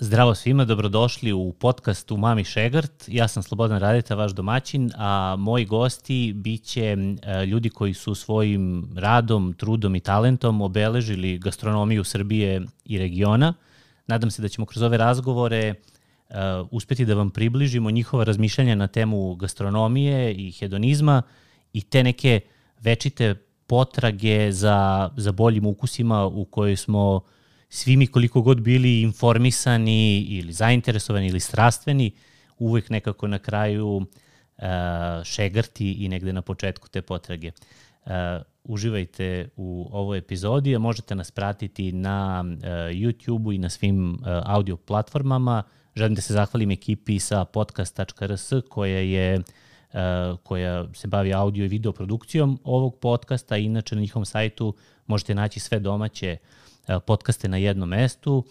[0.00, 3.04] Zdravo svima, dobrodošli u podcastu Mami Šegart.
[3.06, 8.88] Ja sam Slobodan Radeta, vaš domaćin, a moji gosti biće e, ljudi koji su svojim
[8.96, 13.54] radom, trudom i talentom obeležili gastronomiju Srbije i regiona.
[14.06, 16.36] Nadam se da ćemo kroz ove razgovore uh,
[16.70, 21.22] uspeti da vam približimo njihova razmišljanja na temu gastronomije i hedonizma
[21.72, 22.40] i te neke
[22.80, 23.34] večite
[23.66, 27.22] potrage za, za boljim ukusima u kojoj smo uh,
[27.68, 32.12] svi mi koliko god bili informisani ili zainteresovani ili strastveni,
[32.58, 34.04] uvek nekako na kraju uh,
[35.24, 37.50] šegrti i negde na početku te potrage.
[38.06, 38.12] Uh,
[38.64, 44.18] uživajte u ovoj epizodi, a možete nas pratiti na uh, YouTube-u i na svim uh,
[44.44, 45.62] audio platformama.
[45.96, 51.68] Želim da se zahvalim ekipi sa podcast.rs koja je uh, koja se bavi audio i
[51.68, 53.56] video produkcijom ovog podcasta.
[53.56, 54.74] Inače na njihovom sajtu
[55.06, 56.67] možete naći sve domaće uh,
[57.06, 58.44] podcaste na jednom mestu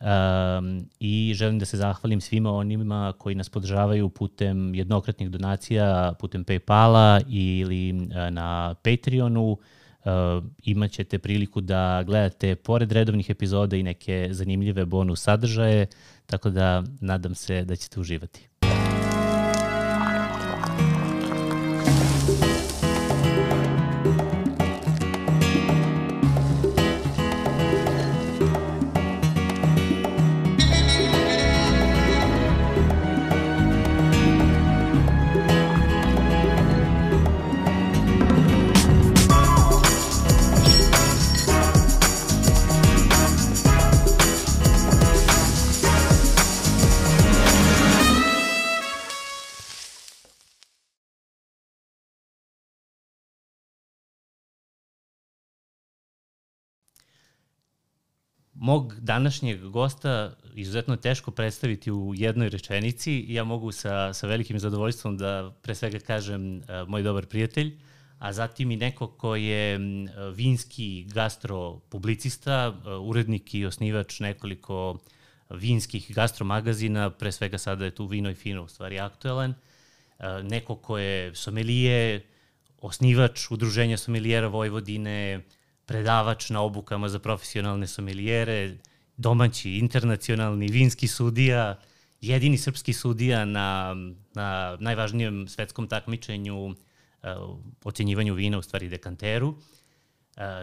[0.00, 6.44] um, i želim da se zahvalim svima onima koji nas podržavaju putem jednokratnih donacija, putem
[6.44, 9.56] Paypala ili uh, na Patreonu.
[10.04, 15.86] Uh, imaćete priliku da gledate pored redovnih epizoda i neke zanimljive bonus sadržaje,
[16.26, 18.48] tako da nadam se da ćete uživati.
[58.60, 63.24] Mog današnjeg gosta izuzetno teško predstaviti u jednoj rečenici.
[63.28, 67.78] Ja mogu sa, sa velikim zadovoljstvom da pre svega kažem uh, moj dobar prijatelj,
[68.18, 69.78] a zatim i neko ko je
[70.34, 74.98] vinski gastropublicista, uh, urednik i osnivač nekoliko
[75.50, 80.76] vinskih gastromagazina, pre svega sada je tu Vino i Fino u stvari aktuelan, uh, neko
[80.76, 82.26] ko je somelije,
[82.80, 85.42] osnivač udruženja somelijera Vojvodine,
[85.88, 88.76] predavač na obukama za profesionalne somilijere,
[89.16, 91.78] domaći, internacionalni, vinski sudija,
[92.20, 93.96] jedini srpski sudija na,
[94.34, 96.74] na najvažnijem svetskom takmičenju uh,
[97.84, 99.48] ocenjivanju vina, u stvari dekanteru.
[99.48, 99.56] Uh,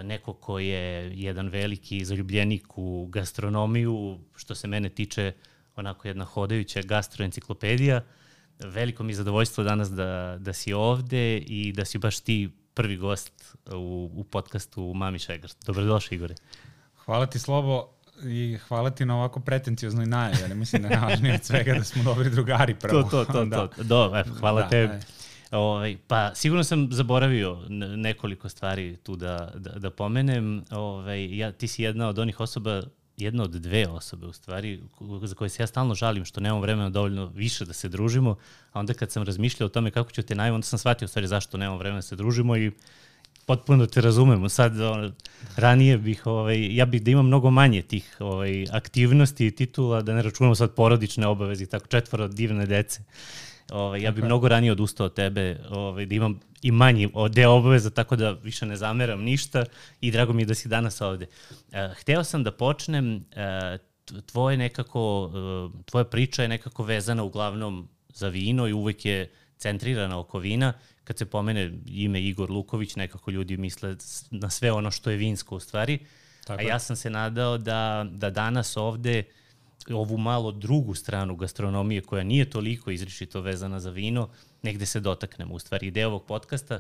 [0.03, 5.33] neko ko je jedan veliki zaljubljenik u gastronomiju, što se mene tiče
[5.75, 8.03] onako jedna hodajuća gastroenciklopedija.
[8.59, 12.97] Veliko mi je zadovoljstvo danas da, da si ovde i da si baš ti prvi
[12.97, 15.51] gost u, u podcastu Mami Šegar.
[15.65, 16.35] Dobrodošli, Igore.
[17.05, 17.87] Hvala ti, Slobo,
[18.23, 21.83] i hvala ti na ovako pretencioznoj najavi, ali mislim da je najvažnije od svega da
[21.83, 23.03] smo dobri drugari prvo.
[23.03, 23.67] To, to, to, da.
[23.67, 23.83] to.
[23.83, 24.93] Do, evo, hvala da, tebi.
[24.93, 25.57] Da.
[25.57, 27.61] Ovaj, pa sigurno sam zaboravio
[27.97, 30.63] nekoliko stvari tu da, da, da pomenem.
[30.71, 32.81] Ovaj, ja, ti si jedna od onih osoba
[33.17, 34.79] jedna od dve osobe u stvari
[35.23, 38.35] za koje se ja stalno žalim što nemam vremena dovoljno više da se družimo,
[38.71, 41.09] a onda kad sam razmišljao o tome kako ću te najmo, onda sam shvatio u
[41.09, 42.71] stvari zašto nemam vremena da se družimo i
[43.45, 44.49] potpuno te razumemo.
[44.49, 45.13] Sad, on,
[45.55, 50.13] ranije bih, ovaj, ja bih da imam mnogo manje tih ovaj, aktivnosti i titula, da
[50.13, 53.01] ne računamo sad porodične obaveze i tako četvoro divne dece.
[53.71, 54.25] Ovaj, ja bih okay.
[54.25, 58.65] mnogo ranije odustao od tebe, ovaj, da imam i manji deo obaveza, tako da više
[58.65, 59.65] ne zameram ništa
[60.01, 61.25] i drago mi je da si danas ovde.
[61.51, 67.89] Uh, hteo sam da počnem, uh, tvoje nekako, uh, tvoja priča je nekako vezana uglavnom
[68.09, 70.73] za vino i uvek je centrirana oko vina.
[71.03, 73.95] Kad se pomene ime Igor Luković, nekako ljudi misle
[74.31, 75.99] na sve ono što je vinsko u stvari.
[76.45, 76.59] Tako.
[76.61, 79.44] A ja sam se nadao da, da danas ovde uh,
[79.93, 84.29] ovu malo drugu stranu gastronomije koja nije toliko izričito vezana za vino,
[84.61, 85.53] negde se dotaknemo.
[85.53, 86.79] U stvari, ideja ovog podcasta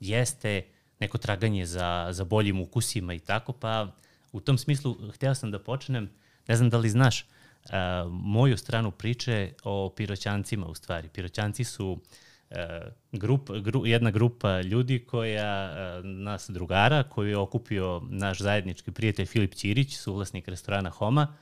[0.00, 0.62] jeste
[1.00, 3.92] neko traganje za, za boljim ukusima i tako, pa
[4.32, 6.10] u tom smislu hteo sam da počnem,
[6.48, 7.70] ne znam da li znaš, uh,
[8.10, 11.08] moju stranu priče o piroćancima u stvari.
[11.08, 12.56] Piroćanci su uh,
[13.12, 19.26] grup, gru, jedna grupa ljudi koja, uh, nas drugara, koju je okupio naš zajednički prijatelj
[19.26, 21.36] Filip Ćirić, suvlasnik restorana Homa,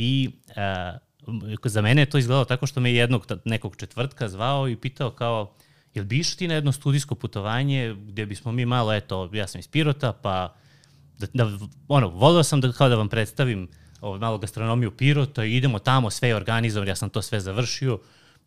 [0.00, 4.76] I uh, za mene je to izgledalo tako što me jednog nekog četvrtka zvao i
[4.76, 5.54] pitao kao,
[5.94, 9.58] jel bi išao ti na jedno studijsko putovanje gde bismo mi malo, eto, ja sam
[9.58, 10.54] iz Pirota, pa
[11.18, 11.58] da, da
[11.88, 13.68] ono, volio sam da kao da vam predstavim
[14.00, 17.98] ovo, malo gastronomiju Pirota i idemo tamo, sve je organizovano, ja sam to sve završio.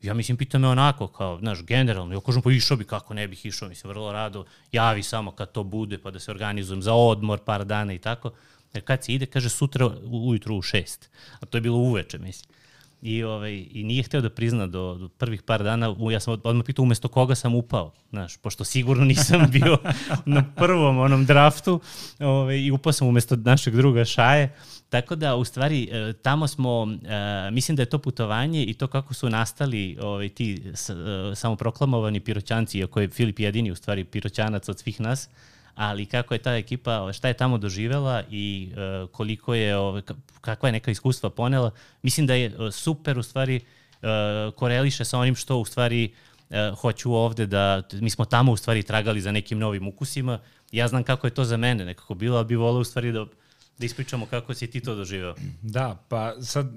[0.01, 3.27] Ja mislim, pita me onako, kao, znaš, generalno, ja kažem, pa išao bi, kako ne
[3.27, 6.93] bih išao, mislim, vrlo rado, javi samo kad to bude, pa da se organizujem za
[6.93, 8.31] odmor par dana i tako.
[8.73, 11.09] Jer kad se ide, kaže sutra ujutru u šest.
[11.39, 12.61] A to je bilo uveče, mislim.
[13.01, 16.65] I, ovaj, I nije hteo da prizna do, do prvih par dana, ja sam odmah
[16.65, 19.77] pitao umesto koga sam upao, znaš, pošto sigurno nisam bio
[20.25, 21.79] na prvom onom draftu
[22.19, 24.55] ovaj, i upao sam umesto našeg druga Šaje.
[24.89, 26.87] Tako da, u stvari, e, tamo smo,
[27.47, 30.75] e, mislim da je to putovanje i to kako su nastali ovaj, ti e,
[31.35, 35.29] samoproklamovani piroćanci, iako je Filip jedini, u stvari, piroćanac od svih nas,
[35.81, 39.75] ali kako je ta ekipa, šta je tamo doživela i uh, koliko je,
[40.41, 43.55] kakva je neka iskustva ponela, mislim da je uh, super u stvari
[44.01, 46.13] uh, koreliše sa onim što u stvari
[46.81, 50.39] hoću ovde da, mi smo tamo u stvari tragali za nekim novim ukusima,
[50.71, 53.25] ja znam kako je to za mene nekako bilo, ali bi volao u stvari da
[53.77, 55.35] da ispričamo kako si ti to doživao.
[55.61, 56.67] Da, pa sad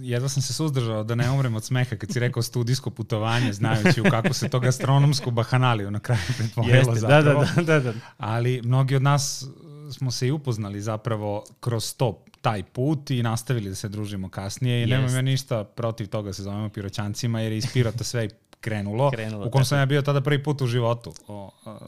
[0.00, 4.00] jedva sam se suzdržao da ne umrem od smeha kad si rekao studijsko putovanje, znajući
[4.00, 7.44] u kako se to gastronomsku bahanaliju na kraju pretvorilo Jeste, da, zapravo.
[7.56, 7.98] Da, da, da, da.
[8.18, 9.44] Ali mnogi od nas
[9.92, 14.82] smo se i upoznali zapravo kroz to taj put i nastavili da se družimo kasnije
[14.82, 18.28] i nemam ja ništa protiv toga da se zovemo piroćancima jer je iz Pirota sve
[18.66, 21.14] krenulo, krenulo u kom sam ja bio tada prvi put u životu.
[21.28, 21.78] O, a,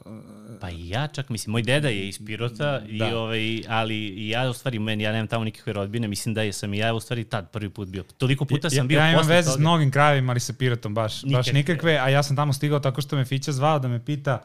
[0.61, 2.87] pa i ja čak, mislim, moj deda je iz Pirota, da.
[2.89, 6.43] i, ovaj, ali i ja u stvari, meni, ja nemam tamo nikakve rodbine, mislim da
[6.43, 8.03] je sam i ja u stvari tad prvi put bio.
[8.03, 9.57] Toliko puta sam bio ja, ja imam veze toga.
[9.57, 12.81] s mnogim krajevima, ali sa Pirotom baš, Nikak, baš nikakve, a ja sam tamo stigao
[12.81, 14.43] tako što me Fića zvao da me pita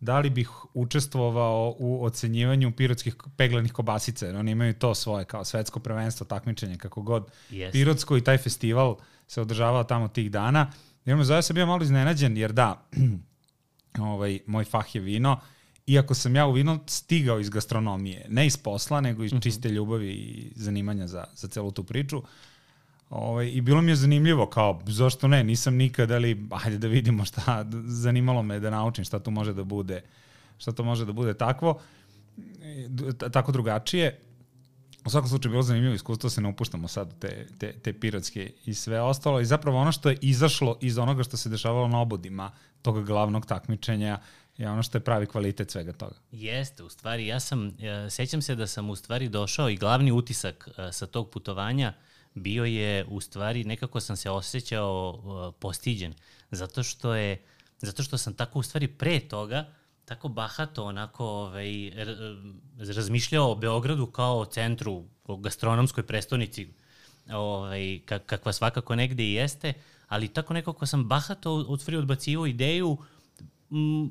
[0.00, 5.44] da li bih učestvovao u ocenjivanju pirotskih peglanih kobasica, jer oni imaju to svoje kao
[5.44, 7.30] svetsko prvenstvo, takmičenje, kako god.
[7.50, 7.72] Yes.
[7.72, 8.96] Pirotsko i taj festival
[9.26, 10.70] se održavao tamo tih dana
[11.06, 12.88] Me zove sam bio malo iznenađen, jer da,
[13.98, 15.40] ovaj, moj fah je vino,
[15.86, 19.40] iako sam ja u vino stigao iz gastronomije, ne iz posla, nego iz mhm.
[19.40, 22.22] čiste ljubavi i zanimanja za, za celu tu priču.
[23.10, 27.24] Ovaj, I bilo mi je zanimljivo, kao, zašto ne, nisam nikad, ali ajde da vidimo
[27.24, 30.02] šta, zanimalo me da naučim šta tu može da bude,
[30.58, 31.80] šta to može da bude takvo,
[33.32, 34.20] tako drugačije.
[35.06, 38.74] U svakom slučaju bilo zanimljivo iskustvo, se ne upuštamo sad te, te, te pirotske i
[38.74, 39.40] sve ostalo.
[39.40, 42.50] I zapravo ono što je izašlo iz onoga što se dešavalo na obodima
[42.82, 44.18] toga glavnog takmičenja
[44.56, 46.14] je ono što je pravi kvalitet svega toga.
[46.30, 50.12] Jeste, u stvari, ja sam, ja, sećam se da sam u stvari došao i glavni
[50.12, 51.92] utisak a, sa tog putovanja
[52.34, 56.14] bio je u stvari nekako sam se osjećao a, postiđen,
[56.50, 57.42] zato što je,
[57.78, 59.72] zato što sam tako u stvari pre toga
[60.06, 61.90] tako bahato onako ovaj,
[62.96, 66.68] razmišljao o Beogradu kao o centru, o gastronomskoj prestonici,
[67.32, 69.72] ovaj, kakva svakako negde i jeste,
[70.08, 72.96] ali tako nekako sam bahato od stvari odbacivo ideju
[73.70, 74.10] m,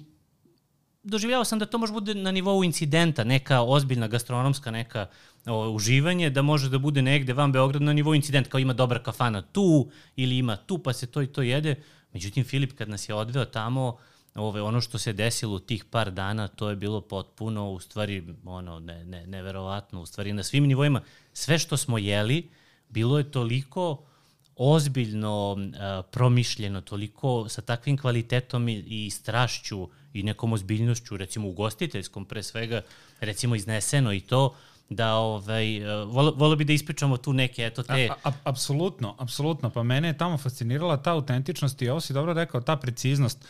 [1.03, 5.07] doživljavao sam da to može bude na nivou incidenta, neka ozbiljna gastronomska neka
[5.45, 8.99] o, uživanje, da može da bude negde van Beograda na nivou incidenta, kao ima dobra
[8.99, 11.75] kafana tu ili ima tu pa se to i to jede.
[12.13, 13.99] Međutim, Filip kad nas je odveo tamo, uh,
[14.35, 18.23] ove, ono što se desilo u tih par dana, to je bilo potpuno, u stvari,
[18.45, 21.01] ono, ne, ne, neverovatno, u stvari na svim nivoima.
[21.33, 22.49] Sve što smo jeli,
[22.89, 24.03] bilo je toliko
[24.55, 32.25] ozbiljno uh, promišljeno, toliko sa takvim kvalitetom i, i strašću i nekom ozbiljnošću, recimo ugostiteljskom
[32.25, 32.81] pre svega,
[33.19, 34.55] recimo izneseno i to,
[34.89, 35.65] da ovaj,
[36.05, 38.09] volio vol bi da ispričamo tu neke, eto te...
[38.11, 42.33] A, a, apsolutno, apsolutno, pa mene je tamo fascinirala ta autentičnost i ovo si dobro
[42.33, 43.45] rekao, ta preciznost.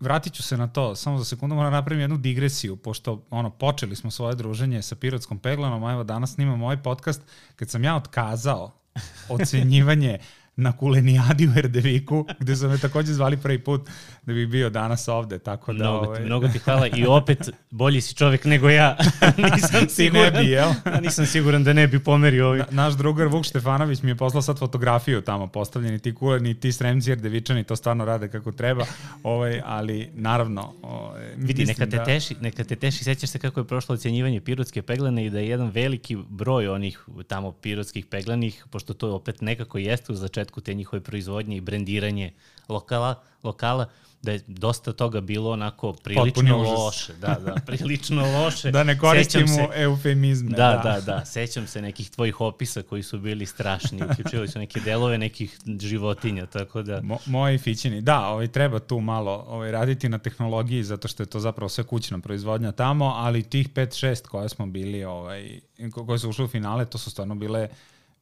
[0.00, 3.96] Vratit ću se na to, samo za sekundu moram napraviti jednu digresiju, pošto ono, počeli
[3.96, 7.22] smo svoje druženje sa Pirotskom peglanom, a evo danas snimamo ovaj podcast,
[7.56, 8.72] kad sam ja otkazao
[9.28, 10.18] ocenjivanje
[10.60, 13.88] na kulenijadi u Erdeviku, gde su me takođe zvali prvi put
[14.26, 15.84] da bih bio danas ovde, tako da...
[15.84, 16.24] Mnogo, ovaj...
[16.24, 18.96] mnogo ti hvala i opet bolji si čovek nego ja.
[19.54, 20.70] nisam siguran, ne bi, jel?
[21.02, 22.64] nisam siguran da ne bi pomerio ovim.
[22.70, 26.72] Na, naš drugar Vuk Štefanović mi je poslao sad fotografiju tamo postavljeni ti kuleni, ti
[26.72, 28.84] sremci Erdevičani, to stvarno rade kako treba,
[29.22, 30.72] ovaj, ali naravno...
[30.82, 32.04] Ovaj, Vidi, neka te, da...
[32.04, 35.48] teši, neka te teši, sećaš se kako je prošlo ocjenjivanje pirotske peglane i da je
[35.48, 40.60] jedan veliki broj onih tamo pirotskih peglanih, pošto to opet nekako jeste u začetku početku
[40.60, 42.32] te njihove proizvodnje i brendiranje
[42.68, 43.88] lokala, lokala
[44.22, 47.12] da je dosta toga bilo onako prilično loše.
[47.20, 48.70] Da, da, prilično loše.
[48.70, 50.50] da ne koristimo se, eufemizme.
[50.50, 54.58] Da, da, da, da, sećam se nekih tvojih opisa koji su bili strašni, uključivali su
[54.58, 57.00] neke delove nekih životinja, tako da...
[57.02, 61.26] Mo, moji fićini, da, ovaj, treba tu malo ovaj, raditi na tehnologiji, zato što je
[61.26, 65.60] to zapravo sve kućna proizvodnja tamo, ali tih 5-6 koje smo bili, ovaj,
[66.06, 67.68] koje su ušli u finale, to su stvarno bile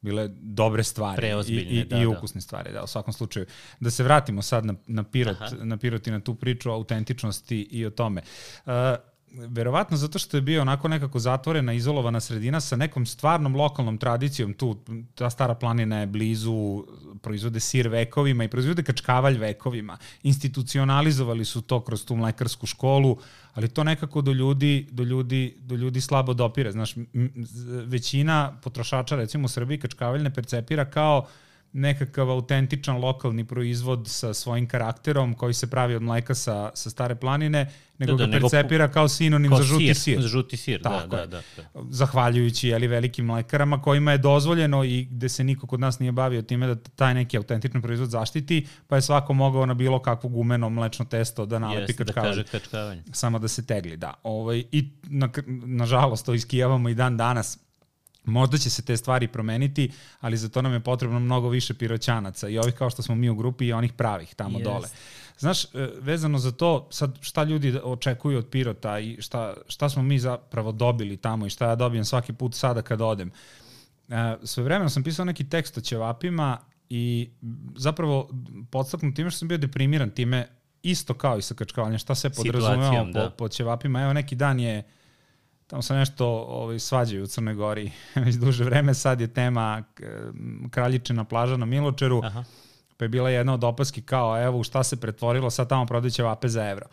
[0.01, 2.09] bile dobre stvari i, i, da, i da.
[2.09, 2.41] ukusne da.
[2.41, 3.45] stvari, da, u svakom slučaju.
[3.79, 7.67] Da se vratimo sad na, na, pirot, na pirot i na tu priču o autentičnosti
[7.71, 8.21] i o tome.
[8.65, 8.71] Uh,
[9.31, 14.53] verovatno zato što je bio onako nekako zatvorena, izolovana sredina sa nekom stvarnom lokalnom tradicijom,
[14.53, 14.77] tu
[15.15, 16.85] ta stara planina je blizu,
[17.21, 19.97] proizvode sir vekovima i proizvode kačkavalj vekovima.
[20.23, 23.17] Institucionalizovali su to kroz tu mlekarsku školu,
[23.53, 26.71] ali to nekako do ljudi, do ljudi, do ljudi slabo dopire.
[26.71, 26.95] Znaš,
[27.85, 31.29] većina potrošača, recimo u Srbiji, kačkavalj ne percepira kao uh,
[31.73, 37.15] nekakav autentičan lokalni proizvod sa svojim karakterom koji se pravi od mleka sa, sa stare
[37.15, 39.95] planine, nego da, da, ga percepira nego, kao sinonim kao za žuti sir.
[39.95, 40.21] sir.
[40.21, 41.41] Za žuti sir, da, Tako da, da, da,
[41.73, 41.81] da.
[41.89, 46.41] Zahvaljujući jeli, velikim mlekarama kojima je dozvoljeno i gde se niko kod nas nije bavio
[46.41, 50.69] time da taj neki autentični proizvod zaštiti, pa je svako mogao na bilo kakvo gumeno
[50.69, 52.35] mlečno testo da nalepi Jeste, kačkavanje.
[52.35, 53.03] Da kaže kačkavanje.
[53.11, 54.13] Samo da se tegli, da.
[54.23, 55.29] Ovaj, I na,
[55.65, 57.59] nažalost to iskijavamo i dan danas
[58.25, 62.49] Možda će se te stvari promeniti, ali za to nam je potrebno mnogo više piroćanaca
[62.49, 64.63] i ovih kao što smo mi u grupi i onih pravih tamo yes.
[64.63, 64.87] dole.
[65.37, 65.67] Znaš, e,
[65.99, 70.71] vezano za to, sad šta ljudi očekuju od pirota i šta, šta smo mi zapravo
[70.71, 73.31] dobili tamo i šta ja dobijem svaki put sada kad odem.
[74.09, 76.57] E, sve vremeno sam pisao neki tekst o ćevapima
[76.89, 77.29] i
[77.75, 78.29] zapravo
[78.71, 80.47] podstaknut time što sam bio deprimiran time
[80.83, 83.29] isto kao i sa kačkavanjem, šta se podrazumeva po, da.
[83.29, 84.01] po ćevapima.
[84.01, 84.83] Evo neki dan je
[85.69, 87.91] tamo se nešto ovaj, svađaju u Crnoj Gori
[88.25, 89.83] već duže vreme, sad je tema
[90.71, 92.43] kraljičina plaža na Miločeru, Aha.
[92.97, 96.11] pa je bila jedna od opaski kao evo u šta se pretvorilo, sad tamo prodaju
[96.11, 96.85] ćevape za evro.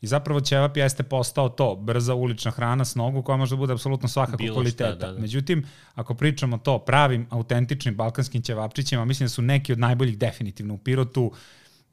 [0.00, 3.72] I zapravo ćevap jeste postao to, brza ulična hrana s nogu koja može da bude
[3.72, 4.96] apsolutno svakako Bilo kvaliteta.
[4.96, 5.20] Šta, da, da.
[5.20, 10.74] Međutim, ako pričamo to pravim, autentičnim balkanskim ćevapčićima, mislim da su neki od najboljih definitivno
[10.74, 11.32] u Pirotu,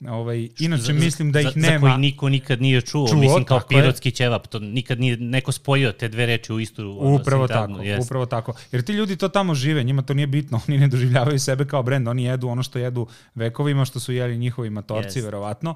[0.10, 1.74] Ovaj, inače za, mislim da ih za, nema.
[1.74, 4.13] Za koji niko nikad nije čuo, čuo mislim kao pirotski je.
[4.13, 8.05] ćevap, to nikad nije neko spojio te dve reči u istu Upravo sintagmu, tako, jest.
[8.05, 8.53] upravo tako.
[8.72, 11.84] Jer ti ljudi to tamo žive, njima to nije bitno, oni ne doživljavaju sebe kao
[11.84, 15.24] brend, oni jedu ono što jedu vekovima, što su jeli njihovi matorci, yes.
[15.24, 15.75] verovatno.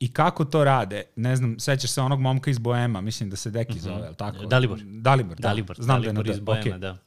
[0.00, 1.02] I kako to rade?
[1.16, 3.80] Ne znam, sećaš se onog momka iz Boema, mislim da se Deki mm -hmm.
[3.80, 4.46] zove, ali tako?
[4.46, 4.78] Dalibor.
[4.84, 5.48] Dalibor, da.
[5.48, 6.78] Dalibor, Znam Dalibor da je iz Boema, okay.
[6.78, 6.98] da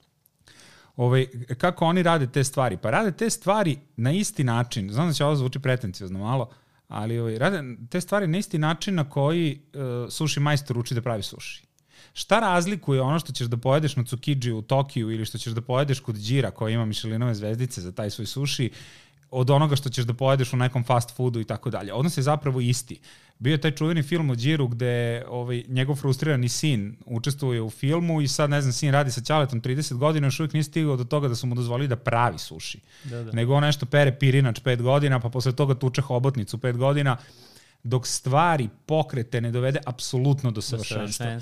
[0.97, 2.77] ovaj, kako oni rade te stvari?
[2.77, 4.91] Pa rade te stvari na isti način.
[4.91, 6.49] Znam da će ovo zvuči pretencijozno malo,
[6.87, 11.01] ali ovaj, rade te stvari na isti način na koji uh, suši majstor uči da
[11.01, 11.63] pravi suši.
[12.13, 15.61] Šta razlikuje ono što ćeš da pojedeš na Tsukiji u Tokiju ili što ćeš da
[15.61, 18.71] pojedeš kod Đira koja ima Michelinove zvezdice za taj svoj suši
[19.35, 21.93] od onoga što ćeš da pojedeš u nekom fast foodu i tako dalje.
[21.93, 22.99] Odnos je zapravo isti.
[23.39, 28.21] Bio je taj čuveni film o Điru gde ovaj, njegov frustrirani sin učestvuje u filmu
[28.21, 31.03] i sad, ne znam, sin radi sa Ćaletom 30 godina, još uvijek nije stigao do
[31.03, 32.79] toga da su mu dozvolili da pravi suši.
[33.03, 33.31] Da, da.
[33.31, 37.17] Nego on nešto pere pirinač 5 godina, pa posle toga tuče hobotnicu 5 godina,
[37.83, 41.39] dok stvari, pokrete ne dovede apsolutno do savršenstva.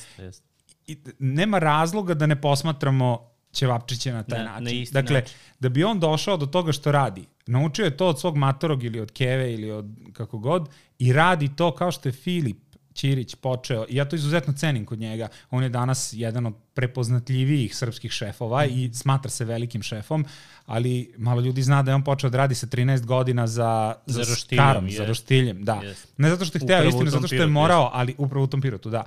[0.88, 4.80] I nema razloga da ne posmatramo ćevapčiće na taj na, način.
[4.92, 5.36] Na dakle, način.
[5.60, 9.00] da bi on došao do toga što radi, naučio je to od svog matorog ili
[9.00, 10.70] od keve ili od kako god
[11.00, 12.58] i radi to kao što je Filip
[12.94, 17.76] Ćirić počeo, i ja to izuzetno cenim kod njega, on je danas jedan od prepoznatljivijih
[17.76, 18.70] srpskih šefova mm.
[18.70, 20.26] i smatra se velikim šefom,
[20.66, 24.24] ali malo ljudi zna da je on počeo da radi sa 13 godina za, za,
[24.24, 24.98] za roštiljem, starom, je.
[24.98, 25.82] za roštiljem, da.
[25.84, 26.06] Yes.
[26.18, 28.90] Ne zato što je hteo, istinu, zato što je morao, ali upravo u tom pirotu,
[28.90, 29.04] da.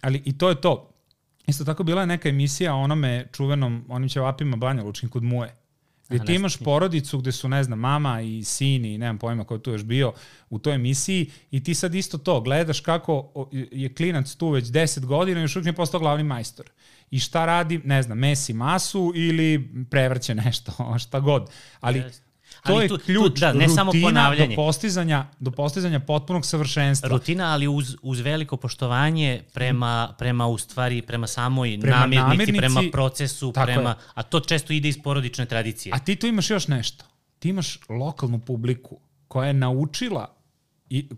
[0.00, 0.91] Ali i to je to.
[1.46, 5.62] Isto tako bila je neka emisija o onome čuvenom, onim ćevapima Banja Lučkin kod Muje
[6.08, 9.54] Gde ti imaš porodicu gde su, ne znam, mama i sin i nemam pojma ko
[9.54, 10.12] je tu još bio
[10.50, 15.04] u toj emisiji i ti sad isto to, gledaš kako je klinac tu već 10
[15.04, 16.70] godina i još uvijek je postao glavni majstor.
[17.10, 20.72] I šta radi, ne znam, mesi masu ili prevrće nešto,
[21.04, 21.50] šta god.
[21.80, 22.02] Ali
[22.66, 24.56] to ali je tu, ključ tu, da, ne samo ponavljanje.
[24.56, 27.08] do postizanja, do postizanja potpunog savršenstva.
[27.08, 32.58] Rutina, ali uz, uz veliko poštovanje prema, prema u stvari, prema samoj prema namirnici, namirnici,
[32.58, 33.96] prema procesu, prema, je.
[34.14, 35.92] a to često ide iz porodične tradicije.
[35.94, 37.04] A ti tu imaš još nešto.
[37.38, 40.34] Ti imaš lokalnu publiku koja je naučila
[40.92, 41.08] i,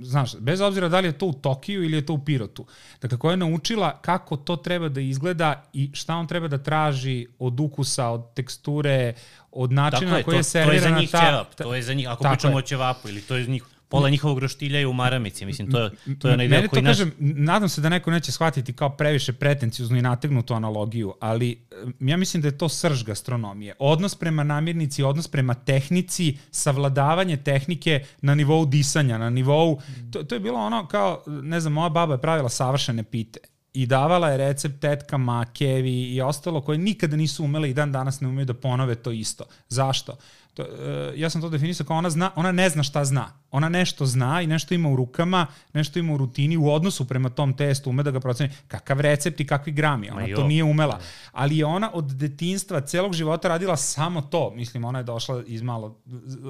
[0.00, 2.66] znaš, bez obzira da li je to u Tokiju ili je to u Pirotu,
[3.02, 7.26] dakle, koja je naučila kako to treba da izgleda i šta on treba da traži
[7.38, 9.14] od ukusa, od teksture,
[9.50, 10.82] od načina na koji je servirana ta...
[10.82, 13.36] To je za njih ćevap, to je za njih, ako pričamo o ćevapu ili to
[13.36, 16.48] je za njih pola njihovog roštilja je u maramici, mislim, to je, to je onaj
[16.48, 16.98] deo koji naš...
[16.98, 21.66] Kažem, nadam se da neko neće shvatiti kao previše pretencijuznu i nategnutu analogiju, ali
[22.00, 23.74] ja mislim da je to srž gastronomije.
[23.78, 29.80] Odnos prema namirnici, odnos prema tehnici, savladavanje tehnike na nivou disanja, na nivou...
[30.12, 33.38] To, to je bilo ono kao, ne znam, moja baba je pravila savršene pite
[33.76, 38.20] i davala je recept tetkama, kevi i ostalo koje nikada nisu umele i dan danas
[38.20, 39.44] ne umeju da ponove to isto.
[39.68, 40.16] Zašto?
[40.56, 43.32] To, uh, ja sam to definisao kao ona, zna, ona ne zna šta zna.
[43.50, 47.28] Ona nešto zna i nešto ima u rukama, nešto ima u rutini, u odnosu prema
[47.28, 50.10] tom testu, ume da ga proceni kakav recept i kakvi grami.
[50.10, 51.00] Ona to nije umela.
[51.32, 54.50] Ali je ona od detinstva, celog života radila samo to.
[54.50, 55.98] Mislim, ona je došla iz malo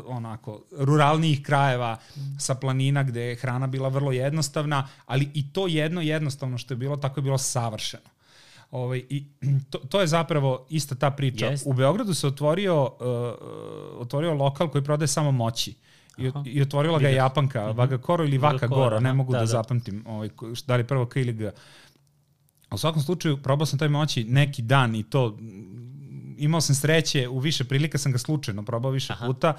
[0.07, 1.97] onako ruralnijih krajeva
[2.39, 6.79] sa planina gde je hrana bila vrlo jednostavna, ali i to jedno jednostavno što je
[6.79, 8.15] bilo, tako je bilo savršeno.
[8.70, 9.25] Ovaj, i
[9.70, 11.46] to, to je zapravo ista ta priča.
[11.46, 11.62] Yes.
[11.66, 15.75] U Beogradu se otvorio, uh, otvorio lokal koji prodaje samo moći.
[16.18, 16.42] I, Aha.
[16.46, 17.76] i otvorila ga je Japanka, mm -hmm.
[17.76, 20.28] Vaga Koro ili Vaka Goro, ne mogu da, da, da zapamtim ovaj,
[20.66, 21.50] da li prvo K ili G.
[22.70, 25.38] U svakom slučaju, probao sam taj moći neki dan i to,
[26.38, 29.26] imao sam sreće, u više prilika sam ga slučajno probao više Aha.
[29.26, 29.54] puta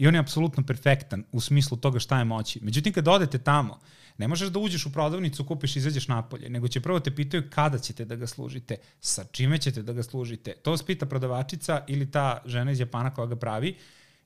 [0.00, 2.60] i on je apsolutno perfektan u smislu toga šta je moći.
[2.62, 3.78] Međutim, kad odete tamo,
[4.20, 7.42] Ne možeš da uđeš u prodavnicu, kupiš i izađeš napolje, nego će prvo te pitaju
[7.50, 10.52] kada ćete da ga služite, sa čime ćete da ga služite.
[10.62, 13.76] To vas pita prodavačica ili ta žena iz Japana koja ga pravi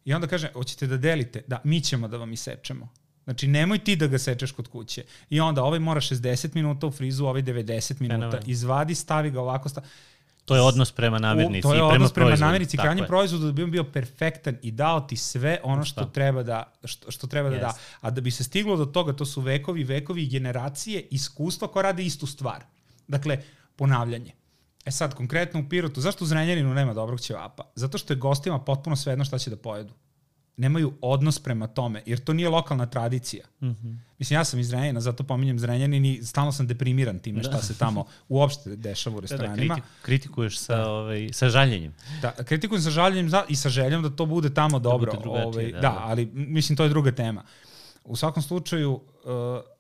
[0.05, 1.43] i onda kaže, hoćete da delite?
[1.47, 2.89] Da, mi ćemo da vam isečemo.
[3.25, 5.05] Znači, nemoj ti da ga sečeš kod kuće.
[5.31, 8.41] I onda ovaj mora 60 minuta u frizu, ovaj 90 minuta.
[8.47, 9.87] Izvadi, stavi ga ovako, stavi
[10.45, 13.53] To je odnos prema namirnici to je i prema odnos prema namirnici, krajnji proizvod da
[13.53, 16.11] bi on bio perfektan i dao ti sve ono što Šta?
[16.11, 17.53] treba da što, što treba yes.
[17.53, 17.75] da da.
[18.01, 22.03] A da bi se stiglo do toga, to su vekovi, vekovi generacije iskustva koja rade
[22.03, 22.65] istu stvar.
[23.09, 23.43] Dakle,
[23.77, 24.33] ponavljanje.
[24.85, 27.65] E sad, konkretno u Pirotu, zašto u Zrenjaninu nema dobrog ćevapa?
[27.75, 29.95] Zato što je gostima potpuno svejedno šta će da pojedu
[30.57, 33.47] nemaju odnos prema tome, jer to nije lokalna tradicija.
[33.61, 33.99] Mm -hmm.
[34.19, 37.63] Mislim, ja sam iz Zrenjanina, zato pominjem Zrenjanin i stalno sam deprimiran time šta da.
[37.63, 39.57] se tamo uopšte dešava u restoranima.
[39.57, 40.91] Da, da, kritik, kritikuješ sa, da.
[40.91, 41.95] ovaj, sa žaljenjem.
[42.23, 45.13] Da, kritikujem sa žaljenjem i sa željom da to bude tamo da dobro.
[45.13, 47.43] Bude ovaj, da, da, da, ali mislim, to je druga tema.
[48.05, 49.01] U svakom slučaju, uh,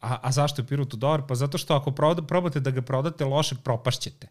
[0.00, 1.22] a, a zašto je Pirutu dobar?
[1.28, 1.90] Pa zato što ako
[2.26, 4.28] probate da ga prodate lošeg, propašćete.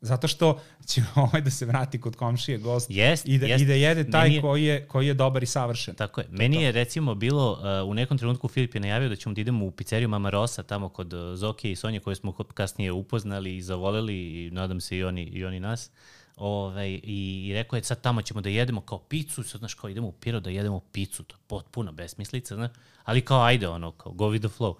[0.00, 3.62] Zato što će ovaj da se vrati kod komšije gost jest, i, da, jest.
[3.62, 5.94] i da jede taj je, koji, je, koji je dobar i savršen.
[5.94, 6.26] Tako je.
[6.26, 6.62] To Meni to.
[6.62, 9.70] je recimo bilo, uh, u nekom trenutku Filip je najavio da ćemo da idemo u
[9.70, 14.44] pizzeriju Mama Rosa, tamo kod uh, Zoke i Sonje koje smo kasnije upoznali i zavoleli
[14.44, 15.90] i nadam se i oni, i oni nas.
[16.36, 19.74] Ove, ovaj, i, I rekao je sad tamo ćemo da jedemo kao picu, sad znaš
[19.74, 22.70] kao idemo u Piro da jedemo picu, to je potpuno besmislica, znaš,
[23.04, 24.74] ali kao ajde ono, kao go with the flow.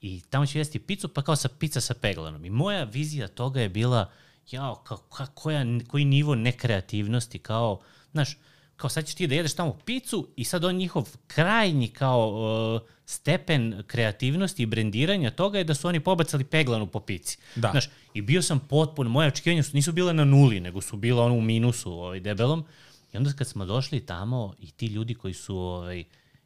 [0.00, 2.44] I tamo ću jesti picu, pa kao sa pizza sa peglanom.
[2.44, 7.80] I moja vizija toga je bila, uh, jao, kao, ka, koja, koji nivo nekreativnosti, kao,
[8.12, 8.36] znaš,
[8.76, 12.30] kao sad ćeš ti da jedeš tamo picu i sad on njihov krajnji kao
[12.80, 17.38] uh, stepen kreativnosti i brendiranja toga je da su oni pobacali peglanu po pici.
[17.54, 17.70] Da.
[17.70, 21.24] Znaš, i bio sam potpuno, moje očekivanja su, nisu bila na nuli, nego su bila
[21.24, 22.64] ono u minusu ovaj, debelom.
[23.12, 26.04] I onda kad smo došli tamo i ti ljudi koji su, ovaj,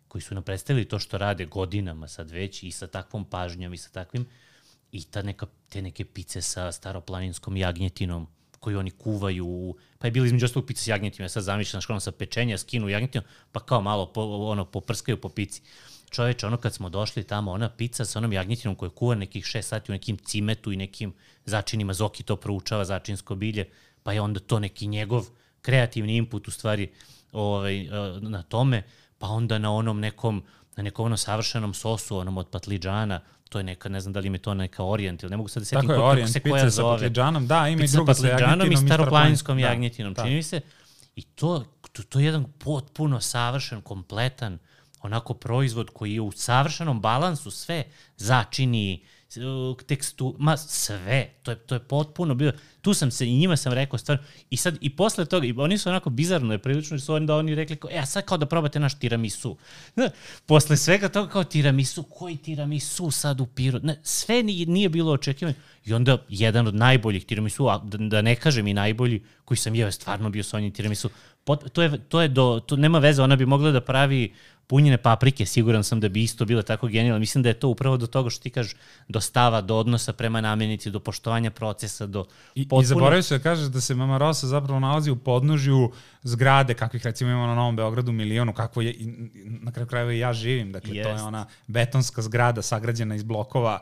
[0.09, 3.77] koji su nam predstavili to što rade godinama sad već i sa takvom pažnjom i
[3.77, 4.27] sa takvim,
[4.93, 8.27] i ta neka, te neke pice sa staroplaninskom jagnjetinom
[8.61, 12.01] koju oni kuvaju, pa je bilo između ostalog pice s jagnjetinom, ja sad zamišljam ono
[12.01, 15.63] sa pečenja, skinu jagnjetinu, pa kao malo po, ono, poprskaju po pici.
[16.11, 19.63] Čoveče, ono kad smo došli tamo, ona pizza sa onom jagnjetinom koja kuva nekih 6
[19.63, 23.69] sati u nekim cimetu i nekim začinima, Zoki to proučava, začinsko bilje,
[24.03, 25.27] pa je onda to neki njegov
[25.63, 26.91] kreativni input u stvari
[27.33, 27.89] ovaj,
[28.21, 28.83] na tome,
[29.19, 30.43] pa onda na onom nekom,
[30.77, 34.27] na nekom ono savršenom sosu, onom od patliđana, to je neka, ne znam da li
[34.27, 36.71] im je to neka orijent ili ne mogu sad da setim kako, kako se koja
[36.71, 36.87] zove.
[36.87, 40.23] Tako je, patliđanom, da, ima pizza i druga sa jagnjetinom i staroplaninskom da, jagnjetinom, da,
[40.23, 40.61] čini mi se.
[41.17, 44.59] I to, to, to je jedan potpuno savršen, kompletan,
[45.03, 47.85] onako proizvod koji je u savršenom balansu sve
[48.17, 49.05] začini,
[49.87, 53.73] tekstu, ma sve, to je, to je potpuno bilo, tu sam se i njima sam
[53.73, 57.15] rekao stvarno, i sad i posle toga, i oni su onako bizarno je prilično, su
[57.15, 59.57] oni da oni rekli, kao, e, a sad kao da probate naš tiramisu.
[59.97, 60.11] Ne,
[60.47, 65.13] posle svega toga kao tiramisu, koji tiramisu sad u Piru, ne, sve nije, nije bilo
[65.13, 65.57] očekivanje.
[65.85, 69.75] I onda jedan od najboljih tiramisu, a da, da ne kažem i najbolji, koji sam
[69.75, 71.11] jeo, stvarno bio Sonjin tiramisu,
[71.45, 74.33] pot, to je, to je do, to nema veze, ona bi mogla da pravi
[74.71, 77.21] punjene paprike, siguran sam da bi isto bile tako genijalne.
[77.21, 78.75] Mislim da je to upravo do toga što ti kažeš,
[79.09, 82.83] do stava, do odnosa prema namenici, do poštovanja procesa, do I, potpuno...
[82.83, 85.91] I zaboravio se da kažeš da se Mama Rosa zapravo nalazi u podnožju
[86.23, 88.95] zgrade, kakvih recimo imamo na Novom Beogradu milionu, kako je,
[89.61, 91.11] na kraju krajeva i ja živim, dakle Jest.
[91.11, 93.81] to je ona betonska zgrada sagrađena iz blokova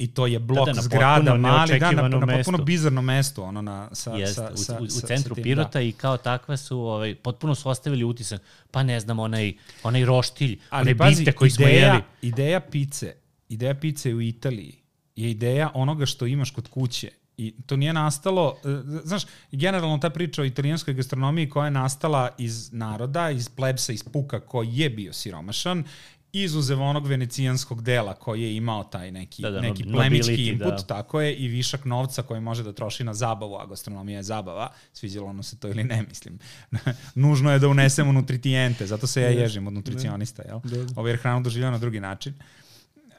[0.00, 3.62] i to je blok da, da, zgrada, mali, da, na, na potpuno bizarno mesto, ono
[3.62, 5.80] na, sa, Jest, sa, sa, u, u, u centru sa tim, Pirota da.
[5.80, 10.58] i kao takva su, ovaj, potpuno su ostavili utisak, pa ne znam, onaj, onaj roštilj,
[10.70, 12.02] Ali, one pazi, koji ideja, smo jeli.
[12.22, 13.14] Ideja pice,
[13.48, 14.76] ideja pice u Italiji
[15.16, 17.10] je ideja onoga što imaš kod kuće.
[17.36, 18.68] I to nije nastalo, e,
[19.04, 24.04] znaš, generalno ta priča o italijanskoj gastronomiji koja je nastala iz naroda, iz plebsa, iz
[24.04, 25.84] puka koji je bio siromašan
[26.32, 30.82] izuzev onog venecijanskog dela koji je imao taj neki, da, da, neki plemički input, da.
[30.82, 34.72] tako je, i višak novca koji može da troši na zabavu, a gastronomija je zabava,
[34.92, 36.38] sviđalo ono se to ili ne, mislim.
[37.14, 40.60] Nužno je da unesemo nutritijente, zato se ja ježim od nutricionista, jel?
[40.64, 40.86] Da.
[40.96, 42.34] Ovo je hranu doživljava na drugi način.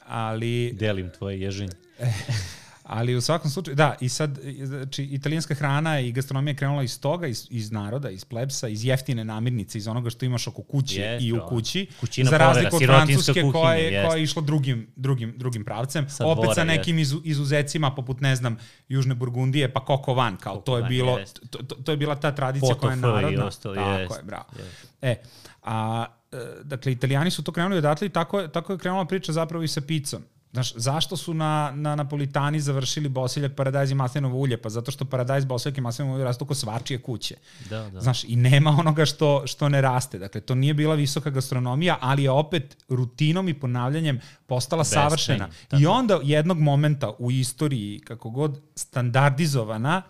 [0.08, 0.74] Ali...
[0.80, 1.74] Delim tvoje ježenje.
[2.91, 6.99] Ali u svakom slučaju, da, i sad, znači, italijanska hrana i gastronomija je krenula iz
[6.99, 11.01] toga, iz, iz naroda, iz plebsa, iz jeftine namirnice, iz onoga što imaš oko kuće
[11.01, 14.41] yes, i u kući, Kućina za razliku od francuske kuhinje, koja, je, koja je išla
[14.41, 17.21] drugim, drugim, drugim pravcem, sa opet dvora, sa nekim yes.
[17.23, 18.58] izuzecima, poput, ne znam,
[18.89, 21.49] Južne Burgundije, pa Koko Van, kao Koko to je bilo, yes.
[21.49, 23.45] to, to, je bila ta tradicija koja je narodna.
[23.45, 24.45] Ostalo, Tako yes, je, bravo.
[24.56, 24.86] Yes.
[25.01, 25.15] E,
[25.63, 29.63] a, e, dakle, italijani su to krenuli odatle i tako, tako je krenula priča zapravo
[29.63, 30.23] i sa pizzom
[30.54, 34.62] Znaš, zašto su na, na Napolitani završili bosiljak, paradajz i maslinovo ulje?
[34.62, 37.36] Pa zato što paradajz, bosiljak i maslinovo ulje rastu ko svačije kuće.
[37.70, 38.02] Da, da.
[38.02, 40.20] Znaš, i nema onoga što, što ne raste.
[40.20, 45.48] Dakle, to nije bila visoka gastronomija, ali je opet rutinom i ponavljanjem postala Best savršena.
[45.68, 50.02] Thing, I onda jednog momenta u istoriji, kako god standardizovana,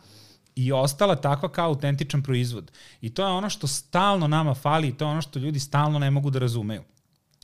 [0.56, 2.72] i ostala takva kao autentičan proizvod.
[3.02, 6.00] I to je ono što stalno nama fali i to je ono što ljudi stalno
[6.00, 6.84] ne mogu da razumeju.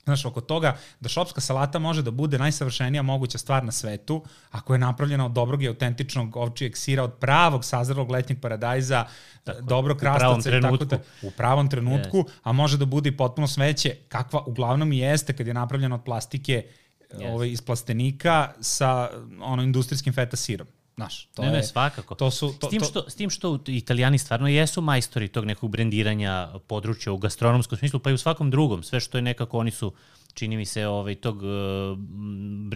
[0.07, 4.73] Znaš, oko toga da šopska salata može da bude najsavršenija moguća stvar na svetu, ako
[4.73, 9.05] je napravljena od dobrog i autentičnog ovčijeg sira, od pravog sazrelog letnjeg paradajza,
[9.43, 12.31] tako, dobrog krastavca i tako da, u pravom trenutku, yes.
[12.43, 16.03] a može da bude i potpuno sveće, kakva uglavnom i jeste kad je napravljena od
[16.03, 16.63] plastike
[17.11, 17.33] yes.
[17.33, 19.09] ovaj, iz plastenika sa
[19.41, 20.67] ono industrijskim feta sirom.
[20.97, 22.15] Znaš, to ne, je, ne, svakako.
[22.15, 25.71] To su, to, s, tim što, s tim što italijani stvarno jesu majstori tog nekog
[25.71, 28.83] brendiranja područja u gastronomskom smislu, pa i u svakom drugom.
[28.83, 29.93] Sve što je nekako, oni su,
[30.33, 31.97] čini mi se, ovaj, tog uh,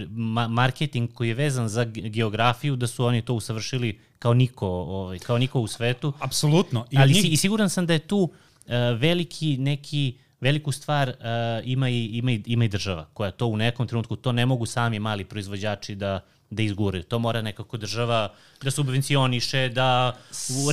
[0.09, 5.19] ma marketing koji je vezan za geografiju, da su oni to usavršili kao niko, ovaj,
[5.19, 6.13] kao niko u svetu.
[6.19, 6.85] Apsolutno.
[6.91, 7.33] I Ali njih...
[7.33, 11.15] i siguran sam da je tu uh, veliki neki veliku stvar uh,
[11.63, 14.65] ima, i, ima, i, ima i država, koja to u nekom trenutku, to ne mogu
[14.65, 16.19] sami mali proizvođači da
[16.51, 17.03] da izgure.
[17.03, 20.17] To mora nekako država da subvencioniše, da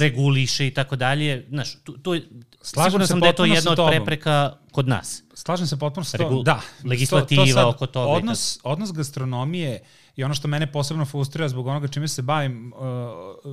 [0.00, 1.46] reguliše i tako dalje.
[1.48, 2.22] Znaš, to, to je,
[2.62, 5.22] Slažem sam da je to jedna od prepreka kod nas.
[5.34, 6.44] Slažem se potpuno sa tobom.
[6.44, 6.60] Da.
[6.84, 8.10] Legislativa to, to sad, oko toga.
[8.10, 9.82] Odnos, odnos gastronomije
[10.16, 12.80] i ono što mene posebno frustrira zbog onoga čime se bavim, uh,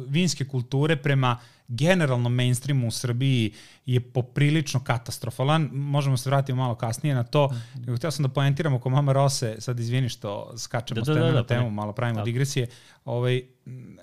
[0.08, 3.54] vinske kulture prema generalnom mainstreamu u Srbiji
[3.86, 5.70] je poprilično katastrofalan.
[5.74, 7.50] Možemo se vratiti malo kasnije na to.
[7.88, 7.96] Mm.
[7.96, 11.26] Htio sam da poentiram oko Mama Rose, sad izvini što skačemo da, s teme da,
[11.26, 12.26] da, na da, temu, malo pravimo da.
[12.26, 12.68] digresije.
[13.06, 13.42] Ovaj,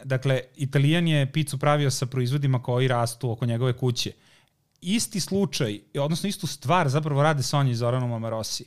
[0.05, 4.13] dakle, Italijan je picu pravio sa proizvodima koji rastu oko njegove kuće.
[4.81, 8.65] Isti slučaj, odnosno istu stvar zapravo rade Sonja i Zoranu Mama Rossi.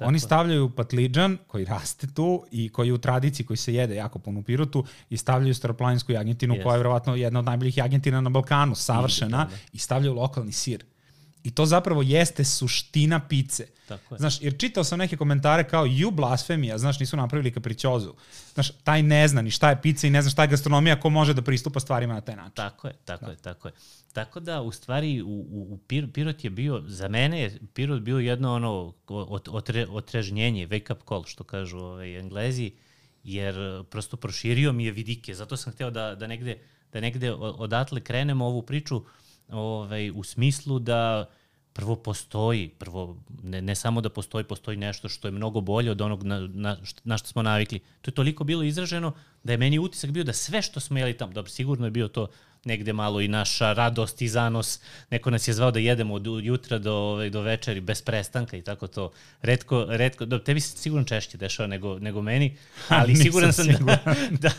[0.00, 0.08] Tako.
[0.08, 4.18] Oni stavljaju patliđan koji raste tu i koji je u tradiciji, koji se jede jako
[4.18, 6.62] puno u Pirotu i stavljaju staroplaninsku jagintinu yes.
[6.62, 9.56] koja je vjerovatno jedna od najboljih jagintina na Balkanu, savršena, I, da, da.
[9.72, 10.84] i stavljaju lokalni sir.
[11.42, 13.66] I to zapravo jeste suština pice.
[13.88, 14.18] Tako je.
[14.18, 18.14] Znaš, jer čitao sam neke komentare kao you blasfemija, znaš, nisu napravili kapričozu.
[18.54, 21.10] Znaš, taj ne zna ni šta je pica i ne zna šta je gastronomija, ko
[21.10, 22.54] može da pristupa stvarima na taj način.
[22.54, 23.30] Tako je, tako da.
[23.30, 23.74] je, tako je.
[24.12, 25.78] Tako da, u stvari, u, u, u
[26.12, 31.02] Pirot je bio, za mene je Pirot bio jedno ono ot, otre, otrežnjenje, wake up
[31.08, 32.72] call, što kažu ovaj, englezi,
[33.24, 35.34] jer prosto proširio mi je vidike.
[35.34, 36.58] Zato sam hteo da, da negde,
[36.92, 39.02] da negde odatle krenemo ovu priču
[39.48, 41.30] ovaj, u smislu da
[41.72, 46.00] prvo postoji, prvo ne, ne samo da postoji, postoji nešto što je mnogo bolje od
[46.00, 47.78] onog na, na, na što smo navikli.
[47.78, 49.12] To je toliko bilo izraženo
[49.44, 52.08] da je meni utisak bio da sve što smo jeli tamo, dobro, sigurno je bio
[52.08, 52.28] to
[52.64, 54.80] negde malo i naša radost i zanos.
[55.10, 58.62] Neko nas je zvao da jedemo od jutra do, ovaj, do večeri bez prestanka i
[58.62, 59.10] tako to.
[59.42, 62.56] Redko, redko, do, tebi se sigurno češće dešava nego, nego meni,
[62.88, 63.98] ali siguran sam da,
[64.44, 64.50] da,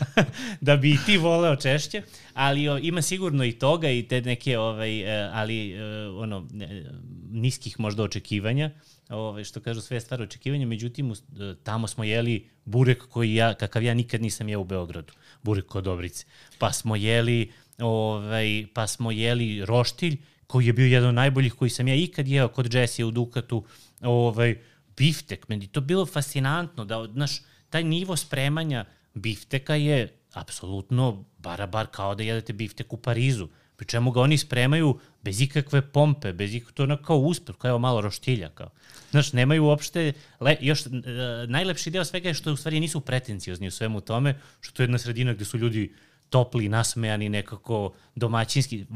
[0.60, 2.02] da bi i ti voleo češće,
[2.34, 6.48] ali o, ima sigurno i toga i te neke, ovaj, e, ali e, ono,
[7.30, 8.70] niskih možda očekivanja,
[9.08, 11.14] ovaj, što kažu sve stvari očekivanja, međutim,
[11.62, 15.12] tamo smo jeli burek koji ja, kakav ja nikad nisam jeo u Beogradu,
[15.42, 16.26] burek kod Dobrice.
[16.58, 17.52] Pa smo jeli
[17.82, 20.16] ovaj, pa smo jeli roštilj,
[20.46, 23.64] koji je bio jedan od najboljih koji sam ja ikad jeo kod Jesse u Dukatu,
[24.00, 24.58] ovaj,
[24.96, 27.40] biftek, meni to bilo fascinantno, da, znaš,
[27.70, 34.10] taj nivo spremanja bifteka je apsolutno barabar kao da jedete biftek u Parizu, pri čemu
[34.10, 38.50] ga oni spremaju bez ikakve pompe, bez ikakve, to je kao uspeh, kao malo roštilja,
[38.54, 38.70] kao.
[39.10, 40.92] Znaš, nemaju uopšte, le, još, uh,
[41.48, 44.84] najlepši deo svega je što u stvari nisu pretenciozni u svemu tome, što to je
[44.84, 45.94] jedna sredina gde su ljudi
[46.32, 48.86] topli, nasmejani, nekako domaćinski.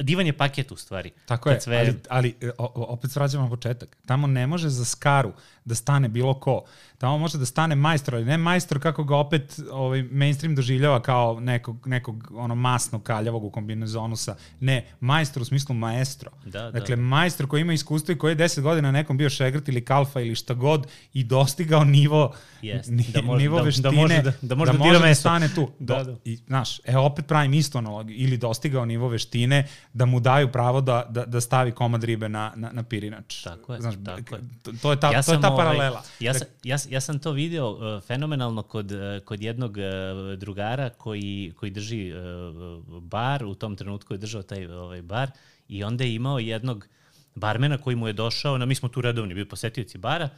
[0.00, 1.10] Divan je paket u stvari.
[1.26, 1.78] Tako je, sve...
[1.78, 2.34] ali, ali
[2.74, 3.96] opet vraćamo na početak.
[4.06, 5.32] Tamo ne može za skaru
[5.64, 6.64] da stane bilo ko.
[6.98, 11.40] Tamo može da stane majstor, ali ne majstor kako ga opet ovaj, mainstream doživljava kao
[11.40, 14.36] nekog, nekog ono masnog kaljavog u kombinezonu sa...
[14.60, 16.30] Ne, majstor u smislu maestro.
[16.44, 17.02] Da, dakle, da.
[17.02, 20.34] majstor koji ima iskustvo i koji je 10 godina nekom bio šegrt ili kalfa ili
[20.34, 24.32] šta god i dostigao nivo, yes, ni, da može, nivo da, veštine, da može da,
[24.42, 25.70] da, može da, da, može da stane tu.
[25.78, 26.16] Da, da.
[26.28, 28.16] I, znaš, e, opet pravim isto analogiju.
[28.18, 32.52] Ili dostigao nivo veštine da mu daju pravo da, da, da stavi komad ribe na,
[32.56, 33.42] na, na pirinač.
[33.42, 34.42] Tako je, znaš, tako je.
[34.82, 36.02] To je ta, ja to je ta ovaj, paralela.
[36.20, 40.90] Ja, sam, ja, ja sam to video uh, fenomenalno kod, uh, kod jednog uh, drugara
[40.90, 45.30] koji, koji drži uh, bar, u tom trenutku je držao taj ovaj, bar
[45.68, 46.88] i onda je imao jednog
[47.34, 50.28] barmena koji mu je došao, na, mi smo tu redovni, bili posetioci bara,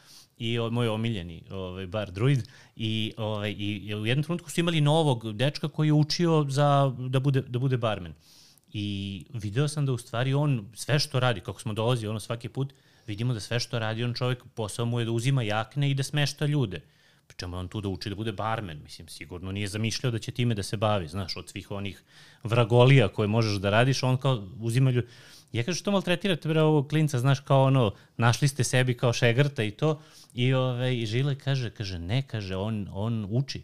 [0.41, 5.33] i moj omiljeni ovaj, bar druid i, ovaj, i u jednom trenutku su imali novog
[5.33, 8.15] dečka koji je učio za, da, bude, da bude barmen.
[8.73, 12.49] I video sam da u stvari on sve što radi, kako smo dolazi ono svaki
[12.49, 12.73] put,
[13.07, 16.03] vidimo da sve što radi on čovjek, posao mu je da uzima jakne i da
[16.03, 16.81] smešta ljude.
[17.27, 20.55] Pričemu on tu da uči da bude barmen, mislim, sigurno nije zamišljao da će time
[20.55, 22.03] da se bavi, znaš, od svih onih
[22.45, 25.09] vragolija koje možeš da radiš, on kao uzima ljude.
[25.53, 29.63] Ja kažem, što maltretirate bre ovog klinca, znaš, kao ono, našli ste sebi kao šegrta
[29.63, 30.01] i to,
[30.35, 33.63] i, ove, i Žile kaže, kaže, ne, kaže, on, on uči.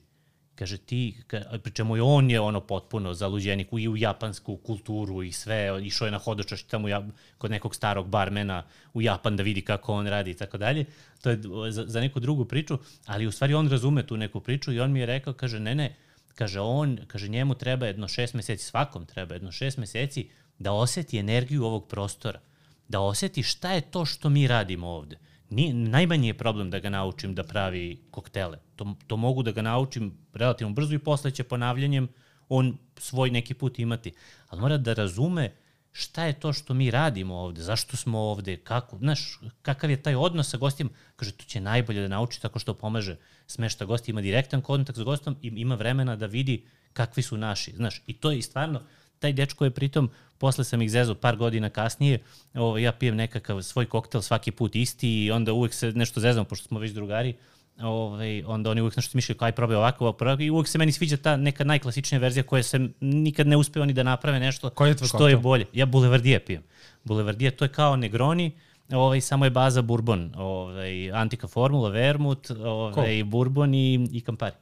[0.55, 5.33] Kaže ti, ka, pričemu i on je ono potpuno zaluđenik i u japansku kulturu i
[5.33, 7.07] sve, išao je na hodočaš tamo ja,
[7.39, 8.63] kod nekog starog barmena
[8.95, 10.85] u Japan da vidi kako on radi i tako dalje.
[11.23, 14.73] To je za, za neku drugu priču, ali u stvari on razume tu neku priču
[14.73, 15.97] i on mi je rekao, kaže, ne, ne,
[16.35, 21.19] kaže on, kaže njemu treba jedno šest meseci, svakom treba jedno šest meseci da oseti
[21.19, 22.41] energiju ovog prostora,
[22.89, 25.19] da oseti šta je to što mi radimo ovde.
[25.51, 28.59] Ni, najmanji je problem da ga naučim da pravi koktele.
[28.77, 32.09] To, to mogu da ga naučim relativno brzo i posle će ponavljanjem
[32.49, 34.13] on svoj neki put imati.
[34.49, 35.53] Ali mora da razume
[35.93, 40.15] šta je to što mi radimo ovde, zašto smo ovde, kako, znaš, kakav je taj
[40.15, 40.91] odnos sa gostima.
[41.17, 43.17] Kaže, to će najbolje da nauči tako što pomaže
[43.47, 47.73] smešta gosti, ima direktan kontakt s gostom i ima vremena da vidi kakvi su naši,
[47.77, 48.03] znaš.
[48.07, 48.83] I to je stvarno,
[49.19, 52.19] taj dečko je pritom, posle sam ih zezo par godina kasnije,
[52.55, 56.45] ovo, ja pijem nekakav svoj koktel svaki put isti i onda uvek se nešto zezam,
[56.45, 57.35] pošto smo već drugari,
[57.83, 60.79] ovaj, onda oni uvek nešto smišljaju kao aj probaj ovako, ovako, probaj, i uvek se
[60.79, 64.71] meni sviđa ta neka najklasičnija verzija koja se nikad ne uspeva ni da naprave nešto
[64.87, 65.29] je što koktel?
[65.29, 65.67] je bolje.
[65.73, 66.63] Ja Boulevardije pijem.
[67.05, 68.53] Boulevardije, to je kao Negroni,
[68.93, 73.25] ovaj, samo je baza bourbon, ovaj, antika formula, vermut, ovaj, cool.
[73.25, 74.55] bourbon i, i kampari.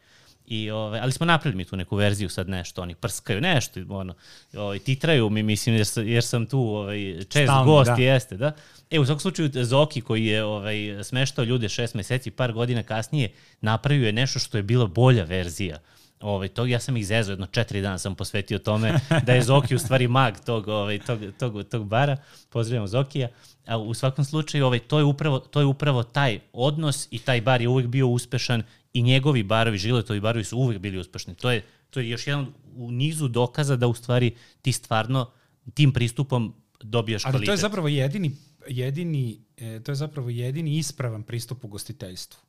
[0.47, 4.15] I, ove, ali smo napravili mi tu neku verziju sad nešto, oni prskaju nešto, ono,
[4.57, 8.03] ovaj, titraju mi, mislim, jer, jer sam tu ovaj, čest Stalno, gost, da.
[8.03, 8.53] jeste, da.
[8.91, 13.33] E, u svakom slučaju, Zoki koji je ovaj, smeštao ljude šest meseci, par godina kasnije,
[13.61, 15.79] napravio je nešto što je bila bolja verzija
[16.21, 19.75] ovaj, tog, ja sam ih zezao, jedno četiri dana sam posvetio tome da je Zoki
[19.75, 22.17] u stvari mag tog, ovaj, tog, tog, tog bara,
[22.51, 23.29] pozdravljamo Zokija,
[23.67, 27.41] a u svakom slučaju ovaj, to, je upravo, to je upravo taj odnos i taj
[27.41, 31.35] bar je uvek bio uspešan i njegovi barovi, Žiletovi barovi su uvek bili uspešni.
[31.35, 32.47] To je, to je još jedan
[32.77, 35.31] u nizu dokaza da u stvari ti stvarno
[35.75, 37.39] tim pristupom dobijaš kvalitet.
[37.39, 38.37] Ali to je zapravo jedini,
[38.69, 42.41] jedini, e, to je zapravo jedini ispravan pristup u gostiteljstvu.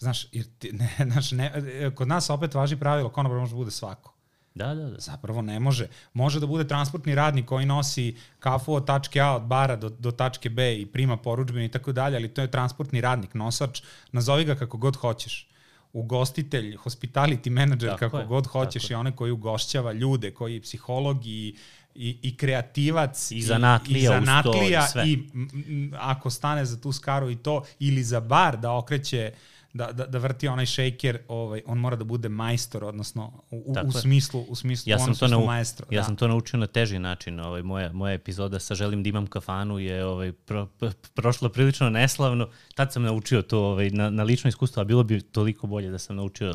[0.00, 1.52] Znaš, jer ti, ne, znaš, ne,
[1.94, 4.14] kod nas opet važi pravilo, konobar može da bude svako.
[4.54, 5.00] Da, da, da.
[5.00, 5.86] Zapravo ne može.
[6.12, 10.10] Može da bude transportni radnik koji nosi kafu od tačke A, od bara do, do
[10.10, 13.82] tačke B i prima poručbene i tako dalje, ali to je transportni radnik, nosač,
[14.12, 15.46] nazovi ga kako god hoćeš
[15.92, 20.62] ugostitelj, hospitality manager, tako kako je, god hoćeš, i onaj koji ugošćava ljude, koji je
[20.62, 21.56] psiholog i,
[21.94, 26.92] i, i kreativac i zanatlija, i, i, zanatlija, i, i m, ako stane za tu
[26.92, 31.18] skaru i to, ili za bar da okreće uh, da, da, da vrti onaj shaker,
[31.28, 35.28] ovaj, on mora da bude majstor, odnosno u, u smislu, u smislu, ja sam to
[35.28, 35.86] nau, maestro.
[35.90, 36.04] Ja da.
[36.04, 37.40] sam to naučio na teži način.
[37.40, 41.90] Ovaj, moja, moja epizoda sa Želim da imam kafanu je ovaj, pro, pro, prošla prilično
[41.90, 42.48] neslavno.
[42.74, 45.98] Tad sam naučio to ovaj, na, na lično iskustvo, a bilo bi toliko bolje da
[45.98, 46.54] sam naučio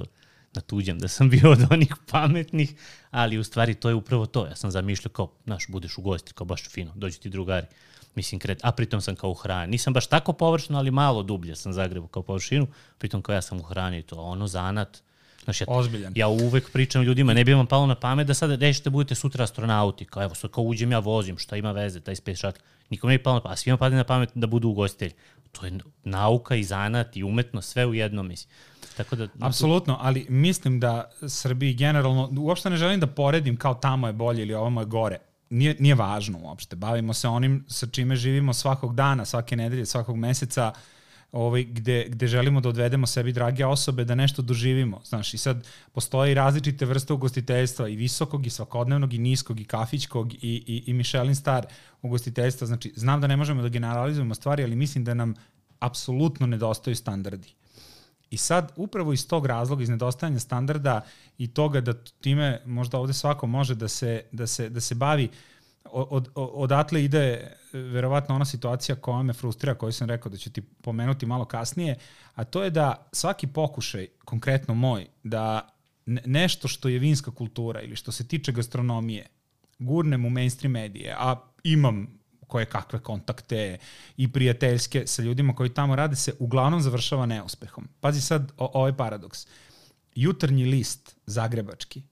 [0.55, 2.73] na tuđem, da sam bio od onih pametnih,
[3.11, 4.45] ali u stvari to je upravo to.
[4.45, 7.67] Ja sam zamišljao kao, znaš, budeš u gosti, kao baš fino, dođu ti drugari
[8.15, 9.71] mislim, kret, a pritom sam kao u hrani.
[9.71, 13.59] Nisam baš tako površno, ali malo dublje sam zagrebao kao površinu, pritom kao ja sam
[13.59, 15.01] u hrani, to ono zanat.
[15.43, 16.13] Znaš, ja, Ozbiljan.
[16.15, 19.43] Ja uvek pričam ljudima, ne bi vam palo na pamet da sad rešite budete sutra
[19.43, 22.61] astronauti, kao evo sad kao uđem ja vozim, šta ima veze, taj space shuttle.
[22.89, 25.13] Nikom ne bi palo na pamet, a svima padne na pamet da budu ugostitelji.
[25.51, 28.49] To je nauka i zanat i umetno, sve u jednom, mislim.
[28.97, 34.07] Tako da, Apsolutno, ali mislim da Srbiji generalno, uopšte ne želim da poredim kao tamo
[34.07, 36.75] je bolje ili ovamo je gore nije, nije važno uopšte.
[36.75, 40.71] Bavimo se onim sa čime živimo svakog dana, svake nedelje, svakog meseca.
[41.31, 45.01] ovaj, gde, gde želimo da odvedemo sebi drage osobe, da nešto doživimo.
[45.05, 50.33] Znaš, i sad postoje različite vrste ugostiteljstva, i visokog, i svakodnevnog, i niskog, i kafićkog,
[50.33, 51.65] i, i, i Michelin star
[52.01, 52.67] ugostiteljstva.
[52.67, 55.33] Znači, znam da ne možemo da generalizujemo stvari, ali mislim da nam
[55.79, 57.53] apsolutno nedostaju standardi.
[58.29, 61.01] I sad, upravo iz tog razloga, iz nedostajanja standarda
[61.37, 65.29] i toga da time možda ovde svako može da se, da se, da se bavi,
[65.91, 70.51] od, od, odatle ide verovatno ona situacija koja me frustrira, koju sam rekao da ću
[70.51, 71.95] ti pomenuti malo kasnije,
[72.35, 75.69] a to je da svaki pokušaj, konkretno moj, da
[76.05, 79.27] nešto što je vinska kultura ili što se tiče gastronomije,
[79.79, 83.77] gurnem u mainstream medije, a imam koje kakve kontakte
[84.17, 87.87] i prijateljske sa ljudima koji tamo rade se uglavnom završava neuspehom.
[87.99, 89.47] Pazi sad o, ovaj paradoks.
[90.15, 92.03] Jutarnji list, zagrebački,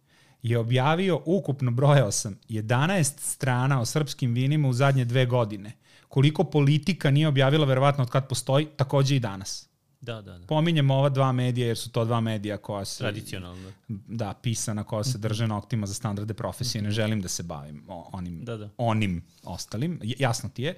[0.44, 5.72] je objavio, ukupno brojao sam, 11 strana o srpskim vinima u zadnje dve godine.
[6.08, 9.73] Koliko politika nije objavila, verovatno od kad postoji, takođe i danas.
[10.04, 10.46] Da, da, da.
[10.48, 12.98] Pominjemo ova dva medija jer su to dva medija koja se...
[12.98, 13.72] Tradicionalno.
[13.88, 16.82] Da, pisana, koja se drže noktima za standarde profesije.
[16.82, 18.70] Ne želim da se bavim onim, da, da.
[18.78, 20.00] onim ostalim.
[20.04, 20.76] Jasno ti je.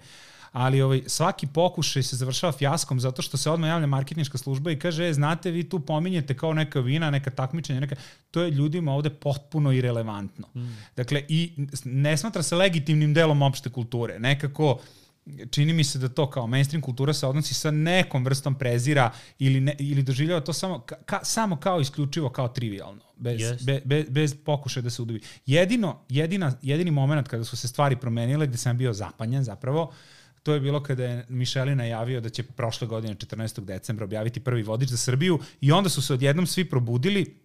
[0.51, 4.79] Ali ovaj, svaki pokušaj se završava fjaskom zato što se odmah javlja marketinška služba i
[4.79, 7.95] kaže, e, znate, vi tu pominjete kao neka vina, neka takmičenja, neka...
[8.31, 10.47] To je ljudima ovde potpuno irelevantno.
[10.55, 10.77] Mm.
[10.95, 14.19] Dakle, i ne smatra se legitimnim delom opšte kulture.
[14.19, 14.79] Nekako
[15.51, 19.61] čini mi se da to kao mainstream kultura se odnosi sa nekom vrstom prezira ili,
[19.61, 23.65] ne, ili doživljava to samo, ka, samo kao isključivo kao trivialno, bez, yes.
[23.65, 25.21] be, be, bez pokušaja da se udovi.
[25.45, 29.91] Jedino, jedina, jedini moment kada su se stvari promenile, gde sam bio zapanjen zapravo,
[30.43, 33.59] to je bilo kada je Mišeli najavio da će prošle godine 14.
[33.59, 37.44] decembra objaviti prvi vodič za Srbiju i onda su se odjednom svi probudili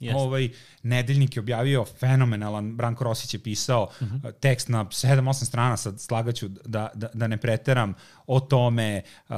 [0.00, 0.14] Yes.
[0.16, 0.48] Ovaj,
[0.82, 4.16] nedeljnik je objavio fenomenalan, Branko Rosić je pisao uh mhm.
[4.16, 4.32] -huh.
[4.40, 7.94] tekst na 7-8 strana, sad slagaću da, da, da ne preteram
[8.26, 9.34] o tome, uh,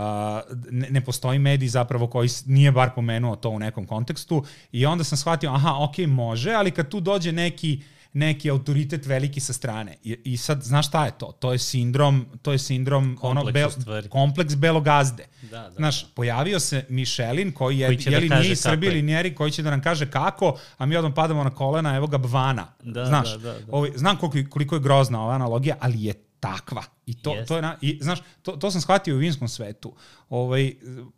[0.71, 5.05] ne, ne postoji medij zapravo koji nije bar pomenuo to u nekom kontekstu i onda
[5.05, 9.53] sam shvatio, aha, ok, može, ali kad tu dođe neki uh, neki autoritet veliki sa
[9.53, 9.97] strane.
[10.03, 11.33] I, i sad, znaš šta je to?
[11.33, 15.27] To je sindrom, to je sindrom kompleks, ono, bel, kompleks belogazde.
[15.43, 16.09] Da, da, znaš, da.
[16.15, 19.51] pojavio se Mišelin koji je, koji je li da nije iz Srbije ili njeri, koji
[19.51, 22.67] će da nam kaže kako, a mi odmah padamo na kolena, evo ga Bvana.
[22.83, 23.73] Da, znaš, da, da, da.
[23.77, 26.83] Ovaj, znam koliko, koliko je grozna ova analogija, ali je takva.
[27.07, 27.47] I to, yes.
[27.47, 29.95] to je, na, i, znaš, to, to sam shvatio u vinskom svetu.
[30.29, 30.75] Ovaj,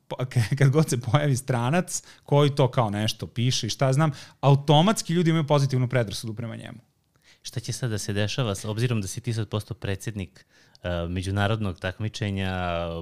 [0.59, 4.11] kad god se pojavi stranac koji to kao nešto piše i šta znam,
[4.41, 6.79] automatski ljudi imaju pozitivnu predrasudu prema njemu.
[7.43, 10.47] Šta će sad da se dešava, s obzirom da si ti sad postao predsednik
[10.83, 12.55] uh, međunarodnog takmičenja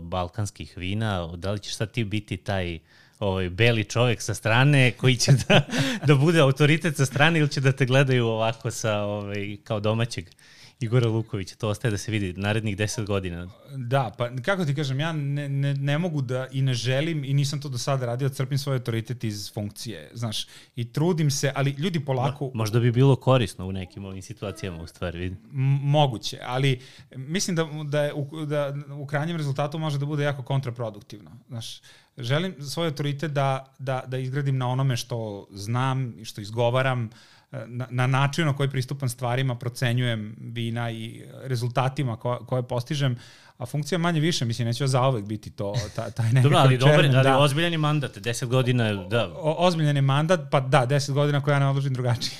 [0.02, 2.78] balkanskih vina, da li ćeš sad ti biti taj
[3.18, 5.66] ovaj, beli čovek sa strane koji će da,
[6.06, 10.30] da bude autoritet sa strane ili će da te gledaju ovako sa, ovaj, kao domaćeg
[10.80, 13.48] Igora Lukovića, to ostaje da se vidi narednih 10 godina.
[13.76, 17.34] Da, pa kako ti kažem, ja ne, ne, ne mogu da i ne želim i
[17.34, 21.70] nisam to do sada radio, crpim svoj autoritet iz funkcije, znaš, i trudim se, ali
[21.70, 22.44] ljudi polako...
[22.44, 25.36] Mo, možda bi bilo korisno u nekim ovim situacijama u stvari, vidi.
[25.82, 26.80] Moguće, ali
[27.16, 31.80] mislim da, da, je, u, da u krajnjem rezultatu može da bude jako kontraproduktivno, znaš,
[32.18, 37.37] želim svoj autoritet da, da, da izgradim na onome što znam i što izgovaram, uh,
[37.50, 43.16] na, na način na koji pristupam stvarima, procenjujem vina i rezultatima koje, koje postižem,
[43.58, 46.94] a funkcija manje više, mislim, neće zaovek biti to, ta, taj nekakav Dobro, ali, dobar,
[46.94, 47.38] ali da.
[47.38, 49.32] ozbiljan je mandat, 10 godina, da.
[49.36, 52.36] O, ozbiljan je mandat, pa da, 10 godina koja ja ne odložim drugačije.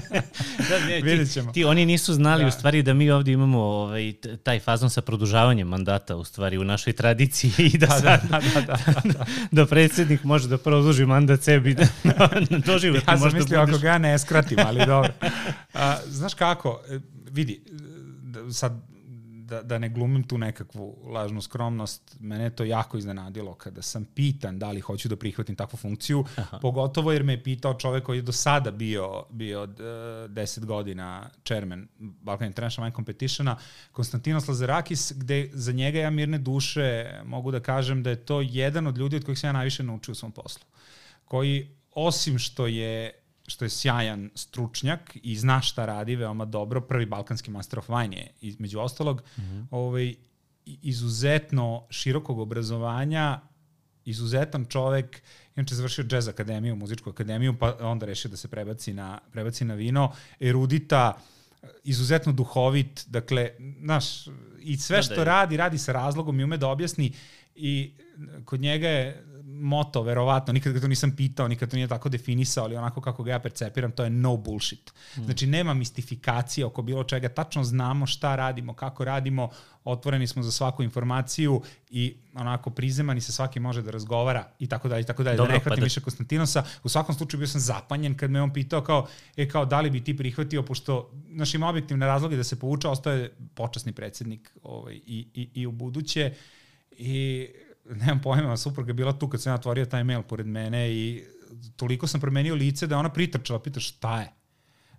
[0.70, 1.52] da, ne, Vidjet ćemo.
[1.52, 2.48] Ti, ti, oni nisu znali da.
[2.48, 6.64] u stvari da mi ovdje imamo ovaj, taj fazon sa produžavanjem mandata u stvari u
[6.64, 9.24] našoj tradiciji i da, da, sad, da, da, da, da, da.
[9.62, 11.86] da predsjednik može da produži mandat sebi da,
[12.50, 15.12] da doživotno ja sam mislio ako ga ja ne skratim, ali dobro.
[15.74, 16.98] A, znaš kako, e,
[17.30, 17.60] vidi,
[18.52, 18.97] sad
[19.48, 24.04] da, da ne glumim tu nekakvu lažnu skromnost, mene je to jako iznenadilo kada sam
[24.04, 26.58] pitan da li hoću da prihvatim takvu funkciju, Aha.
[26.62, 30.64] pogotovo jer me je pitao čovek koji je do sada bio, bio od uh, 10
[30.64, 33.56] godina chairman Balkan International Wine Competitiona,
[33.92, 38.86] Konstantinos Lazarakis, gde za njega ja mirne duše mogu da kažem da je to jedan
[38.86, 40.64] od ljudi od kojih sam ja najviše naučio u svom poslu.
[41.24, 43.12] Koji, osim što je
[43.48, 46.80] što je sjajan stručnjak i zna šta radi veoma dobro.
[46.80, 49.66] Prvi balkanski master of wine je, između ostalog, mm -hmm.
[49.70, 50.14] ovaj,
[50.64, 53.40] izuzetno širokog obrazovanja,
[54.04, 55.22] izuzetan čovek,
[55.56, 59.74] inače završio jazz akademiju, muzičku akademiju, pa onda rešio da se prebaci na, prebaci na
[59.74, 61.18] vino, erudita,
[61.84, 64.26] izuzetno duhovit, dakle, znaš,
[64.60, 67.12] i sve da, što da, radi, radi sa razlogom i ume da objasni
[67.54, 67.92] i
[68.44, 69.24] kod njega je
[69.60, 73.22] moto, verovatno, nikad ga to nisam pitao, nikad to nije tako definisao, ali onako kako
[73.22, 74.92] ga ja percepiram, to je no bullshit.
[75.16, 75.24] Mm.
[75.24, 79.48] Znači, nema mistifikacije oko bilo čega, tačno znamo šta radimo, kako radimo,
[79.84, 84.88] otvoreni smo za svaku informaciju i onako prizemani se svaki može da razgovara i tako
[84.88, 85.36] dalje i tako dalje.
[85.36, 85.84] Da Dobro, da ne hvatim pa da...
[85.84, 86.64] više Konstantinosa.
[86.82, 89.90] U svakom slučaju bio sam zapanjen kad me on pitao kao, e kao da li
[89.90, 94.94] bi ti prihvatio, pošto naš ima objektivne razloge da se povuča, ostaje počasni predsednik ovaj,
[94.94, 96.34] i, i, i u buduće.
[96.90, 97.48] I
[97.94, 101.24] nemam pojma, supruga je bila tu kad sam ja otvorio taj mail pored mene i
[101.76, 104.32] toliko sam promenio lice da ona pritrčala, pita šta je.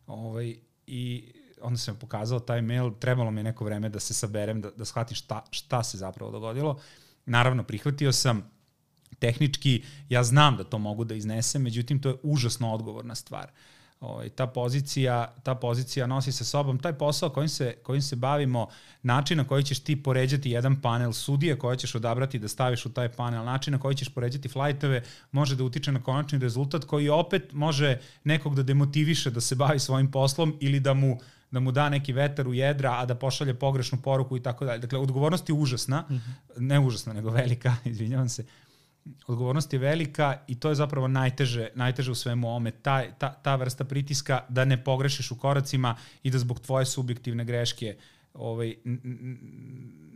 [0.07, 0.55] Ovaj,
[0.87, 4.85] I onda sam pokazao taj mail, trebalo mi neko vreme da se saberem, da, da
[4.85, 6.79] shvatim šta, šta se zapravo dogodilo.
[7.25, 8.51] Naravno, prihvatio sam,
[9.19, 13.43] tehnički, ja znam da to mogu da iznesem, međutim, to je užasno odgovorna stvar.
[13.43, 18.15] Uh, Ovaj, ta, pozicija, ta pozicija nosi sa sobom taj posao kojim se, kojim se
[18.15, 18.67] bavimo,
[19.03, 22.93] način na koji ćeš ti poređati jedan panel sudije koje ćeš odabrati da staviš u
[22.93, 27.09] taj panel, način na koji ćeš poređati flajtove može da utiče na konačni rezultat koji
[27.09, 31.17] opet može nekog da demotiviše da se bavi svojim poslom ili da mu
[31.51, 34.79] da mu da neki vetar u jedra, a da pošalje pogrešnu poruku i tako dalje.
[34.79, 36.59] Dakle, odgovornost je užasna, mm -hmm.
[36.59, 38.45] ne užasna, nego velika, izvinjavam se,
[39.27, 43.55] odgovornost je velika i to je zapravo najteže, najteže u svemu ome, ta, ta, ta
[43.55, 47.95] vrsta pritiska da ne pogrešiš u koracima i da zbog tvoje subjektivne greške
[48.33, 48.75] ovaj,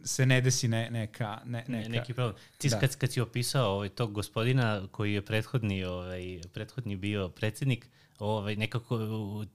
[0.06, 1.72] se ne desi ne, neka, ne, neka...
[1.72, 2.36] Ne, neki problem.
[2.58, 2.80] Ti da.
[2.80, 7.88] kad, kad si opisao ovaj, tog gospodina koji je prethodni, ovaj, prethodni bio predsednik,
[8.20, 9.00] ovaj, nekako,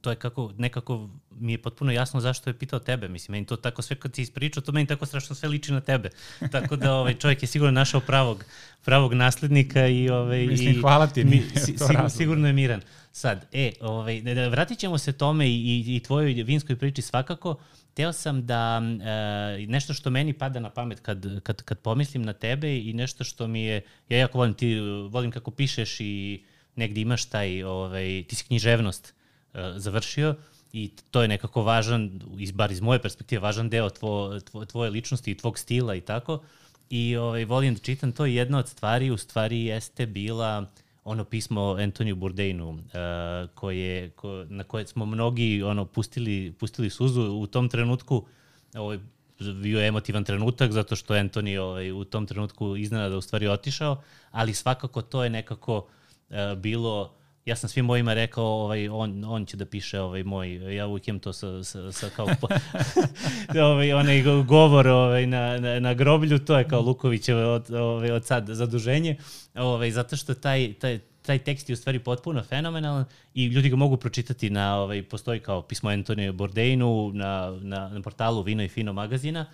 [0.01, 3.09] to je kako, nekako mi je potpuno jasno zašto je pitao tebe.
[3.09, 5.81] Mislim, meni to tako sve kad ti ispričao, to meni tako strašno sve liči na
[5.81, 6.11] tebe.
[6.53, 8.45] Tako da ovaj, čovjek je sigurno našao pravog,
[8.85, 10.11] pravog naslednika i...
[10.11, 11.25] Ovaj, Mislim, i, hvala ti.
[11.25, 12.81] Mi, si, sigurno, sigurno je miran.
[13.13, 17.57] Sad, e, ovaj, da, vratit ćemo se tome i, i, i tvojoj vinskoj priči svakako.
[17.99, 22.33] Teo sam da e, nešto što meni pada na pamet kad, kad, kad pomislim na
[22.33, 24.81] tebe i nešto što mi je, ja jako volim, ti
[25.11, 26.45] volim kako pišeš i
[26.77, 29.15] negde imaš taj, ovaj, ti si književnost
[29.53, 30.35] uh, završio
[30.73, 34.91] i to je nekako važan, iz, bar iz moje perspektive, važan deo tvo, tvo, tvoje
[34.91, 36.43] ličnosti i tvog stila i tako.
[36.91, 40.67] I ovaj, volim da čitam to jedna od stvari, u stvari jeste bila
[41.09, 42.79] ono pismo Antoniju Bourdainu, uh,
[43.55, 48.25] koje, ko, na koje smo mnogi ono, pustili, pustili suzu u tom trenutku.
[48.75, 48.99] Ovaj,
[49.63, 54.55] bio emotivan trenutak zato što Antoni ovaj, u tom trenutku iznenada u stvari otišao, ali
[54.55, 55.87] svakako to je nekako
[56.31, 57.15] E, bilo
[57.49, 61.09] ja sam svim mojima rekao, ovaj, on, on će da piše ovaj moj, ja uvijek
[61.09, 62.27] imam to sa, sa, sa kao,
[63.71, 68.27] ovaj, onaj govor ovaj, na, na, na groblju, to je kao Lukovićevo od, ovaj, od
[68.27, 69.17] sad zaduženje,
[69.55, 73.77] ovaj, zato što taj, taj, taj tekst je u stvari potpuno fenomenalan i ljudi ga
[73.77, 78.69] mogu pročitati na, ovaj, postoji kao pismo Antonio Bordeinu na, na, na portalu Vino i
[78.69, 79.47] Fino magazina,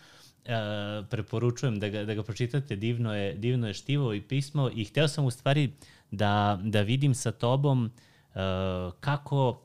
[0.44, 4.84] Uh, preporučujem da ga, da ga pročitate, divno je, divno je štivo i pismo i
[4.84, 8.40] hteo sam u stvari uh, da, da vidim sa tobom uh,
[9.00, 9.60] kako,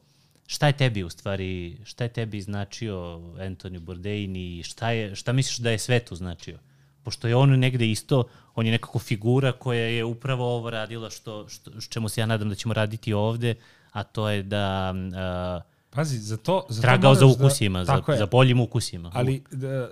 [0.48, 2.96] šta je tebi u stvari, šta je tebi značio
[3.38, 6.60] Anthony Bourdain i šta, je, šta misliš da je svetu značio?
[7.04, 8.24] Pošto je on negde isto,
[8.56, 12.26] on je nekako figura koja je upravo ovo radila što, što, što čemu se ja
[12.26, 13.56] nadam da ćemo raditi ovde,
[13.92, 16.66] a to je da uh, Pazi, za to...
[16.70, 19.12] Za tragao to za da- ukusima, da, za, za boljim ukusima.
[19.14, 19.90] Ali da,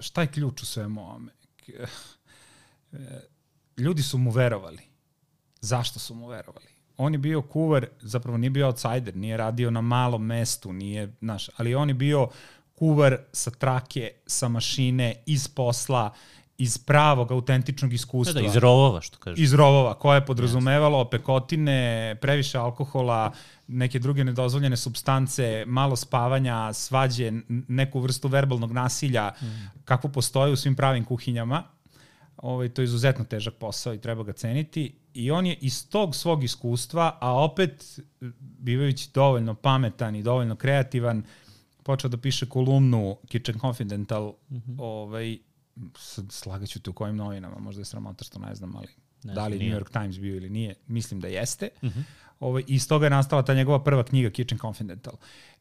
[0.00, 1.32] šta je ključ u svemu ovome?
[3.76, 4.93] Ljudi su mu verovali
[5.64, 6.66] zašto su mu verovali.
[6.96, 11.50] On je bio kuvar, zapravo nije bio outsider, nije radio na malom mestu, nije, znaš,
[11.56, 12.28] ali on je bio
[12.74, 16.14] kuvar sa trake, sa mašine, iz posla,
[16.58, 18.32] iz pravog, autentičnog iskustva.
[18.32, 19.38] Da, da iz rovova, što kažeš.
[19.40, 23.32] Iz rovova, koje je podrazumevalo pekotine, previše alkohola,
[23.68, 29.46] neke druge nedozvoljene substance, malo spavanja, svađe, neku vrstu verbalnog nasilja, mm.
[29.84, 31.62] kako postoje u svim pravim kuhinjama.
[32.36, 36.16] Ovaj, to je izuzetno težak posao i treba ga ceniti I on je iz tog
[36.16, 38.00] svog iskustva, a opet
[38.38, 41.22] bivajući dovoljno pametan i dovoljno kreativan,
[41.82, 44.76] počeo da piše kolumnu Kitchen Confidential, mm -hmm.
[44.78, 45.38] ovaj,
[46.30, 48.88] slagaću te u kojim novinama, možda je sramota što ne znam, ali
[49.24, 49.70] ne, da li nije.
[49.70, 51.68] New York Times bio ili nije, mislim da jeste.
[51.82, 52.02] Mm -hmm.
[52.40, 55.14] ovaj, iz toga je nastala ta njegova prva knjiga Kitchen Confidential.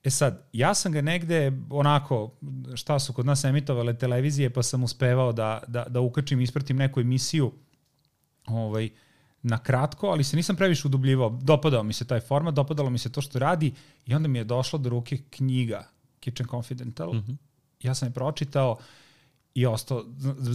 [0.04, 2.32] E sad, ja sam ga negde onako,
[2.76, 7.02] šta su kod nas emitovale televizije, pa sam uspevao da, da, da ukačim, ispratim neku
[7.02, 7.52] emisiju
[8.48, 8.90] ovaj,
[9.44, 11.30] na kratko, ali se nisam previše udubljivao.
[11.42, 13.74] Dopadao mi se taj format, dopadalo mi se to što radi
[14.06, 15.88] i onda mi je došla do ruke knjiga
[16.20, 17.14] Kitchen Confidential.
[17.14, 17.36] Mm -hmm.
[17.82, 18.78] Ja sam je pročitao
[19.56, 20.04] i ostao,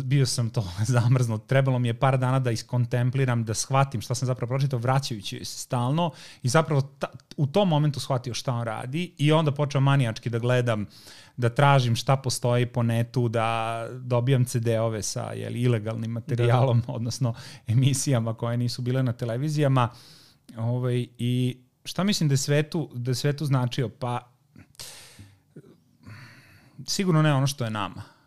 [0.04, 1.46] bio sam to zamrznut.
[1.46, 5.58] Trebalo mi je par dana da iskontempliram, da shvatim šta sam zapravo pročitao, vraćajući se
[5.58, 6.10] stalno
[6.42, 10.38] i zapravo ta, u tom momentu shvatio šta on radi i onda počeo manijački da
[10.38, 10.86] gledam,
[11.36, 16.92] da tražim šta postoji po netu, da dobijam CD-ove sa jel, ilegalnim materijalom, da, da.
[16.92, 17.34] odnosno
[17.66, 19.88] emisijama koje nisu bile na televizijama.
[20.56, 23.88] Ovaj, I šta mislim da je svetu, da je svetu značio?
[23.88, 24.32] Pa
[26.86, 28.17] sigurno ne ono što je nama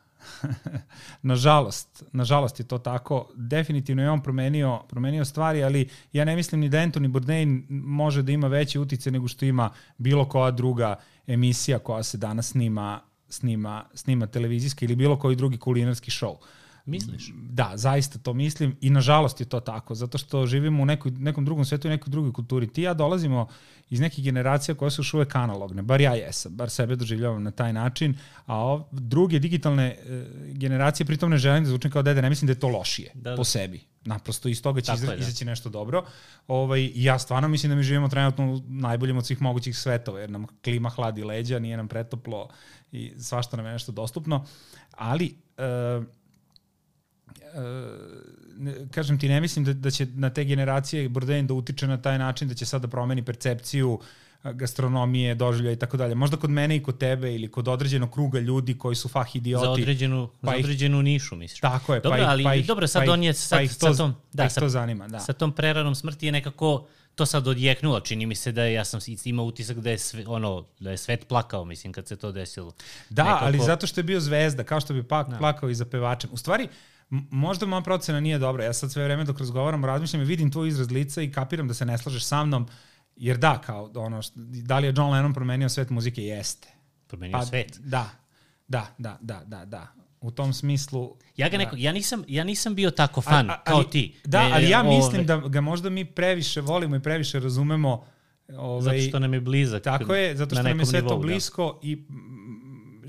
[1.22, 3.30] nažalost, nažalost je to tako.
[3.36, 8.22] Definitivno je on promenio, promenio stvari, ali ja ne mislim ni da Anthony Bourdain može
[8.22, 10.96] da ima veće utice nego što ima bilo koja druga
[11.28, 16.36] emisija koja se danas snima, snima, snima televizijska ili bilo koji drugi kulinarski show.
[16.86, 17.32] Misliš?
[17.36, 21.46] Da, zaista to mislim i nažalost je to tako, zato što živimo u nekoj, nekom
[21.46, 22.68] drugom svetu i nekoj drugoj kulturi.
[22.68, 23.48] Ti ja dolazimo
[23.90, 27.52] iz nekih generacija koje su još uvek analogne, bar ja jesam, bar sebe doživljavam na
[27.52, 32.22] taj način, a ov, druge digitalne e, generacije, pritom ne želim da zvučim kao dede,
[32.22, 33.36] ne mislim da je to lošije da, da.
[33.36, 33.82] po sebi.
[34.06, 35.16] Naprosto iz toga će izra, da.
[35.16, 36.06] izaći nešto dobro.
[36.48, 40.30] Ovaj, ja stvarno mislim da mi živimo trenutno u najboljem od svih mogućih svetova, jer
[40.30, 42.50] nam klima hladi leđa, nije nam pretoplo
[42.92, 44.46] i svašta nam je nešto dostupno,
[44.92, 45.64] ali e,
[48.58, 52.02] ne, kažem ti, ne mislim da, da će na te generacije Bourdain da utiče na
[52.02, 54.00] taj način da će sada da promeni percepciju
[54.44, 56.16] gastronomije, doživlja i tako dalje.
[56.16, 59.66] Možda kod mene i kod tebe ili kod određenog kruga ljudi koji su fah idioti.
[59.66, 61.60] Za određenu, pa za određenu ih, nišu, misliš.
[61.60, 62.00] Tako je.
[62.02, 64.16] Dobro, pa ali pa ih, dobro, sad pa on je sad, pa to, sa tom,
[64.34, 65.20] da, pa sa, to zanima, da.
[65.20, 68.86] sa tom preranom smrti je nekako to sad odjeknulo, čini mi se da je, ja
[68.86, 72.32] sam imao utisak da je, sve, ono, da je svet plakao, mislim, kad se to
[72.32, 72.74] desilo.
[73.10, 73.46] Da, nekako...
[73.46, 75.38] ali zato što je bio zvezda, kao što bi pak da.
[75.38, 76.30] plakao i za pevačem.
[76.34, 76.68] U stvari,
[77.12, 78.64] možda moja procena nije dobra.
[78.64, 81.74] Ja sad sve vreme dok razgovaram, razmišljam i vidim tvoj izraz lica i kapiram da
[81.74, 82.68] se ne slažeš sa mnom,
[83.16, 86.24] jer da, kao ono, da li je John Lennon promenio svet muzike?
[86.24, 86.68] Jeste.
[87.08, 87.80] Promenio pa, svet?
[87.80, 88.10] Da,
[88.68, 89.88] da, da, da, da, da.
[90.22, 91.16] U tom smislu...
[91.38, 91.82] Ja ga neko, da.
[91.82, 94.16] ja nisam, ja nisam bio tako fan a, a, kao ti.
[94.26, 95.24] Da, ali ja mislim ove...
[95.24, 98.06] da ga možda mi previše volimo i previše razumemo
[98.58, 99.84] Ovaj, zato što nam je blizak.
[99.84, 101.16] Tako je, zato što nam je sve to da.
[101.16, 101.88] blisko da.
[101.88, 102.06] i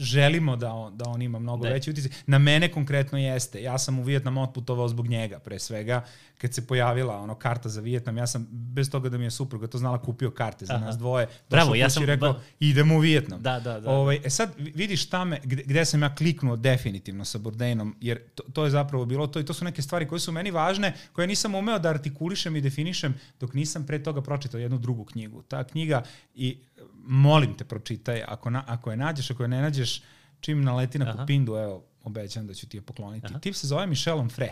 [0.02, 1.72] želimo da on, da on ima mnogo da.
[1.72, 2.12] veći utjecaj.
[2.26, 3.62] Na mene konkretno jeste.
[3.62, 6.04] Ja sam u Vijetnam otputovao zbog njega, pre svega.
[6.38, 9.66] Kad se pojavila ono karta za Vijetnam, ja sam, bez toga da mi je supruga
[9.66, 10.84] to znala, kupio karte za Aha.
[10.84, 11.26] nas dvoje.
[11.50, 12.04] Bravo, ja sam...
[12.04, 12.40] rekao, ba...
[12.60, 13.42] idemo u Vijetnam.
[13.42, 13.90] Da, da, da.
[13.90, 18.18] Ovaj, e sad, vidiš šta me, gde, gde sam ja kliknuo definitivno sa Bourdainom, jer
[18.34, 20.92] to, to je zapravo bilo to i to su neke stvari koje su meni važne,
[21.12, 25.42] koje nisam umeo da artikulišem i definišem dok nisam pre toga pročitao jednu drugu knjigu.
[25.42, 26.02] Ta knjiga
[26.34, 26.58] i
[27.04, 30.02] molim te pročitaj, ako, na, ako je nađeš, ako je ne nađeš,
[30.40, 33.26] čim naleti na Pupindu, evo, obećam da ću ti je pokloniti.
[33.30, 33.38] Aha.
[33.38, 34.50] Tip se zove Michel Onfray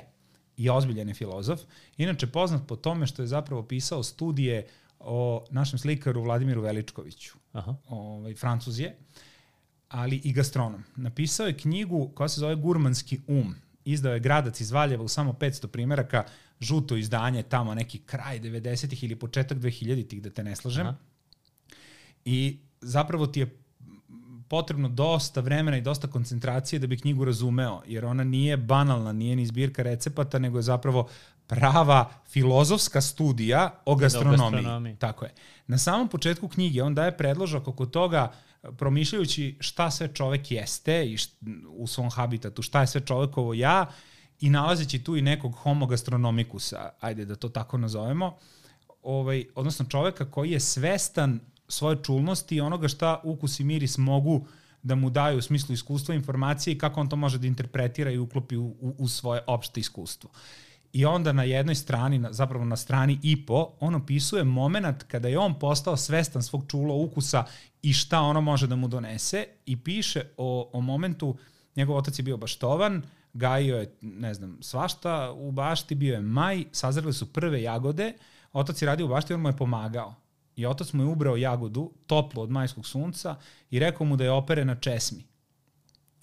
[0.56, 1.60] i ozbiljen je filozof.
[1.96, 4.66] Inače poznat po tome što je zapravo pisao studije
[4.98, 7.34] o našem slikaru Vladimiru Veličkoviću.
[7.52, 7.74] Aha.
[7.88, 8.96] Ovaj, Francuz je,
[9.88, 10.84] ali i gastronom.
[10.96, 13.54] Napisao je knjigu koja se zove Gurmanski um.
[13.84, 16.24] Izdao je Gradac iz Valjeva u samo 500 primjeraka,
[16.60, 20.86] žuto izdanje, tamo neki kraj 90-ih ili početak 2000-ih, da te ne slažem.
[20.86, 21.09] Aha
[22.24, 23.60] i zapravo ti je
[24.48, 29.36] potrebno dosta vremena i dosta koncentracije da bi knjigu razumeo, jer ona nije banalna, nije
[29.36, 31.08] ni zbirka recepata, nego je zapravo
[31.46, 34.46] prava filozofska studija o gastronomiji.
[34.46, 34.96] O gastronomiji.
[34.96, 35.34] Tako je.
[35.66, 38.32] Na samom početku knjige on daje predložak oko toga
[38.76, 41.32] promišljajući šta sve čovek jeste i št,
[41.68, 43.86] u svom habitatu, šta je sve čovekovo ja
[44.40, 48.36] i nalazeći tu i nekog homo gastronomikusa, ajde da to tako nazovemo,
[49.02, 51.40] ovaj, odnosno čoveka koji je svestan
[51.70, 54.46] svoje čulnosti i onoga šta ukus i miris mogu
[54.82, 58.18] da mu daju u smislu iskustva, informacije i kako on to može da interpretira i
[58.18, 60.30] uklopi u, u, u svoje opšte iskustvo.
[60.92, 65.28] I onda na jednoj strani, na, zapravo na strani i po, on opisuje moment kada
[65.28, 67.44] je on postao svestan svog čula ukusa
[67.82, 71.36] i šta ono može da mu donese i piše o, o momentu,
[71.76, 73.02] njegov otac je bio baštovan,
[73.32, 78.12] gajio je, ne znam, svašta u bašti, bio je maj, sazreli su prve jagode,
[78.52, 80.14] otac je radio u bašti, on mu je pomagao.
[80.60, 83.36] I otac mu je ubrao jagodu, toplo od majskog sunca,
[83.70, 85.24] i rekao mu da je opere na česmi.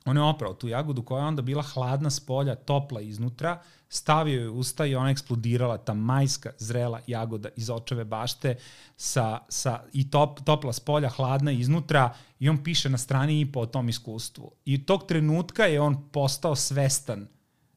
[0.06, 4.42] On je oprao tu jagodu koja je onda bila hladna s polja, topla iznutra, stavio
[4.42, 8.56] je usta i ona eksplodirala, ta majska zrela jagoda iz očeve bašte
[8.98, 13.52] sa, sa, i top, topla s polja, hladna iznutra i on piše na strani i
[13.52, 14.52] po tom iskustvu.
[14.66, 17.28] I tog trenutka je on postao svestan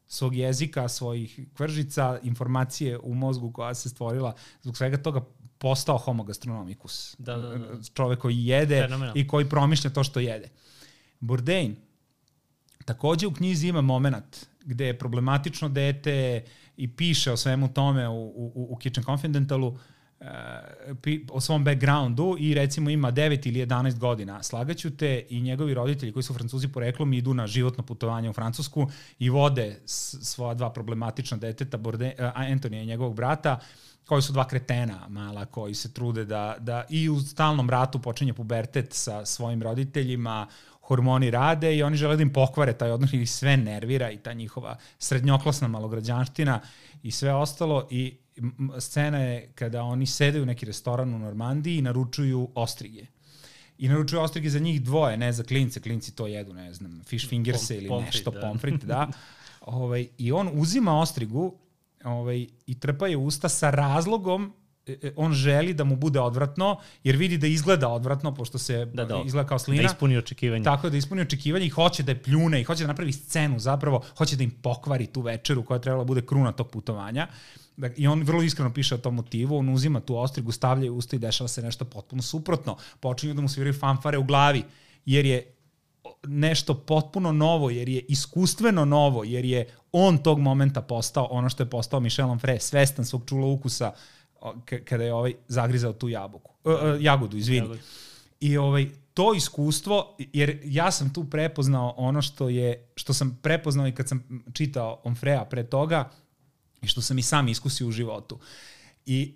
[0.07, 5.21] svog jezika, svojih kvržica, informacije u mozgu koja se stvorila zbog svega toga
[5.61, 7.17] postao homo gastronomikus.
[7.19, 7.67] Da, da, da.
[7.95, 9.17] Čovek koji jede Fenomenal.
[9.17, 10.49] i koji promišlja to što jede.
[11.21, 11.77] Bourdain
[12.85, 16.45] takođe u knjizi ima moment gde je problematično dete
[16.77, 19.79] i piše o svemu tome u, u, u Kitchen Confidentalu,
[21.31, 24.43] o svom backgroundu i recimo ima 9 ili 11 godina.
[24.43, 28.91] Slagaću te i njegovi roditelji koji su francuzi poreklom idu na životno putovanje u Francusku
[29.19, 33.61] i vode svoja dva problematična deteta, Borde, Antonija i njegovog brata,
[34.11, 38.33] koji su dva kretena mala koji se trude da, da i u stalnom ratu počinje
[38.35, 40.47] pubertet sa svojim roditeljima,
[40.83, 44.33] hormoni rade i oni žele da im pokvare taj odnos i sve nervira i ta
[44.33, 46.61] njihova srednjoklasna malograđanština
[47.03, 48.17] i sve ostalo i
[48.79, 53.07] scena je kada oni sede u neki restoran u Normandiji i naručuju ostrige.
[53.79, 57.29] I naručuju ostrige za njih dvoje, ne za klince, klinci to jedu, ne znam, fish
[57.29, 58.41] fingers Pom, ili pomfrit, nešto, da.
[58.41, 59.09] pomfrit, da.
[59.61, 61.55] ovaj, I on uzima ostrigu
[62.05, 64.53] ovaj, i trpa je usta sa razlogom
[64.87, 68.85] E, e, on želi da mu bude odvratno, jer vidi da izgleda odvratno, pošto se
[68.85, 69.83] da, da, izgleda kao slina.
[69.83, 70.65] Da ispuni očekivanje.
[70.65, 74.03] Tako da ispuni očekivanje i hoće da je pljune i hoće da napravi scenu zapravo,
[74.19, 77.27] hoće da im pokvari tu večeru koja je trebala da bude kruna tog putovanja.
[77.97, 81.17] I on vrlo iskreno piše o tom motivu, on uzima tu ostrigu, stavlja je usta
[81.17, 82.77] i dešava se nešto potpuno suprotno.
[83.01, 84.63] Počinju da mu sviraju fanfare u glavi,
[85.05, 85.55] jer je
[86.27, 91.63] nešto potpuno novo, jer je iskustveno novo, jer je on tog momenta postao ono što
[91.63, 93.93] je postao Michel Onfray, svestan svog čula ukusa,
[94.85, 97.59] kada je ovaj zagrizao tu jabuku, uh, jagodu, izvini.
[97.59, 97.81] Jagodu.
[98.41, 103.89] I ovaj, to iskustvo, jer ja sam tu prepoznao ono što je, što sam prepoznao
[103.89, 106.11] i kad sam čitao Onfreja pre toga
[106.83, 108.39] i što sam i sam iskusio u životu.
[109.07, 109.35] I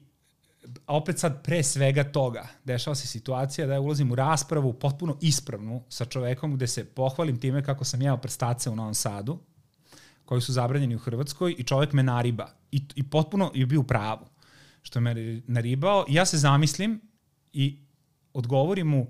[0.86, 5.82] opet sad pre svega toga dešava se situacija da ja ulazim u raspravu potpuno ispravnu
[5.88, 9.38] sa čovekom gde se pohvalim time kako sam jeo prstace u Novom Sadu,
[10.24, 12.48] koji su zabranjeni u Hrvatskoj i čovek me nariba.
[12.72, 14.26] I, i potpuno je bio u pravu
[14.82, 16.04] što me naribao.
[16.08, 17.00] Ja se zamislim
[17.52, 17.78] i
[18.32, 19.06] odgovorim mu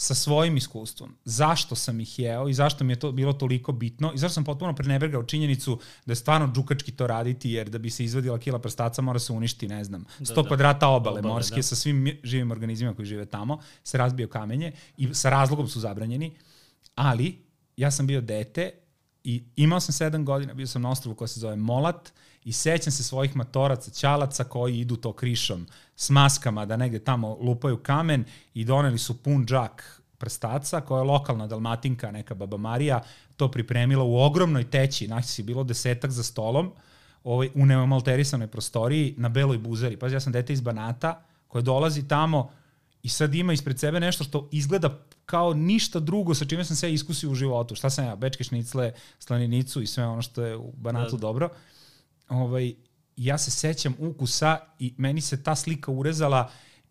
[0.00, 1.16] sa svojim iskustvom.
[1.24, 4.44] Zašto sam ih jeo i zašto mi je to bilo toliko bitno i zašto sam
[4.44, 8.58] potpuno prenebregao činjenicu da je stvarno džukački to raditi jer da bi se izvadila kila
[8.58, 10.48] prstaca mora se uništi, ne znam, 100 da, da.
[10.48, 11.62] kvadrata obale, obale morske da.
[11.62, 16.36] sa svim živim organizmima koji žive tamo, se razbio kamenje i sa razlogom su zabranjeni,
[16.94, 17.44] ali
[17.76, 18.70] ja sam bio dete
[19.24, 22.12] i imao sam 7 godina, bio sam na ostrovu koja se zove Molat
[22.44, 25.66] i sećam se svojih matoraca, ćalaca koji idu to krišom
[25.96, 28.24] s maskama da negde tamo lupaju kamen
[28.54, 33.02] i doneli su pun džak prstaca koja je lokalna dalmatinka, neka baba Marija,
[33.36, 36.72] to pripremila u ogromnoj teći, znači si bilo desetak za stolom,
[37.24, 39.96] ovaj, u neomalterisanoj prostoriji na beloj buzari.
[39.96, 42.50] Pazi, ja sam dete iz Banata koje dolazi tamo
[43.02, 46.92] i sad ima ispred sebe nešto što izgleda kao ništa drugo sa čime sam se
[46.92, 47.74] iskusio u životu.
[47.74, 51.20] Šta sam ja, bečke šnicle, slaninicu i sve ono što je u Banatu da.
[51.20, 51.48] dobro
[52.30, 52.74] ovaj,
[53.16, 56.50] ja se sećam ukusa i meni se ta slika urezala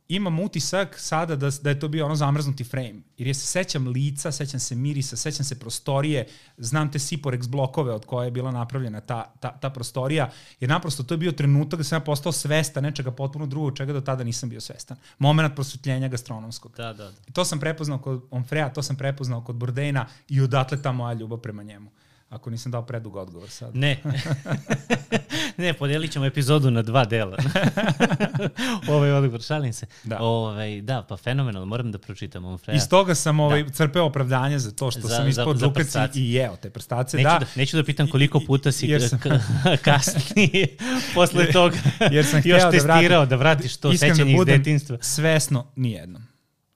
[0.10, 3.02] imam utisak sada da, da je to bio ono zamrznuti frame.
[3.18, 6.28] Jer ja se sećam lica, sećam se mirisa, sećam se prostorije,
[6.58, 11.04] znam te Siporex blokove od koje je bila napravljena ta, ta, ta prostorija, jer naprosto
[11.04, 14.24] to je bio trenutak da sam ja postao svestan nečega potpuno drugog, čega do tada
[14.24, 14.98] nisam bio svestan.
[15.20, 16.76] Moment prosvetljenja gastronomskog.
[16.78, 17.12] Da, da.
[17.28, 21.14] I to sam prepoznao kod Onfrea, to sam prepoznao kod Bordejna i odatle ta moja
[21.14, 21.92] ljubav prema njemu.
[22.30, 23.76] Ako nisam dao predug odgovor sad.
[23.76, 23.98] Ne.
[25.58, 27.38] ne, podelit ćemo epizodu na dva dela.
[28.90, 29.86] ovaj odgovor, šalim se.
[30.04, 30.20] Da.
[30.20, 32.78] Ovaj, da, pa fenomenalno, moram da pročitam on Freja.
[32.78, 33.70] Iz toga sam ovaj, da.
[33.70, 37.18] crpeo opravdanje za to što za, sam ispod žukaci i jeo te prstace.
[37.18, 39.20] Neću da, da, neću da pitam koliko puta si jer sam,
[39.86, 40.78] kasnije
[41.16, 41.78] posle toga
[42.12, 44.98] jer sam još da testirao da, da vratiš to da sećanje iz detinstva.
[45.02, 46.29] Svesno nijednom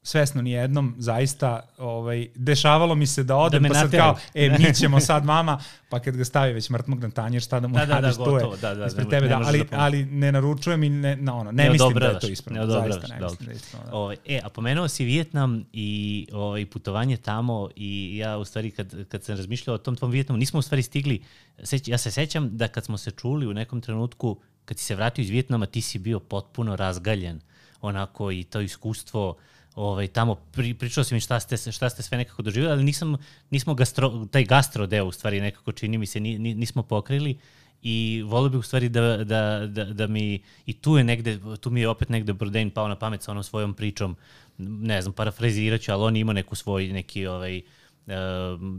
[0.03, 4.49] svesno ni jednom, zaista, ovaj, dešavalo mi se da odem, da pa sad kao, e,
[4.59, 7.75] mi ćemo sad mama, pa kad ga stavi već mrtvog na tanjir, šta da mu
[7.75, 10.89] da, da, da, gotovo, da, da, ispred tebe, da, ali, da ali ne naručujem i
[10.89, 13.55] ne, na ono, ne, ne mislim da je to ispravno, zaista ne mislim da je
[13.55, 13.89] ispravno.
[13.89, 13.97] Da.
[13.97, 19.07] Ovaj, e, a pomenuo si Vijetnam i ovaj, putovanje tamo i ja u stvari kad,
[19.07, 21.23] kad sam razmišljao o tom tvom Vijetnamu, nismo u stvari stigli,
[21.63, 24.95] seć, ja se sećam da kad smo se čuli u nekom trenutku, kad si se
[24.95, 27.41] vratio iz Vijetnama, ti si bio potpuno razgaljen,
[27.81, 29.35] onako i to iskustvo,
[29.75, 33.15] ovaj, tamo pri, pričao si mi šta ste, šta ste sve nekako doživjeli, ali nisam,
[33.49, 37.37] nismo gastro, taj gastro deo u stvari nekako čini mi se ni, nismo pokrili
[37.81, 41.69] i volio bih u stvari da, da, da, da mi, i tu je negde, tu
[41.69, 44.15] mi je opet negde Brodein pao na pamet sa onom svojom pričom,
[44.57, 47.61] ne znam, parafrazirat ću, ali on ima neku svoj, neki ovaj,
[48.07, 48.13] uh,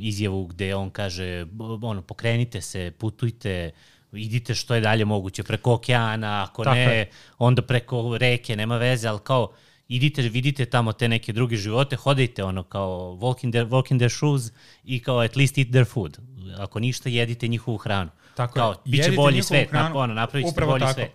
[0.01, 1.47] izjavu gde on kaže,
[1.83, 3.71] ono, pokrenite se, putujte,
[4.13, 7.11] idite što je dalje moguće, preko okeana, ako Tako ne, je.
[7.39, 9.53] onda preko reke, nema veze, ali kao,
[9.89, 13.99] idite, vidite tamo te neke druge živote, hodajte ono kao walk in, their, walk in
[13.99, 14.53] their shoes
[14.85, 16.19] i kao at least eat their food.
[16.59, 18.11] Ako ništa, jedite njihovu hranu.
[18.37, 18.77] Tako kao, je.
[18.85, 20.95] Biće bolji svet, hranu, ono, napravit ćete bolji tako.
[20.95, 21.11] svet.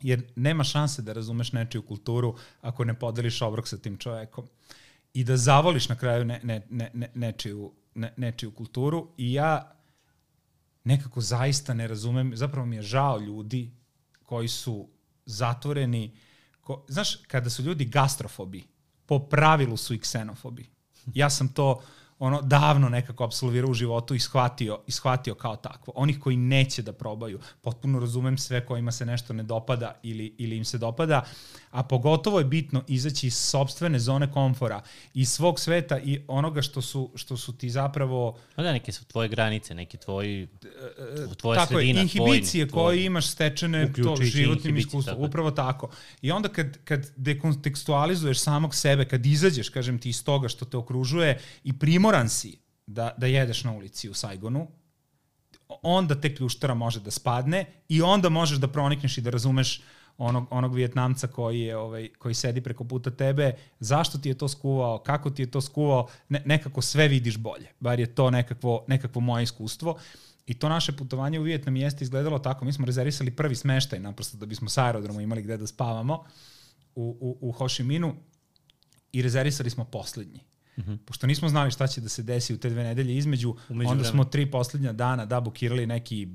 [0.00, 4.48] Jer nema šanse da razumeš nečiju kulturu ako ne podeliš obrok sa tim čovekom.
[5.14, 9.08] I da zavoliš na kraju ne, ne, ne, ne, nečiju, ne, nečiju kulturu.
[9.16, 9.76] I ja
[10.84, 13.70] nekako zaista ne razumem, zapravo mi je žao ljudi
[14.22, 14.88] koji su
[15.26, 16.12] zatvoreni
[16.66, 18.64] ko, znaš, kada su ljudi gastrofobi,
[19.06, 20.66] po pravilu su i ksenofobi.
[21.14, 21.82] Ja sam to
[22.18, 25.92] ono davno nekako apsolvirao u životu i shvatio, i shvatio kao takvo.
[25.96, 30.56] Onih koji neće da probaju, potpuno razumem sve kojima se nešto ne dopada ili, ili
[30.56, 31.24] im se dopada,
[31.70, 34.82] a pogotovo je bitno izaći iz sobstvene zone komfora,
[35.14, 38.38] iz svog sveta i onoga što su, što su ti zapravo...
[38.56, 40.48] No da, neke su tvoje granice, neki tvoji,
[41.36, 45.90] tvoja tako sredina, je, inhibicije tvoj, koje imaš stečene to životnim iskustvom, upravo tako.
[46.22, 50.76] I onda kad, kad dekontekstualizuješ samog sebe, kad izađeš, kažem ti, iz toga što te
[50.76, 54.68] okružuje i primoran si da, da jedeš na ulici u Saigonu,
[55.82, 59.80] onda te kljuštara može da spadne i onda možeš da pronikneš i da razumeš
[60.18, 64.48] onog, onog vjetnamca koji, je, ovaj, koji sedi preko puta tebe, zašto ti je to
[64.48, 67.72] skuvao, kako ti je to skuvao, ne, nekako sve vidiš bolje.
[67.80, 69.98] Bar je to nekakvo, nekakvo moje iskustvo.
[70.46, 72.64] I to naše putovanje u Vijetnam jeste izgledalo tako.
[72.64, 76.24] Mi smo rezervisali prvi smeštaj, naprosto da bismo sa aerodromu imali gde da spavamo
[76.94, 77.82] u, u, u Ho Chi
[79.12, 80.40] i rezervisali smo poslednji.
[80.76, 80.98] Mm -hmm.
[81.04, 84.02] Pošto nismo znali šta će da se desi u te dve nedelje između, Umeđu onda
[84.02, 84.12] vreme.
[84.12, 86.28] smo tri poslednja dana da bukirali neki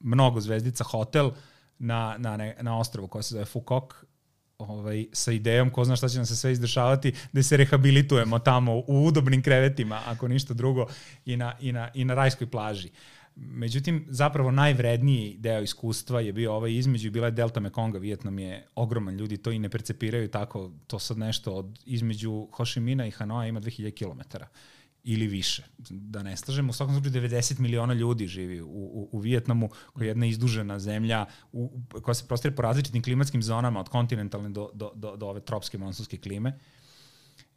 [0.00, 1.34] mnogo zvezdica hotel, uh,
[1.78, 4.04] na, na, ne, na ostrovu koja se zove Fukok,
[4.58, 8.76] ovaj, sa idejom ko zna šta će nam se sve izdešavati, da se rehabilitujemo tamo
[8.76, 10.86] u udobnim krevetima, ako ništa drugo,
[11.24, 12.90] i na, i na, i na rajskoj plaži.
[13.36, 18.66] Međutim, zapravo najvredniji deo iskustva je bio ovaj između, bila je Delta Mekonga, Vijetnam je
[18.74, 23.06] ogroman, ljudi to i ne percepiraju tako, to sad nešto od između Ho Chi Mina
[23.06, 24.36] i Hanoa ima 2000 km
[25.04, 25.62] ili više.
[25.90, 30.04] Da ne slažemo, u svakom slučaju 90 miliona ljudi živi u, u, u Vijetnamu, koja
[30.04, 34.70] je jedna izdužena zemlja u, koja se prostire po različitim klimatskim zonama, od kontinentalne do,
[34.74, 36.58] do, do, do ove tropske monsunske klime.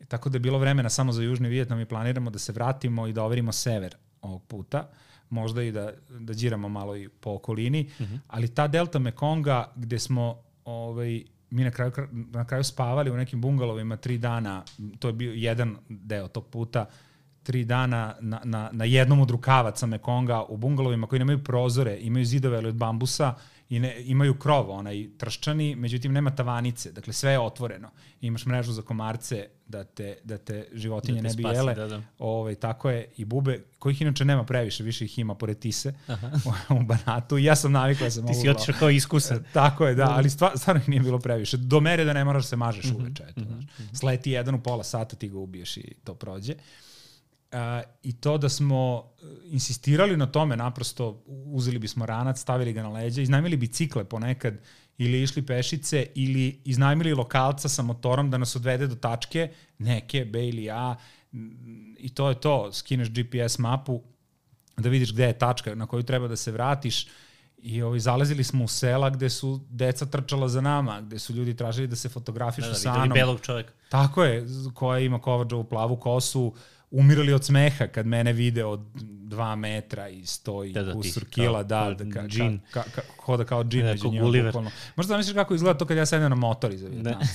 [0.08, 3.14] Tako da je bilo vremena samo za Južni Vijetnam i planiramo da se vratimo i
[3.14, 4.92] da overimo sever ovog puta
[5.30, 8.14] možda i da, da džiramo malo i po okolini, uh mhm.
[8.14, 8.20] -huh.
[8.28, 13.42] ali ta delta Mekonga gde smo ovaj, mi na kraju, na kraju spavali u nekim
[13.42, 14.64] bungalovima tri dana,
[15.00, 16.86] to je bio jedan deo tog puta,
[17.44, 22.26] tri dana na, na, na jednom od rukavaca Mekonga u bungalovima koji nemaju prozore, imaju
[22.26, 23.34] zidove ali od bambusa
[23.70, 27.90] i ne, imaju krov, onaj trščani, međutim nema tavanice, dakle sve je otvoreno.
[28.22, 31.76] Imaš mrežu za komarce da te, da te životinje da te ne bi spasi, jele.
[31.76, 31.96] Da, da.
[31.96, 35.94] Ove, ovaj, tako je, i bube, kojih inače nema previše, više ih ima pored tise
[36.80, 37.38] u Banatu.
[37.38, 39.44] I ja sam navikla da sam Ti si otišao kao iskusan.
[39.54, 41.58] Tako je, da, da, ali stvar, stvarno ih nije bilo previše.
[41.58, 43.24] Do mere da ne moraš da se mažeš mm -hmm, uveče.
[43.30, 44.00] Eto, mm -hmm.
[44.00, 46.54] Sleti jedan u pola sata, ti ga ubiješ i to prođe.
[46.54, 46.89] Uh,
[47.52, 52.84] A, I to da smo e, insistirali na tome, naprosto uzeli bismo ranac, stavili ga
[52.84, 54.58] na leđa, iznajmili bicikle ponekad
[54.98, 60.48] ili išli pešice ili iznajmili lokalca sa motorom da nas odvede do tačke, neke, B
[60.48, 60.96] ili A,
[61.98, 64.02] i to je to, skineš GPS mapu,
[64.78, 67.08] da vidiš gde je tačka na koju treba da se vratiš,
[67.62, 71.56] I ovaj, zalazili smo u sela gde su deca trčala za nama, gde su ljudi
[71.56, 73.14] tražili da se fotografišu da, da, sa Anom.
[73.14, 73.74] belog čoveka.
[73.90, 76.54] Tako je, koja ima kovađovu plavu kosu,
[76.92, 78.80] umirali od smeha kad mene vide od
[79.30, 82.60] dva metra i stoji da, da, kusur ti, kila, da, da, ka, džin.
[82.72, 84.46] Ka, ka, hoda kao džin da, među njima.
[84.46, 84.72] Bukvalno.
[84.96, 87.28] Možda zamisliš kako izgleda to kad ja sedem na motor iza Vjetnamca.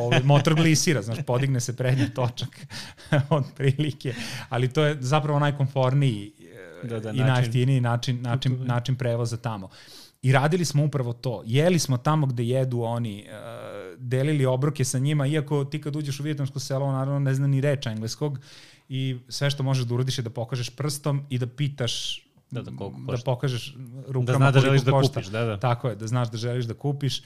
[0.00, 2.66] Ovaj, motor glisira, znaš, podigne se prednji točak
[3.30, 4.14] od prilike,
[4.48, 6.32] ali to je zapravo najkomforniji
[6.82, 9.68] da, da, i način, najjeftiniji način, način, način prevoza tamo.
[10.22, 11.42] I radili smo upravo to.
[11.46, 16.20] Jeli smo tamo gde jedu oni, uh, delili obroke sa njima, iako ti kad uđeš
[16.20, 18.38] u vijetnamsko selo, naravno ne zna ni reč engleskog,
[18.88, 22.70] i sve što možeš da uradiš je da pokažeš prstom i da pitaš da, da,
[22.70, 23.76] da pokažeš
[24.06, 25.58] rukama da znaš da želiš da kupiš, da, da.
[25.60, 27.22] Tako je, da znaš da želiš da kupiš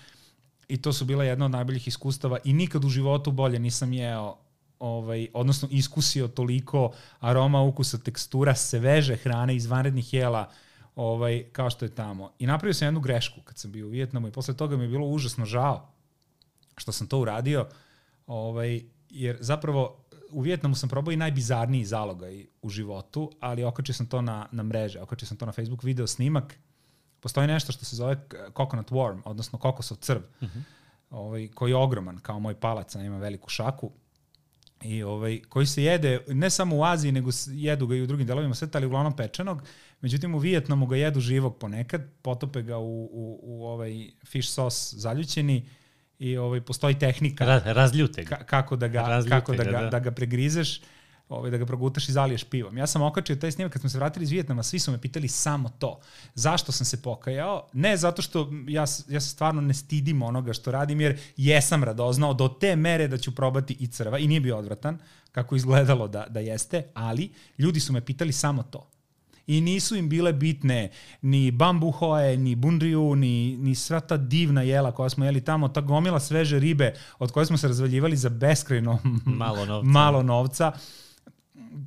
[0.69, 4.37] i to su bila jedna od najboljih iskustava i nikad u životu bolje nisam jeo
[4.79, 10.51] ovaj, odnosno iskusio toliko aroma, ukusa, tekstura, sveže hrane iz vanrednih jela
[10.97, 12.33] ovaj, kao što je tamo.
[12.39, 14.89] I napravio sam jednu grešku kad sam bio u Vijetnamu i posle toga mi je
[14.89, 15.89] bilo užasno žao
[16.77, 17.67] što sam to uradio,
[18.27, 24.07] ovaj, jer zapravo u Vijetnamu sam probao i najbizarniji zalogaj u životu, ali okačio sam
[24.07, 26.59] to na, na mreže, okačio sam to na Facebook video snimak.
[27.21, 28.17] Postoji nešto što se zove
[28.57, 30.59] coconut worm, odnosno kokosov crv, uh mhm.
[30.59, 30.63] -huh.
[31.11, 33.91] ovaj, koji je ogroman, kao moj palac, a ima veliku šaku
[34.83, 38.27] i ovaj, koji se jede ne samo u Aziji, nego jedu ga i u drugim
[38.27, 39.63] delovima sveta, ali uglavnom pečenog.
[40.01, 44.97] Međutim, u Vijetnamu ga jedu živog ponekad, potope ga u, u, u ovaj fish sauce
[44.97, 45.69] zaljućeni
[46.21, 48.37] i ovaj postoji tehnika Raz, razljute ga.
[48.37, 49.91] kako da ga razljute kako da ga, da.
[49.91, 50.81] da ga pregrizeš
[51.29, 52.79] ovaj, da ga progutaš i zaliješ pivom.
[52.79, 55.29] Ja sam okačio taj snimak kad smo se vratili iz Vijetnama, svi su me pitali
[55.29, 56.01] samo to.
[56.35, 57.69] Zašto sam se pokajao?
[57.73, 62.35] Ne zato što ja, ja se stvarno ne stidim onoga što radim, jer jesam radoznao
[62.35, 64.99] do te mere da ću probati i crva i nije bio odvratan,
[65.33, 68.91] kako izgledalo da, da jeste, ali ljudi su me pitali samo to.
[69.47, 70.91] I nisu im bile bitne
[71.23, 75.81] ni bambuhoe, ni bundriju, ni, ni sva ta divna jela koja smo jeli tamo, ta
[75.81, 79.89] gomila sveže ribe od koje smo se razvaljivali za beskrajno malo novca.
[79.99, 80.73] malo novca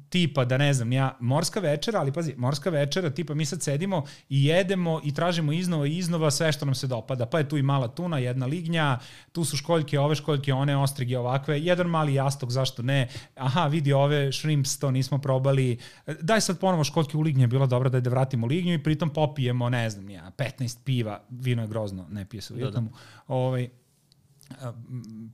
[0.09, 4.03] tipa da ne znam ja, morska večera, ali pazi, morska večera, tipa mi sad sedimo
[4.29, 7.25] i jedemo i tražimo iznova i iznova sve što nam se dopada.
[7.25, 8.99] Pa je tu i mala tuna, jedna lignja,
[9.31, 13.07] tu su školjke, ove školjke, one ostrige ovakve, jedan mali jastok, zašto ne?
[13.35, 15.77] Aha, vidi ove shrimps, to nismo probali.
[16.21, 19.09] Daj sad ponovo školjke u lignje, bilo dobro da je da vratimo lignju i pritom
[19.09, 22.89] popijemo, ne znam ja, 15 piva, vino je grozno, ne pije se u Vjetnamu.
[22.89, 23.33] Da, da.
[23.33, 23.69] Ovaj,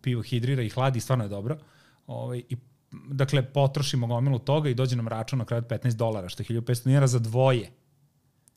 [0.02, 1.58] pivo hidrira i hladi, stvarno je dobro.
[2.08, 2.58] Ovaj, I
[2.92, 6.84] dakle, potrošimo gomilu toga i dođe nam račun na kraju 15 dolara, što je 1500
[6.84, 7.72] dinara za dvoje.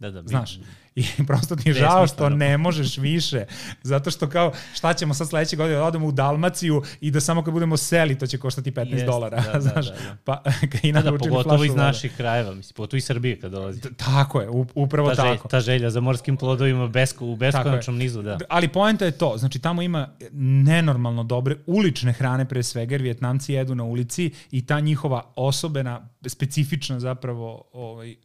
[0.02, 0.58] Da, da, Znaš,
[0.94, 3.44] i prosto ti je žao što ne možeš više,
[3.82, 7.44] zato što kao, šta ćemo sad sledeće godine, da odemo u Dalmaciju i da samo
[7.44, 10.16] kad budemo seli, to će koštati 15 Jest, dolara, da, da, znaš, da, da.
[10.24, 10.42] pa
[10.82, 13.80] i da, da, pogotovo iz naših krajeva, mislim, pogotovo iz Srbije kad dolazi.
[13.80, 15.28] D tako je, upravo ta tako.
[15.28, 18.38] Želja, ta želja za morskim plodovima besko, u beskonačnom nizu, da.
[18.48, 23.52] Ali poenta je to, znači tamo ima nenormalno dobre ulične hrane pre svega, jer Vjetnamci
[23.52, 28.16] jedu na ulici i ta njihova osobena, specifična zapravo ovaj, e,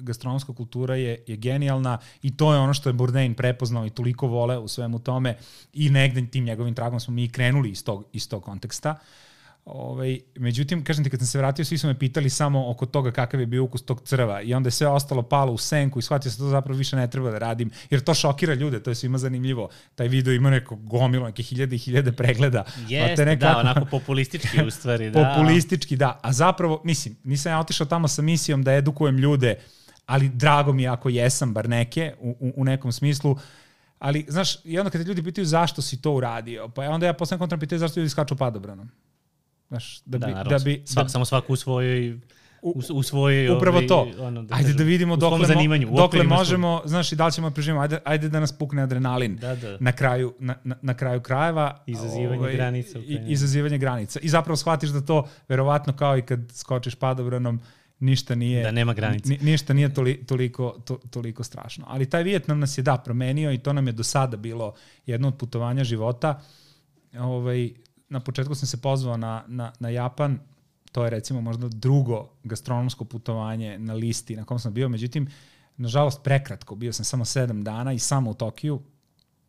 [0.00, 4.26] gastronomska kultura je, je genijalna i to je ono što je Bourdain prepoznao i toliko
[4.26, 5.36] vole u svemu tome
[5.72, 8.98] i negde tim njegovim tragom smo mi krenuli iz tog, iz tog konteksta.
[9.64, 13.10] Ovaj, međutim, kažem ti, kad sam se vratio, svi su me pitali samo oko toga
[13.10, 16.02] kakav je bio ukus tog crva i onda je sve ostalo palo u senku i
[16.02, 18.90] shvatio se da to zapravo više ne treba da radim, jer to šokira ljude, to
[18.90, 19.68] je svima zanimljivo.
[19.94, 22.64] Taj video ima neko gomilo, neke hiljade i hiljade pregleda.
[22.88, 25.10] Jeste, nekako, da, onako populistički u stvari.
[25.10, 25.24] Da.
[25.34, 26.20] populistički, da.
[26.22, 29.58] A zapravo, mislim, nisam ja otišao tamo sa misijom da edukujem ljude
[30.06, 33.36] ali drago mi je ako jesam, bar neke, u, u, u nekom smislu,
[33.98, 37.12] ali, znaš, i onda kad te ljudi pitaju zašto si to uradio, pa onda ja
[37.12, 38.90] posle kontra pitaju zašto ljudi skaču padobranom.
[39.68, 42.20] Znaš, da, da bi, da, da bi, Svak, da, samo svako u svojoj
[42.62, 44.10] u, u svojoj upravo ovaj, to.
[44.18, 46.88] Ono, da ajde da vidimo dokle, zanimanju, dokle možemo, svoj.
[46.88, 49.76] znaš i da li ćemo da preživimo, ajde, ajde da nas pukne adrenalin da, da.
[49.80, 54.20] na kraju na, na, na kraju krajeva izazivanje ovaj, granica, i, izazivanje granica.
[54.22, 57.60] I zapravo shvatiš da to verovatno kao i kad skočiš padobranom
[58.02, 59.28] ništa nije da nema granice.
[59.28, 61.84] Ni, ništa nije toli, toliko to, toliko strašno.
[61.88, 64.74] Ali taj Vijetnam nas je da promenio i to nam je do sada bilo
[65.06, 66.40] jedno od putovanja života.
[67.18, 67.70] Ovaj
[68.08, 70.38] na početku sam se pozvao na, na, na Japan,
[70.92, 75.28] to je recimo možda drugo gastronomsko putovanje na listi na kom sam bio, međutim,
[75.76, 78.80] nažalost prekratko, bio sam samo sedam dana i samo u Tokiju,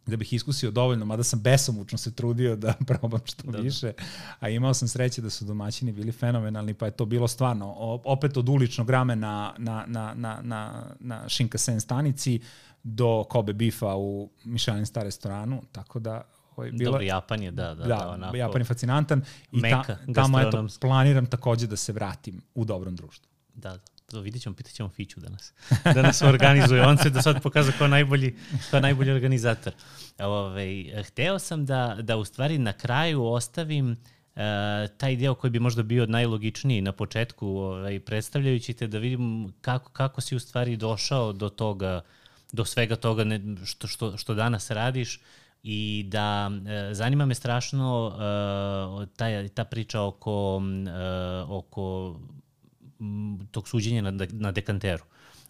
[0.06, 3.58] da bih iskusio dovoljno, mada sam besomučno se trudio da probam što da, da.
[3.58, 3.94] više,
[4.40, 7.74] a imao sam sreće da su domaćini bili fenomenalni, pa je to bilo stvarno,
[8.06, 12.40] opet od uličnog rame na, na, na, na, na, na Shinkansen stanici
[12.84, 16.22] do Kobe bifa u Michelin star restoranu, tako da
[16.56, 16.92] ovaj, bilo...
[16.92, 17.74] Dobro, Japan je, da, da.
[17.74, 22.42] Da, da onako, Japan je fascinantan i ta, tamo eto, planiram takođe da se vratim
[22.56, 23.30] u dobrom društvu.
[23.54, 25.54] Da, da to vidit ćemo, pitat ćemo Fiću danas,
[25.84, 26.82] da nas organizuje.
[26.88, 28.36] On se da sad pokaza kao najbolji,
[28.72, 29.74] kao najbolji organizator.
[30.20, 33.98] Ove, hteo sam da, da u stvari na kraju ostavim uh,
[34.98, 39.92] taj deo koji bi možda bio najlogičniji na početku, ovaj, predstavljajući te da vidim kako,
[39.92, 42.02] kako si u stvari došao do toga,
[42.52, 45.20] do svega toga ne, što, što, što danas radiš
[45.64, 48.14] i da e, zanima me strašno
[49.04, 52.16] e, taj, ta priča oko, e, oko
[53.52, 55.04] tog suđenja na, na dekanteru.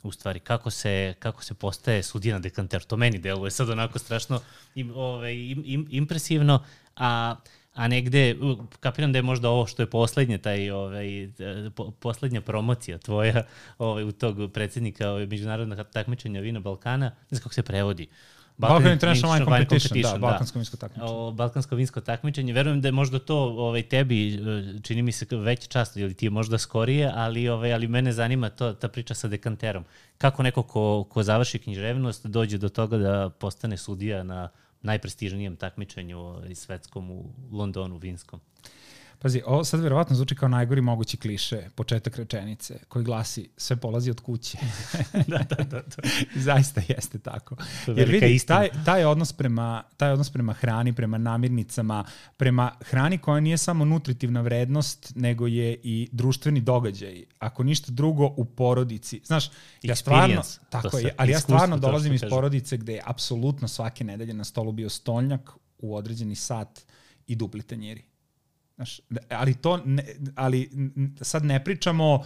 [0.04, 2.86] U stvari kako se kako se postaje sudija na dekanteru?
[2.86, 4.41] To meni deluje sad onako strašno
[4.76, 6.64] im, ovaj im, im, impresivno
[6.95, 7.36] a
[7.74, 8.36] a negde
[8.80, 11.30] kapiram da je možda ovo što je poslednje taj ovaj
[11.76, 13.43] po, poslednja promocija tvoja
[13.78, 18.08] ovaj u tog predsednika ovaj međunarodnog takmičenja vina Balkana ne znam kako se prevodi
[18.58, 21.12] Balkan, International Wine Competition, competition da, Balkansko vinsko takmičenje.
[21.12, 22.54] O, Balkansko vinsko takmičenje.
[22.54, 24.39] Verujem da je možda to ovaj, tebi, e,
[24.82, 28.49] čini mi se veća čast, ili ti je možda skorije, ali, ovaj, ali mene zanima
[28.49, 29.86] to, ta priča sa dekanterom.
[30.18, 34.49] Kako neko ko, ko završi književnost dođe do toga da postane sudija na
[34.82, 38.39] najprestižnijem takmičenju svetskom u Londonu, vinskom?
[39.24, 44.12] Pazi, ovo sad verovatno zvuči kao najgori mogući kliše, početak rečenice, koji glasi sve polazi
[44.12, 44.58] od kuće.
[45.32, 46.10] da, da, da, da.
[46.36, 47.56] Zaista jeste tako.
[47.88, 52.04] Jer vidi, taj, taj, odnos prema, taj odnos prema hrani, prema namirnicama,
[52.38, 57.24] prema hrani koja nije samo nutritivna vrednost, nego je i društveni događaj.
[57.40, 59.22] Ako ništa drugo u porodici.
[59.26, 59.52] Znaš,
[59.82, 64.34] ja stvarno, tako je, ali ja stvarno dolazim iz porodice gde je apsolutno svake nedelje
[64.34, 66.86] na stolu bio stolnjak u određeni sat
[67.28, 68.12] i dupli tanjiri
[68.76, 69.00] Znaš,
[69.30, 70.06] ali to, ne,
[70.36, 70.70] ali
[71.22, 72.24] sad ne pričamo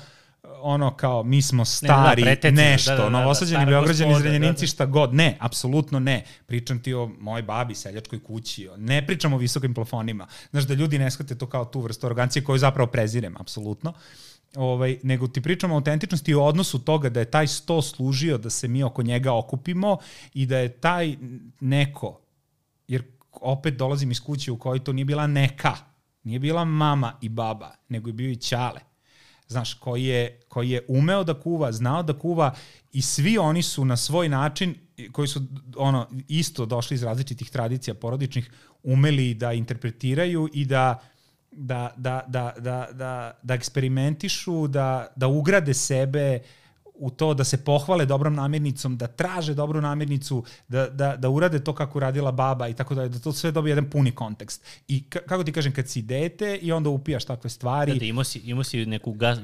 [0.61, 4.19] ono kao mi smo stari, ne, da, nešto, da, da, da, novosađeni, da, beograđani, da,
[4.19, 4.67] zrenjaninci, da, da.
[4.67, 5.13] šta god.
[5.13, 6.23] Ne, apsolutno ne.
[6.45, 8.69] Pričam ti o mojoj babi, seljačkoj kući.
[8.77, 10.27] Ne pričam o visokim plafonima.
[10.51, 13.93] Znaš, da ljudi ne shvate to kao tu vrstu arogancije koju zapravo prezirem, apsolutno.
[14.55, 18.37] ovaj, nego ti pričamo o autentičnosti i o odnosu toga da je taj sto služio
[18.37, 19.97] da se mi oko njega okupimo
[20.33, 21.15] i da je taj
[21.59, 22.19] neko,
[22.87, 25.75] jer opet dolazim iz kuće u kojoj to nije bila neka,
[26.27, 28.79] nije bila mama i baba, nego je bio i ćale.
[29.47, 32.53] Znaš, koji je, koji je umeo da kuva, znao da kuva
[32.91, 34.75] i svi oni su na svoj način,
[35.11, 35.41] koji su
[35.75, 38.51] ono isto došli iz različitih tradicija porodičnih,
[38.83, 40.99] umeli da interpretiraju i da
[41.51, 46.39] da, da, da, da, da, da eksperimentišu, da, da ugrade sebe
[46.99, 51.63] u to da se pohvale dobrom namirnicom, da traže dobru namirnicu, da, da, da urade
[51.63, 54.63] to kako radila baba i tako da da to sve dobije jedan puni kontekst.
[54.87, 57.93] I kako ti kažem, kad si dete i onda upijaš takve stvari...
[57.93, 59.37] Da, da imao si, imao si neku ga,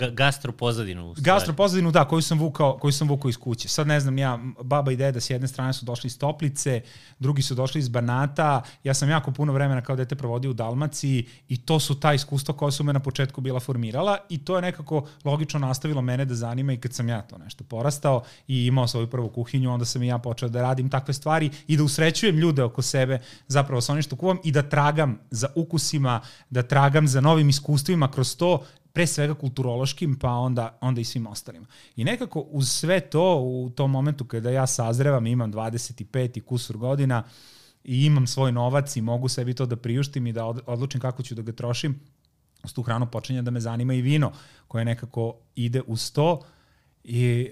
[0.00, 1.14] ga, gastro pozadinu.
[1.18, 3.68] Gastro pozadinu, da, koju sam, vukao, koju sam vukao iz kuće.
[3.68, 6.80] Sad ne znam, ja, baba i deda s jedne strane su došli iz Toplice,
[7.18, 11.26] drugi su došli iz Banata, ja sam jako puno vremena kao dete provodio u Dalmaciji
[11.48, 14.62] i to su ta iskustva koja su me na početku bila formirala i to je
[14.62, 18.88] nekako logično nastavilo mene da zanima i kad sam ja to nešto porastao i imao
[18.88, 22.36] svoju prvu kuhinju, onda sam i ja počeo da radim takve stvari i da usrećujem
[22.38, 26.20] ljude oko sebe zapravo sa onim što kuvam i da tragam za ukusima,
[26.50, 28.62] da tragam za novim iskustvima kroz to,
[28.92, 31.66] pre svega kulturološkim, pa onda, onda i svim ostalima.
[31.96, 36.76] I nekako uz sve to, u tom momentu kada ja sazrevam, imam 25 i kusur
[36.76, 37.22] godina
[37.84, 41.34] i imam svoj novac i mogu sebi to da priuštim i da odlučim kako ću
[41.34, 42.00] da ga trošim,
[42.64, 44.32] uz tu hranu počinje da me zanima i vino,
[44.68, 46.40] koje nekako ide uz to
[47.06, 47.50] I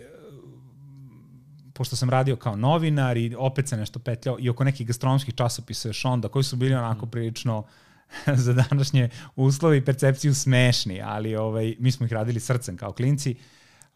[1.72, 5.88] pošto sam radio kao novinar i opet se nešto petljao i oko nekih gastronomskih časopisa
[5.88, 7.10] još onda, koji su bili onako mm.
[7.10, 7.64] prilično
[8.44, 13.36] za današnje uslove i percepciju smešni, ali ovaj, mi smo ih radili srcem kao klinci.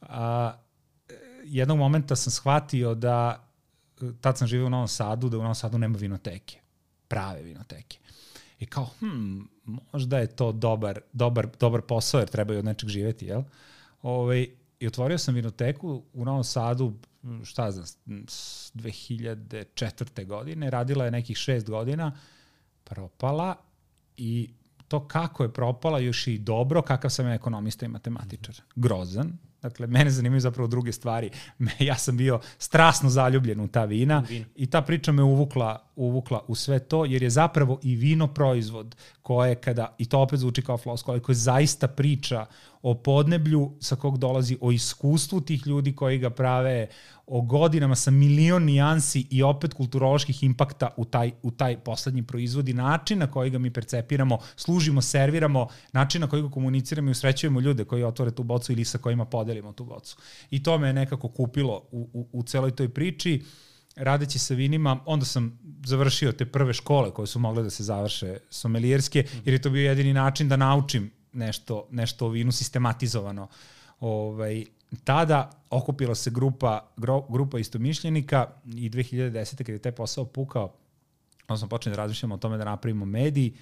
[0.01, 0.53] A,
[1.45, 3.45] jednog momenta sam shvatio da
[4.21, 6.59] tad sam živeo u Novom Sadu, da u Novom Sadu nema vinoteke,
[7.09, 7.99] prave vinoteke.
[8.59, 9.41] I kao, hm,
[9.93, 13.43] možda je to dobar, dobar, dobar posao jer trebaju od nečeg živeti, jel?
[14.03, 14.49] Ove, ovaj,
[14.81, 16.95] I otvorio sam vinoteku u Novom Sadu,
[17.45, 20.27] šta znam, 2004.
[20.27, 22.13] godine, radila je nekih šest godina,
[22.85, 23.57] propala
[24.17, 24.51] i
[24.89, 28.55] to kako je propala još i dobro, kakav sam ja ekonomista i matematičar.
[28.77, 31.31] Grozan, Dakle, mene zanimaju zapravo druge stvari.
[31.79, 34.47] ja sam bio strasno zaljubljen u ta vina Vino.
[34.57, 38.97] i ta priča me uvukla, uvukla u sve to, jer je zapravo i vino proizvod
[39.23, 42.47] koje kada, i to opet zvuči kao floskula, koje zaista priča
[42.83, 46.89] o podneblju sa kog dolazi, o iskustvu tih ljudi koji ga prave,
[47.27, 52.69] o godinama sa milion nijansi i opet kulturoloških impakta u taj, u taj poslednji proizvod
[52.69, 57.11] i način na koji ga mi percepiramo, služimo, serviramo, način na koji ga komuniciramo i
[57.11, 60.17] usrećujemo ljude koji otvore tu bocu ili sa kojima podelimo tu bocu.
[60.51, 63.43] I to me je nekako kupilo u, u, u celoj toj priči
[63.99, 68.37] radeći sa vinima, onda sam završio te prve škole koje su mogle da se završe
[68.51, 73.49] somelijerske, jer je to bio jedini način da naučim nešto, nešto o vinu sistematizovano.
[74.01, 74.65] Ovaj,
[75.05, 76.89] tada okupila se grupa,
[77.29, 79.57] grupa istomišljenika i 2010.
[79.57, 80.73] kada je taj posao pukao,
[81.49, 83.55] onda smo počeli da razmišljamo o tome da napravimo mediji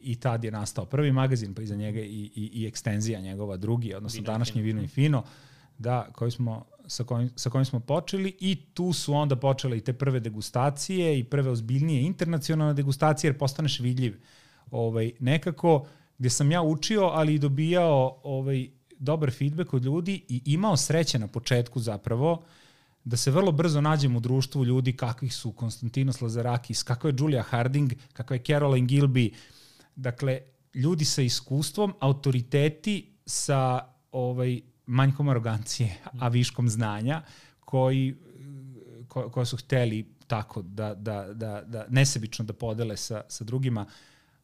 [0.00, 3.94] i tad je nastao prvi magazin, pa iza njega i, i, i ekstenzija njegova drugi,
[3.94, 5.24] odnosno vino današnje Vino i Fino,
[5.78, 9.80] da, koji smo, sa, kojim, sa kojim smo počeli i tu su onda počele i
[9.80, 14.20] te prve degustacije i prve ozbiljnije internacionalne degustacije jer postaneš vidljiv.
[14.70, 15.86] Ovaj, nekako
[16.18, 18.68] gde sam ja učio, ali i dobijao ovaj,
[18.98, 22.42] dobar feedback od ljudi i imao sreće na početku zapravo
[23.04, 27.42] da se vrlo brzo nađem u društvu ljudi kakvih su Konstantinos Lazarakis, kakva je Julia
[27.42, 29.32] Harding, kakva je Caroline Gilby,
[29.96, 30.40] dakle,
[30.74, 33.80] ljudi sa iskustvom, autoriteti sa
[34.12, 37.22] ovaj, manjkom arogancije, a viškom znanja,
[37.60, 38.14] koji,
[39.08, 43.86] ko, koji su hteli tako da, da, da, da nesebično da podele sa, sa drugima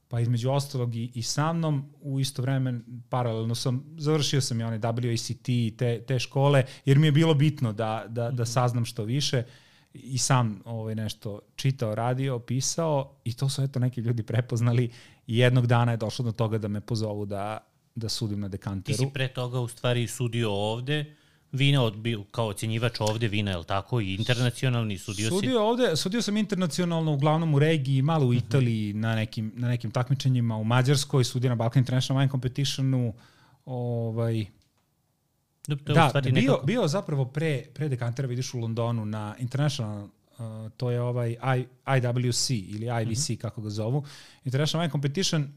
[0.08, 4.64] pa između ostalog i, i sa mnom u isto vreme paralelno sam, završio sam i
[4.64, 8.50] one WACT i te, te škole, jer mi je bilo bitno da, da, da mhm.
[8.50, 9.42] saznam što više
[9.94, 14.90] i sam ovaj, nešto čitao, radio, pisao i to su eto neki ljudi prepoznali
[15.26, 17.58] i jednog dana je došlo do toga da me pozovu da,
[17.94, 18.98] da sudim na dekanteru.
[18.98, 21.14] Ti si pre toga u stvari sudio ovde,
[21.52, 21.94] vina od,
[22.30, 24.00] kao ocjenjivač ovde vina, je li tako?
[24.00, 25.56] I internacionalni sudio, sudio si?
[25.56, 28.38] Ovde, sudio sam internacionalno, uglavnom u regiji, malo u mhm.
[28.38, 29.00] Italiji, uh -huh.
[29.00, 33.14] na, nekim, na nekim takmičenjima, u Mađarskoj, sudio na Balkan International Wine Competitionu,
[33.64, 34.46] ovaj,
[35.66, 36.66] da, da, da bio, nekako...
[36.66, 41.64] bio zapravo pre, pre dekantera, vidiš u Londonu na International Uh, to je ovaj I,
[41.86, 43.40] IWC ili IVC, uh -huh.
[43.40, 44.04] kako ga zovu.
[44.44, 45.48] International Wine Competition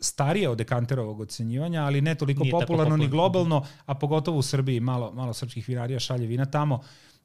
[0.00, 4.42] starije od dekanterovog ocenjivanja, ali ne toliko Nije popularno, popularno ni globalno, a pogotovo u
[4.42, 6.80] Srbiji malo, malo srpskih vinarija šalje vina tamo.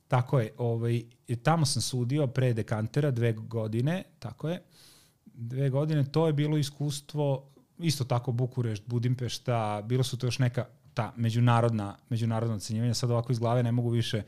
[0.08, 1.04] Tako je, ovaj,
[1.44, 4.62] tamo sam sudio pre dekantera dve godine, tako je.
[5.26, 7.50] Dve godine, to je bilo iskustvo,
[7.80, 12.94] isto tako Bukurešt, Budimpešta, bilo su to još neka ta međunarodna, međunarodna ocenjivanja.
[12.94, 14.24] Sad ovako iz glave ne mogu više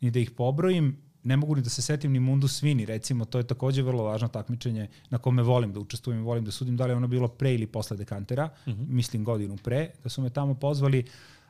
[0.00, 3.38] ni da ih pobrojim ne mogu ni da se setim ni Mundu Svini, recimo, to
[3.38, 6.92] je takođe vrlo važno takmičenje na kome volim da učestvujem volim da sudim, da li
[6.92, 8.82] ono bilo pre ili posle dekantera, uh mhm.
[8.82, 8.88] -huh.
[8.88, 11.04] mislim godinu pre, da su me tamo pozvali,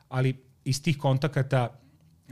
[0.09, 1.79] ali iz tih kontakata,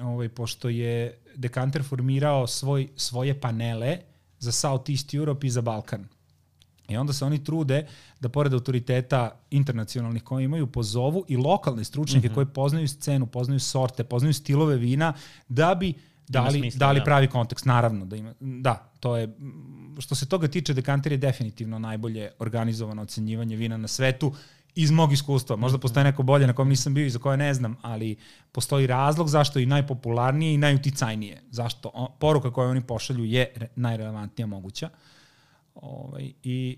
[0.01, 3.97] ovaj, pošto je dekanter formirao svoj, svoje panele
[4.39, 6.07] za South East Europe i za Balkan.
[6.89, 7.87] I onda se oni trude
[8.19, 12.35] da pored autoriteta internacionalnih koji imaju pozovu i lokalne stručnjake mm -hmm.
[12.35, 15.13] koji poznaju scenu, poznaju sorte, poznaju stilove vina,
[15.47, 15.93] da bi
[16.27, 17.03] da li, smisla, da li da.
[17.03, 19.29] pravi kontekst, naravno da ima, da, to je,
[19.99, 24.33] što se toga tiče, dekanter je definitivno najbolje organizovano ocenjivanje vina na svetu,
[24.75, 25.55] iz mog iskustva.
[25.55, 28.15] Možda postoje neko bolje na kom nisam bio i za koje ne znam, ali
[28.51, 31.41] postoji razlog zašto je i najpopularnije i najuticajnije.
[31.49, 34.89] Zašto on, poruka koju oni pošalju je najrelevantnija moguća.
[35.75, 36.77] Ovaj, I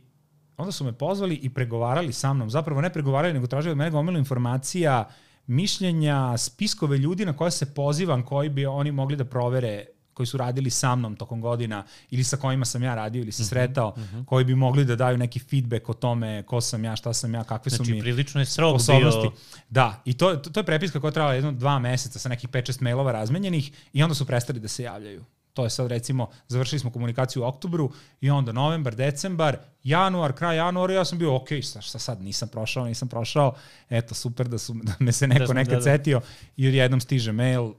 [0.57, 2.49] onda su me pozvali i pregovarali sa mnom.
[2.49, 5.09] Zapravo ne pregovarali, nego tražili od mene gomilu informacija,
[5.47, 9.85] mišljenja, spiskove ljudi na koje se pozivam, koji bi oni mogli da provere
[10.15, 13.43] koji su radili sa mnom tokom godina ili sa kojima sam ja radio ili se
[13.43, 14.25] mhm, sretao, mm -hmm.
[14.25, 17.43] koji bi mogli da daju neki feedback o tome ko sam ja, šta sam ja,
[17.43, 19.31] kakve znači, su mi prilično je strog bio.
[19.69, 22.49] Da, i to, to, to je prepiska koja je trajala jedno dva meseca sa nekih
[22.49, 25.23] 5-6 mailova razmenjenih i onda su prestali da se javljaju.
[25.55, 27.91] To je sad recimo, završili smo komunikaciju u oktobru
[28.21, 32.85] i onda novembar, decembar, januar, kraj januara, ja sam bio ok, šta sad, nisam prošao,
[32.85, 33.55] nisam prošao,
[33.89, 35.81] eto, super da, su, da me se neko da nekad da, da.
[35.81, 36.21] setio
[36.57, 37.73] i odjednom stiže mail,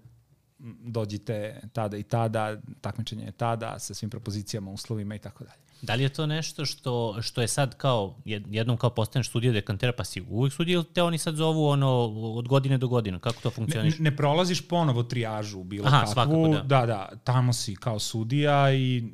[0.84, 5.65] dođite tada i tada, takmičenje je tada, sa svim propozicijama, uslovima i tako dalje.
[5.82, 9.92] Da li je to nešto što, što je sad kao, jednom kao postaneš sudija dekantera,
[9.92, 11.90] pa si uvijek sudija ili te oni sad zovu ono,
[12.36, 13.18] od godine do godine?
[13.20, 13.98] Kako to funkcioniš?
[13.98, 16.12] Ne, ne prolaziš ponovo trijažu bilo Aha, kakvu.
[16.12, 16.62] Svakako, da.
[16.62, 19.04] da, da, tamo si kao sudija i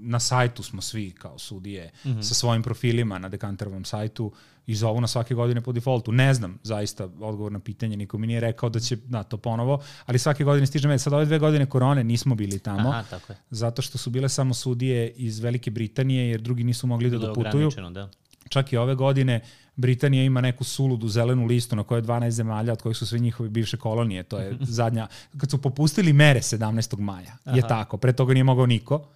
[0.00, 2.22] na sajtu smo svi kao sudije mm -hmm.
[2.22, 4.32] sa svojim profilima na dekanterovom sajtu
[4.66, 6.12] i zovu na svake godine po defaultu.
[6.12, 9.82] Ne znam zaista odgovor na pitanje, niko mi nije rekao da će na to ponovo,
[10.06, 11.00] ali svake godine stiže med.
[11.00, 13.36] Sad ove dve godine korone nismo bili tamo, Aha, tako je.
[13.50, 17.70] zato što su bile samo sudije iz Velike Britanije, jer drugi nisu mogli da doputuju.
[17.90, 18.10] Da.
[18.48, 19.40] Čak i ove godine
[19.76, 23.18] Britanija ima neku suludu zelenu listu na kojoj je 12 zemalja, od kojih su sve
[23.18, 24.22] njihove bivše kolonije.
[24.22, 25.06] To je zadnja,
[25.40, 26.98] kad su popustili mere 17.
[26.98, 27.56] maja, Aha.
[27.56, 27.96] je tako.
[27.96, 29.08] Pre toga nije mogao niko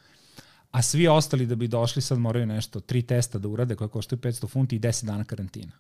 [0.71, 4.19] a svi ostali da bi došli sad moraju nešto, tri testa da urade koje koštaju
[4.21, 5.73] 500 funti i 10 dana karantina.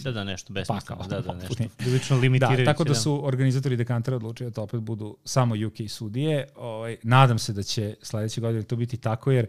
[0.00, 1.06] Da, da, nešto besmisleno.
[1.08, 1.64] Da, da, nešto.
[1.76, 2.62] Prilično limitirajuće.
[2.64, 6.46] Da, tako da, da su organizatori dekantera odlučili da to opet budu samo UK sudije.
[6.56, 9.46] Ovaj, nadam se da će sledeće godine to biti tako, jer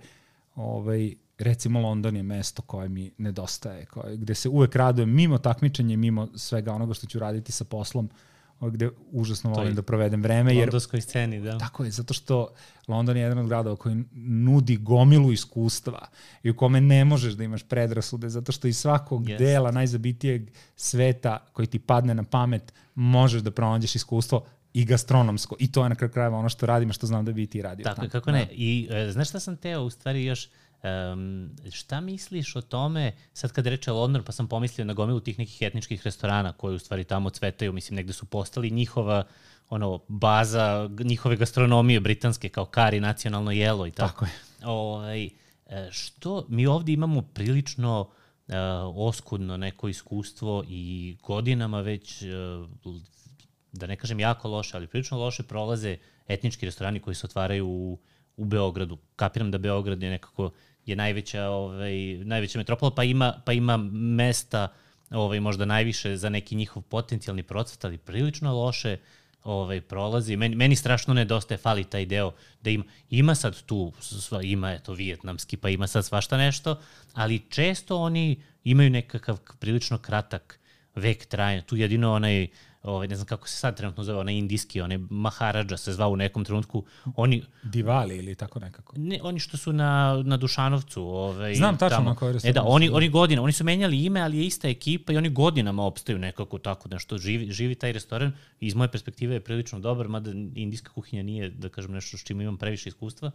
[0.55, 5.97] ovaj, recimo London je mesto koje mi nedostaje, koje, gde se uvek radujem mimo takmičenja,
[5.97, 8.05] mimo svega onoga što ću raditi sa poslom.
[8.05, 8.28] Uh,
[8.61, 10.55] gde užasno volim da provedem vreme.
[10.55, 11.57] Jer, Londonskoj sceni, da.
[11.57, 12.47] Tako je, zato što
[12.87, 16.07] London je jedan od gradova koji nudi gomilu iskustva
[16.43, 19.37] i u kome ne možeš da imaš predrasude, zato što iz svakog yes.
[19.37, 25.55] dela najzabitijeg sveta koji ti padne na pamet možeš da pronađeš iskustvo i gastronomsko.
[25.59, 27.83] I to je na kraju krajeva ono što radim, što znam da bi ti radio.
[27.83, 28.45] Tako, kako ne.
[28.45, 28.51] Da.
[28.51, 30.49] I e, znaš šta sam teo u stvari još
[30.83, 35.39] Um, šta misliš o tome, sad kad reče London, pa sam pomislio na gomilu tih
[35.39, 39.23] nekih etničkih restorana koji u stvari tamo cvetaju, mislim, negde su postali njihova
[39.69, 44.09] ono, baza njihove gastronomije britanske, kao kari, nacionalno jelo i tako.
[44.11, 44.31] Tako je.
[44.63, 45.29] Ovaj, e,
[45.91, 48.55] što, mi ovde imamo prilično uh,
[48.95, 52.95] oskudno neko iskustvo i godinama već, uh,
[53.71, 57.99] da ne kažem jako loše, ali prilično loše prolaze etnički restorani koji se otvaraju u,
[58.37, 58.97] u Beogradu.
[59.15, 60.51] Kapiram da Beograd je nekako
[60.85, 64.67] je najveća, ovaj, najveća metropola, pa ima, pa ima mesta
[65.11, 68.97] ovaj, možda najviše za neki njihov potencijalni procvat, ali prilično loše
[69.43, 70.35] ovaj, prolazi.
[70.35, 74.83] Meni, meni strašno nedostaje, fali taj deo da ima, ima sad tu, sva, ima je
[74.83, 76.79] to vijetnamski, pa ima sad svašta nešto,
[77.13, 80.59] ali često oni imaju nekakav prilično kratak
[80.95, 81.61] vek trajanja.
[81.61, 82.47] Tu jedino onaj
[82.83, 86.15] ovaj, ne znam kako se sad trenutno zove, onaj indijski, onaj Maharaja se zvao u
[86.15, 86.85] nekom trenutku.
[87.15, 88.93] Oni, Divali ili tako nekako?
[88.97, 91.03] Ne, oni što su na, na Dušanovcu.
[91.03, 92.09] Ovaj, Znam tačno tamo.
[92.09, 95.13] na kojoj E da, oni, oni godina, oni su menjali ime, ali je ista ekipa
[95.13, 97.17] i oni godinama opstaju nekako tako nešto.
[97.17, 101.69] Živi, živi taj restoran iz moje perspektive je prilično dobar, mada indijska kuhinja nije, da
[101.69, 103.31] kažem, nešto s čim imam previše iskustva,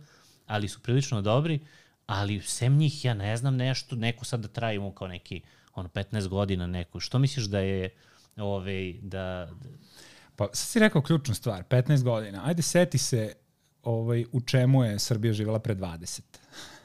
[0.47, 1.61] ali su prilično dobri,
[2.07, 5.41] ali sem njih ja ne znam nešto, neko sad da trajimo kao neki
[5.75, 7.01] ono 15 godina neku.
[7.01, 7.91] Što misliš da je
[8.37, 9.49] ove, da...
[10.37, 12.43] Pa sad si rekao ključnu stvar, 15 godina.
[12.45, 13.33] Ajde seti se
[13.83, 16.21] ovaj, u čemu je Srbija živjela pre 20.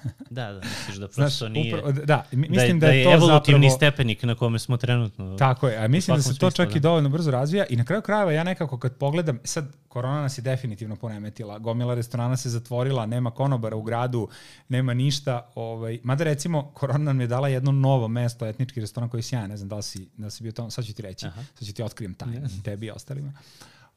[0.29, 1.75] da, da, misliš da prosto Znaš, nije...
[1.75, 5.37] Upravo, da, mislim da, je, da je to evolutivni zapravo, stepenik na kome smo trenutno.
[5.37, 6.77] Tako je, a mislim da se to čak da.
[6.77, 10.37] i dovoljno brzo razvija i na kraju krajeva ja nekako kad pogledam, sad korona nas
[10.37, 14.27] je definitivno ponemetila, gomila restorana se zatvorila, nema konobara u gradu,
[14.69, 19.19] nema ništa, ovaj, mada recimo korona nam je dala jedno novo mesto, etnički restoran koji
[19.19, 21.01] je sjajan, ne znam da li si, da li si bio tamo, sad ću ti
[21.01, 21.41] reći, Aha.
[21.55, 22.63] sad ću ti otkrijem taj, yes.
[22.63, 23.33] tebi i ostalima.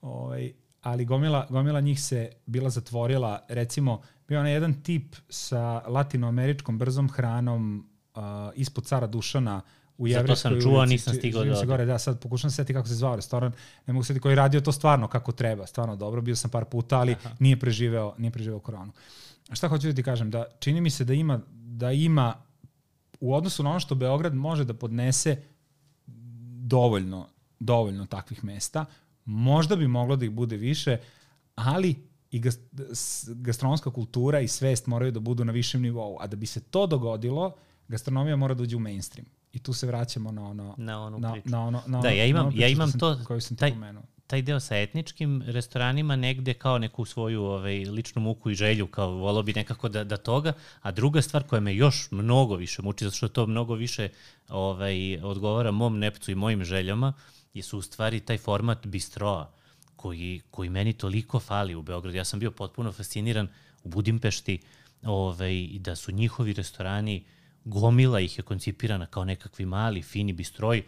[0.03, 0.53] Ovaj,
[0.83, 7.09] ali gomila, gomila njih se bila zatvorila, recimo, bio onaj jedan tip sa latinoameričkom brzom
[7.09, 8.23] hranom uh,
[8.55, 9.61] ispod cara Dušana
[9.99, 11.65] u Jevrejskoj Zato sam čuo, nisam stigao da...
[11.65, 13.53] gore, da, sad pokušam se setiti kako se zvao restoran,
[13.87, 16.65] ne mogu se koji je radio to stvarno kako treba, stvarno dobro, bio sam par
[16.65, 17.31] puta, ali Aha.
[17.39, 18.93] nije preživeo, nije preživeo koronu.
[19.49, 22.35] A šta hoću da ti kažem, da čini mi se da ima, da ima
[23.21, 25.43] u odnosu na ono što Beograd može da podnese
[26.67, 27.29] dovoljno,
[27.61, 28.85] dovoljno takvih mesta,
[29.25, 30.99] Možda bi moglo da ih bude više,
[31.55, 32.43] ali i
[33.27, 36.17] gastronomska kultura i svest moraju da budu na višem nivou.
[36.21, 37.55] A da bi se to dogodilo,
[37.89, 39.27] gastronomija mora da uđe u mainstream.
[39.53, 40.75] I tu se vraćamo na ono...
[40.79, 41.49] Na onu na, priču.
[41.49, 44.03] Na ono, na da, ja imam, ja imam to, koju sam taj, pomenuo.
[44.27, 49.11] taj deo sa etničkim restoranima negde kao neku svoju ovaj, ličnu muku i želju, kao
[49.11, 53.05] volao bi nekako da, da toga, a druga stvar koja me još mnogo više muči,
[53.05, 54.09] zato što to mnogo više
[54.49, 57.13] ovaj, odgovara mom nepcu i mojim željama,
[57.63, 59.53] su u stvari taj format bistroa
[59.97, 62.17] koji, koji meni toliko fali u Beogradu.
[62.17, 63.49] Ja sam bio potpuno fasciniran
[63.85, 64.59] u Budimpešti
[65.03, 67.25] ovaj, da su njihovi restorani,
[67.65, 70.83] gomila ih je koncipirana kao nekakvi mali, fini bistroj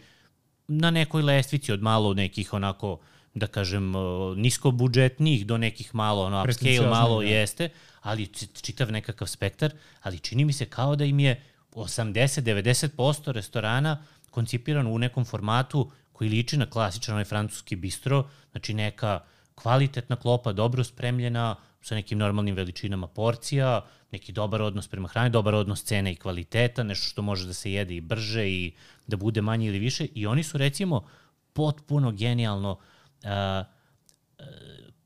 [0.67, 2.99] na nekoj lestvici od malo nekih onako
[3.33, 3.93] da kažem,
[4.35, 7.27] nisko budžetnih do nekih malo, ono, upscale malo da.
[7.27, 7.69] jeste,
[8.01, 8.27] ali
[8.61, 14.99] čitav nekakav spektar, ali čini mi se kao da im je 80-90% restorana koncipirano u
[14.99, 19.19] nekom formatu koji liči na klasičan onaj francuski bistro, znači neka
[19.55, 23.81] kvalitetna klopa, dobro spremljena, sa nekim normalnim veličinama porcija,
[24.11, 27.71] neki dobar odnos prema hrani, dobar odnos cene i kvaliteta, nešto što može da se
[27.71, 28.71] jede i brže i
[29.07, 30.07] da bude manje ili više.
[30.13, 31.07] I oni su recimo
[31.53, 33.65] potpuno genijalno uh,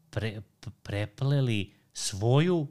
[0.10, 0.42] pre,
[0.84, 2.68] prepleli svoju uh,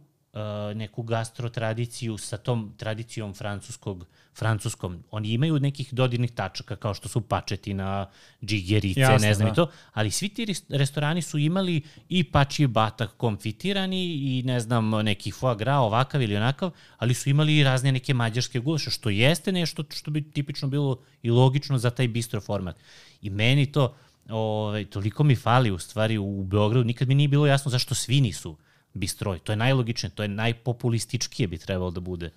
[0.75, 4.07] neku gastro tradiciju sa tom tradicijom francuskog
[4.39, 5.03] francuskom.
[5.11, 8.07] Oni imaju nekih dodirnih tačaka kao što su pačetina,
[8.45, 9.53] džigerice, Jasne, ne znam da.
[9.53, 14.91] i to, ali svi ti restorani su imali i pači batak konfitirani i ne znam
[14.91, 19.11] neki foie gras ovakav ili onakav, ali su imali i razne neke mađarske gulaše, što
[19.11, 22.77] jeste nešto što bi tipično bilo i logično za taj bistro format.
[23.23, 23.95] I meni to,
[24.29, 28.21] ovaj, toliko mi fali u stvari u Beogradu, nikad mi nije bilo jasno zašto svi
[28.21, 28.57] nisu
[28.95, 29.39] bistroj.
[29.39, 32.31] To je najlogičnije, to je najpopulističkije bi trebalo da bude.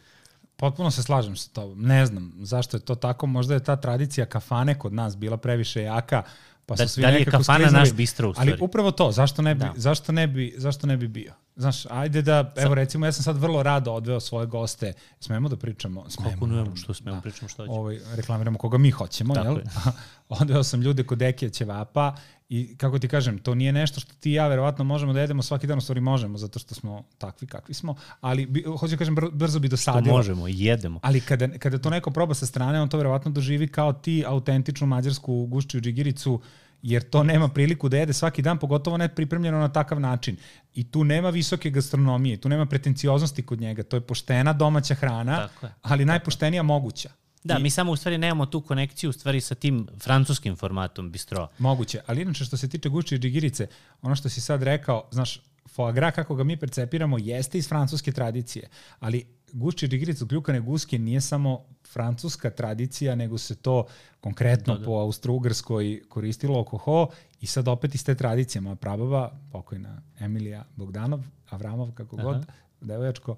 [0.62, 1.82] Potpuno se slažem sa tobom.
[1.82, 3.28] Ne znam zašto je to tako.
[3.28, 6.24] Možda je ta tradicija kafane kod nas bila previše jaka,
[6.66, 7.80] pa da, su svi da li je kafana sklizali.
[7.80, 8.52] naš bistro u stvari?
[8.52, 9.74] Ali upravo to, zašto ne bi, da.
[9.76, 11.34] zašto ne bi, zašto ne bi bio?
[11.62, 14.94] Znaš, ajde da, evo recimo, ja sam sad vrlo rado odveo svoje goste.
[15.20, 16.10] Smemo da pričamo?
[16.10, 16.32] Smemo.
[16.32, 17.22] Kako što smemo da.
[17.22, 17.80] pričamo što hoćemo.
[17.80, 19.58] Ovaj, reklamiramo koga mi hoćemo, Tako jel?
[19.58, 19.64] Je.
[20.42, 22.16] odveo sam ljude kod Ekija Ćevapa
[22.50, 25.44] i kako ti kažem, to nije nešto što ti i ja verovatno možemo da jedemo
[25.44, 28.98] svaki dan, u stvari možemo, zato što smo takvi kakvi smo, ali bi, hoću da
[28.98, 30.06] kažem, brzo bi dosadilo.
[30.06, 31.00] Što možemo, jedemo.
[31.04, 34.88] Ali kada, kada to neko proba sa strane, on to verovatno doživi kao ti autentičnu
[34.88, 36.42] mađarsku gušću džigiricu,
[36.84, 40.38] jer to nema priliku da jede svaki dan, pogotovo ne pripremljeno na takav način.
[40.74, 45.50] I tu nema visoke gastronomije, tu nema pretencioznosti kod njega, to je poštena domaća hrana,
[45.82, 47.10] ali najpoštenija moguća.
[47.44, 51.12] Da, I, mi samo u stvari nemamo tu konekciju u stvari sa tim francuskim formatom
[51.12, 51.48] bistro.
[51.58, 53.68] Moguće, ali inače što se tiče gušće i džigirice,
[54.02, 58.12] ono što si sad rekao, znaš, foie gras kako ga mi percepiramo jeste iz francuske
[58.12, 63.86] tradicije, ali gušće i džigirice od kljukane guske nije samo francuska tradicija, nego se to
[64.22, 64.86] konkretno da, da.
[64.86, 67.08] po Austro-Ugrskoj koristilo oko ho
[67.42, 68.62] i sad opet iz te tradicije.
[68.62, 71.20] Moja prababa, pokojna Emilija Bogdanov,
[71.50, 72.24] Avramov, kako Aha.
[72.24, 72.46] god,
[72.82, 73.38] devojačko,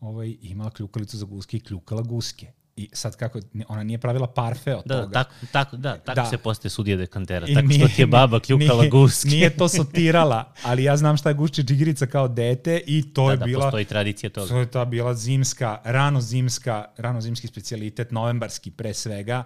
[0.00, 2.52] ovaj, imala kljukalicu za guske i kljukala guske.
[2.76, 5.12] I sad kako, ona nije pravila parfe od da, toga.
[5.12, 6.26] Tako, tako, da, tako da.
[6.26, 7.46] se postaje sudija dekantera.
[7.48, 9.28] I tako nije, što ti je baba kljukala nije, guske.
[9.28, 13.32] Nije to sotirala, ali ja znam šta je gušće džigirica kao dete i to da,
[13.32, 13.60] je da, bila...
[13.60, 14.48] Da, postoji tradicija toga.
[14.48, 19.44] To je ta bila zimska, rano zimska, rano zimski specialitet, novembarski pre svega,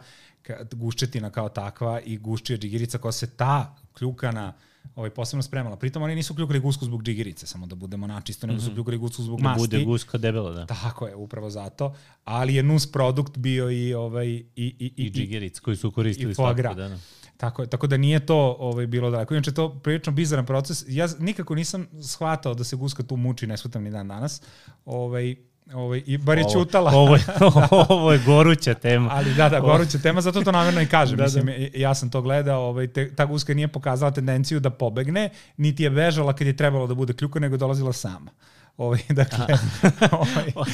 [0.73, 4.53] guščetina kao takva i gušće džigirica koja se ta kljukana
[4.99, 5.77] ovaj, posebno spremala.
[5.77, 8.65] Pritom oni nisu kljukali gusku zbog džigirice, samo da budemo načisto, nego mm -hmm.
[8.65, 8.77] su mhm.
[8.77, 9.69] kljukali gusku zbog da masti.
[9.69, 10.67] Da bude guska debela, da.
[10.67, 11.95] Tako je, upravo zato.
[12.25, 16.35] Ali je nus produkt bio i, ovaj, i, i, i, I džigiric koji su koristili
[16.35, 16.75] svakako.
[16.75, 16.99] Da, da.
[17.37, 19.35] Tako, tako da nije to ovaj, bilo daleko.
[19.35, 20.85] Inače, to prilično bizaran proces.
[20.89, 24.43] Ja nikako nisam shvatao da se guska tu muči, ne shvatam ni dan danas.
[24.85, 25.37] Ovaj,
[25.75, 26.91] Ovaj, I bar je ovo, čutala.
[26.95, 27.25] Ovo, je,
[27.89, 29.09] ovo je goruća tema.
[29.13, 31.17] Ali da, da, goruća tema, zato to namjerno i kažem.
[31.19, 31.53] da, Mislim, da.
[31.75, 35.91] ja sam to gledao, ovaj, te, ta guska nije pokazala tendenciju da pobegne, niti je
[35.91, 38.31] bežala kad je trebalo da bude kljuka, nego dolazila sama.
[38.77, 39.47] Ovaj, dakle,
[40.13, 40.67] ovaj,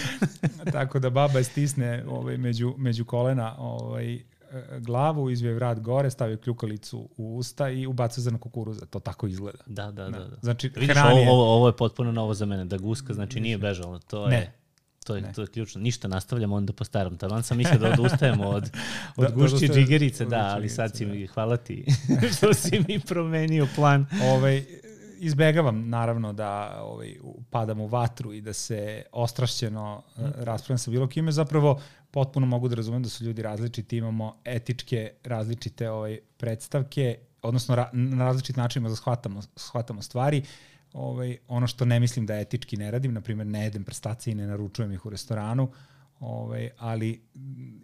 [0.73, 4.19] tako da baba je stisne ovaj, među, među kolena ovaj,
[4.79, 8.87] glavu, izvije vrat gore, stavio kljukalicu u usta i ubacio zrno kukuruza.
[8.87, 9.59] To tako izgleda.
[9.67, 10.19] Da, da, da.
[10.19, 10.37] da.
[10.43, 12.65] Znači, Vidiš, ovo, ovo, ovo je potpuno novo za mene.
[12.65, 13.99] Da guska, znači nije bežala.
[13.99, 14.53] To ne.
[15.05, 15.33] To je, ne.
[15.33, 15.81] to je ključno.
[15.81, 17.17] Ništa, nastavljamo onda po starom.
[17.17, 18.65] Taman sam mislio da odustajemo od,
[19.17, 21.85] od da, da gušće da džigerice, da, ali sad si mi, hvala ti
[22.37, 24.07] što si mi promenio plan.
[24.23, 24.65] Ovaj,
[25.19, 27.15] izbegavam naravno da ovaj,
[27.51, 30.23] padam u vatru i da se ostrašćeno mm.
[30.37, 31.33] raspravljam sa bilo kime.
[31.33, 37.75] Zapravo potpuno mogu da razumem da su ljudi različiti, imamo etičke različite ovaj, predstavke, odnosno
[37.75, 40.43] ra, na različit načinima da shvatamo, shvatamo stvari.
[40.95, 44.35] Ovaj, ono što ne mislim da etički ne radim, na primjer ne jedem prstacije i
[44.35, 45.71] ne naručujem ih u restoranu,
[46.21, 47.23] ovaj, ali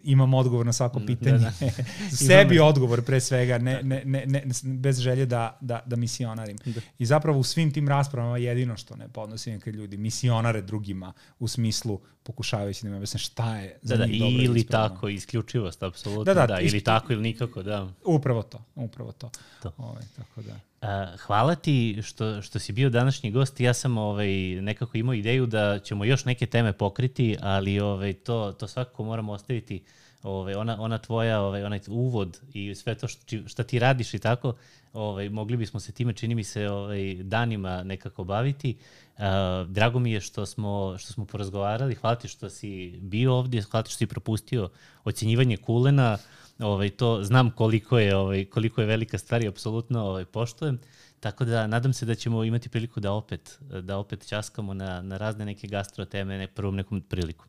[0.03, 1.37] imam odgovor na svako mm, pitanje.
[1.37, 1.83] Da, da.
[2.27, 6.57] Sebi odgovor pre svega, ne, ne, ne, ne, bez želje da, da, da misionarim.
[6.65, 6.81] Da.
[6.99, 11.47] I zapravo u svim tim raspravama jedino što ne podnosim kad ljudi misionare drugima u
[11.47, 15.83] smislu pokušavajući da mi objasne šta je za da, njih da, dobro ili tako, isključivost,
[15.83, 17.87] apsolutno, da, da, da ili tako ili nikako, da.
[18.05, 19.29] Upravo to, upravo to.
[19.61, 19.71] to.
[19.77, 20.59] Ovaj, tako da.
[20.81, 23.59] Uh, hvala ti što, što si bio današnji gost.
[23.59, 24.29] Ja sam ovaj,
[24.61, 29.31] nekako imao ideju da ćemo još neke teme pokriti, ali ovaj, to, to svakako moramo
[29.31, 29.83] ostaviti
[30.23, 34.19] ovaj, ona, ona tvoja, ovaj, onaj uvod i sve to što, što ti radiš i
[34.19, 34.53] tako,
[34.93, 38.77] ovaj, mogli bismo se time, čini mi se, ovaj, danima nekako baviti.
[39.21, 41.95] Uh, drago mi je što smo, što smo porazgovarali.
[41.95, 44.69] Hvala ti što si bio ovdje, hvala ti što si propustio
[45.03, 46.17] ocenjivanje kulena.
[46.59, 50.79] Ovaj, to znam koliko je, ovaj, koliko je velika stvar i apsolutno ovaj, poštojem.
[51.19, 55.17] Tako da nadam se da ćemo imati priliku da opet, da opet časkamo na, na
[55.17, 57.45] razne neke gastro teme ne, prvom nekom priliku.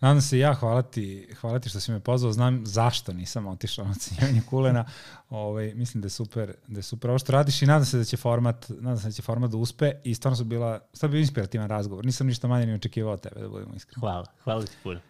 [0.00, 3.84] Nadam se ja, hvala ti, hvala ti što si me pozvao, znam zašto nisam otišao
[3.84, 4.84] na ocenjivanje kulena.
[5.30, 8.04] Ovaj, mislim da je super, da je super ovo što radiš i nadam se da
[8.04, 11.20] će format, nadam se da će format da uspe i stvarno su bila, stvarno bio
[11.20, 12.04] inspirativan razgovor.
[12.04, 14.00] Nisam ništa manje ni očekivao od tebe, da budemo iskreni.
[14.00, 15.00] Hvala, hvala ti puno.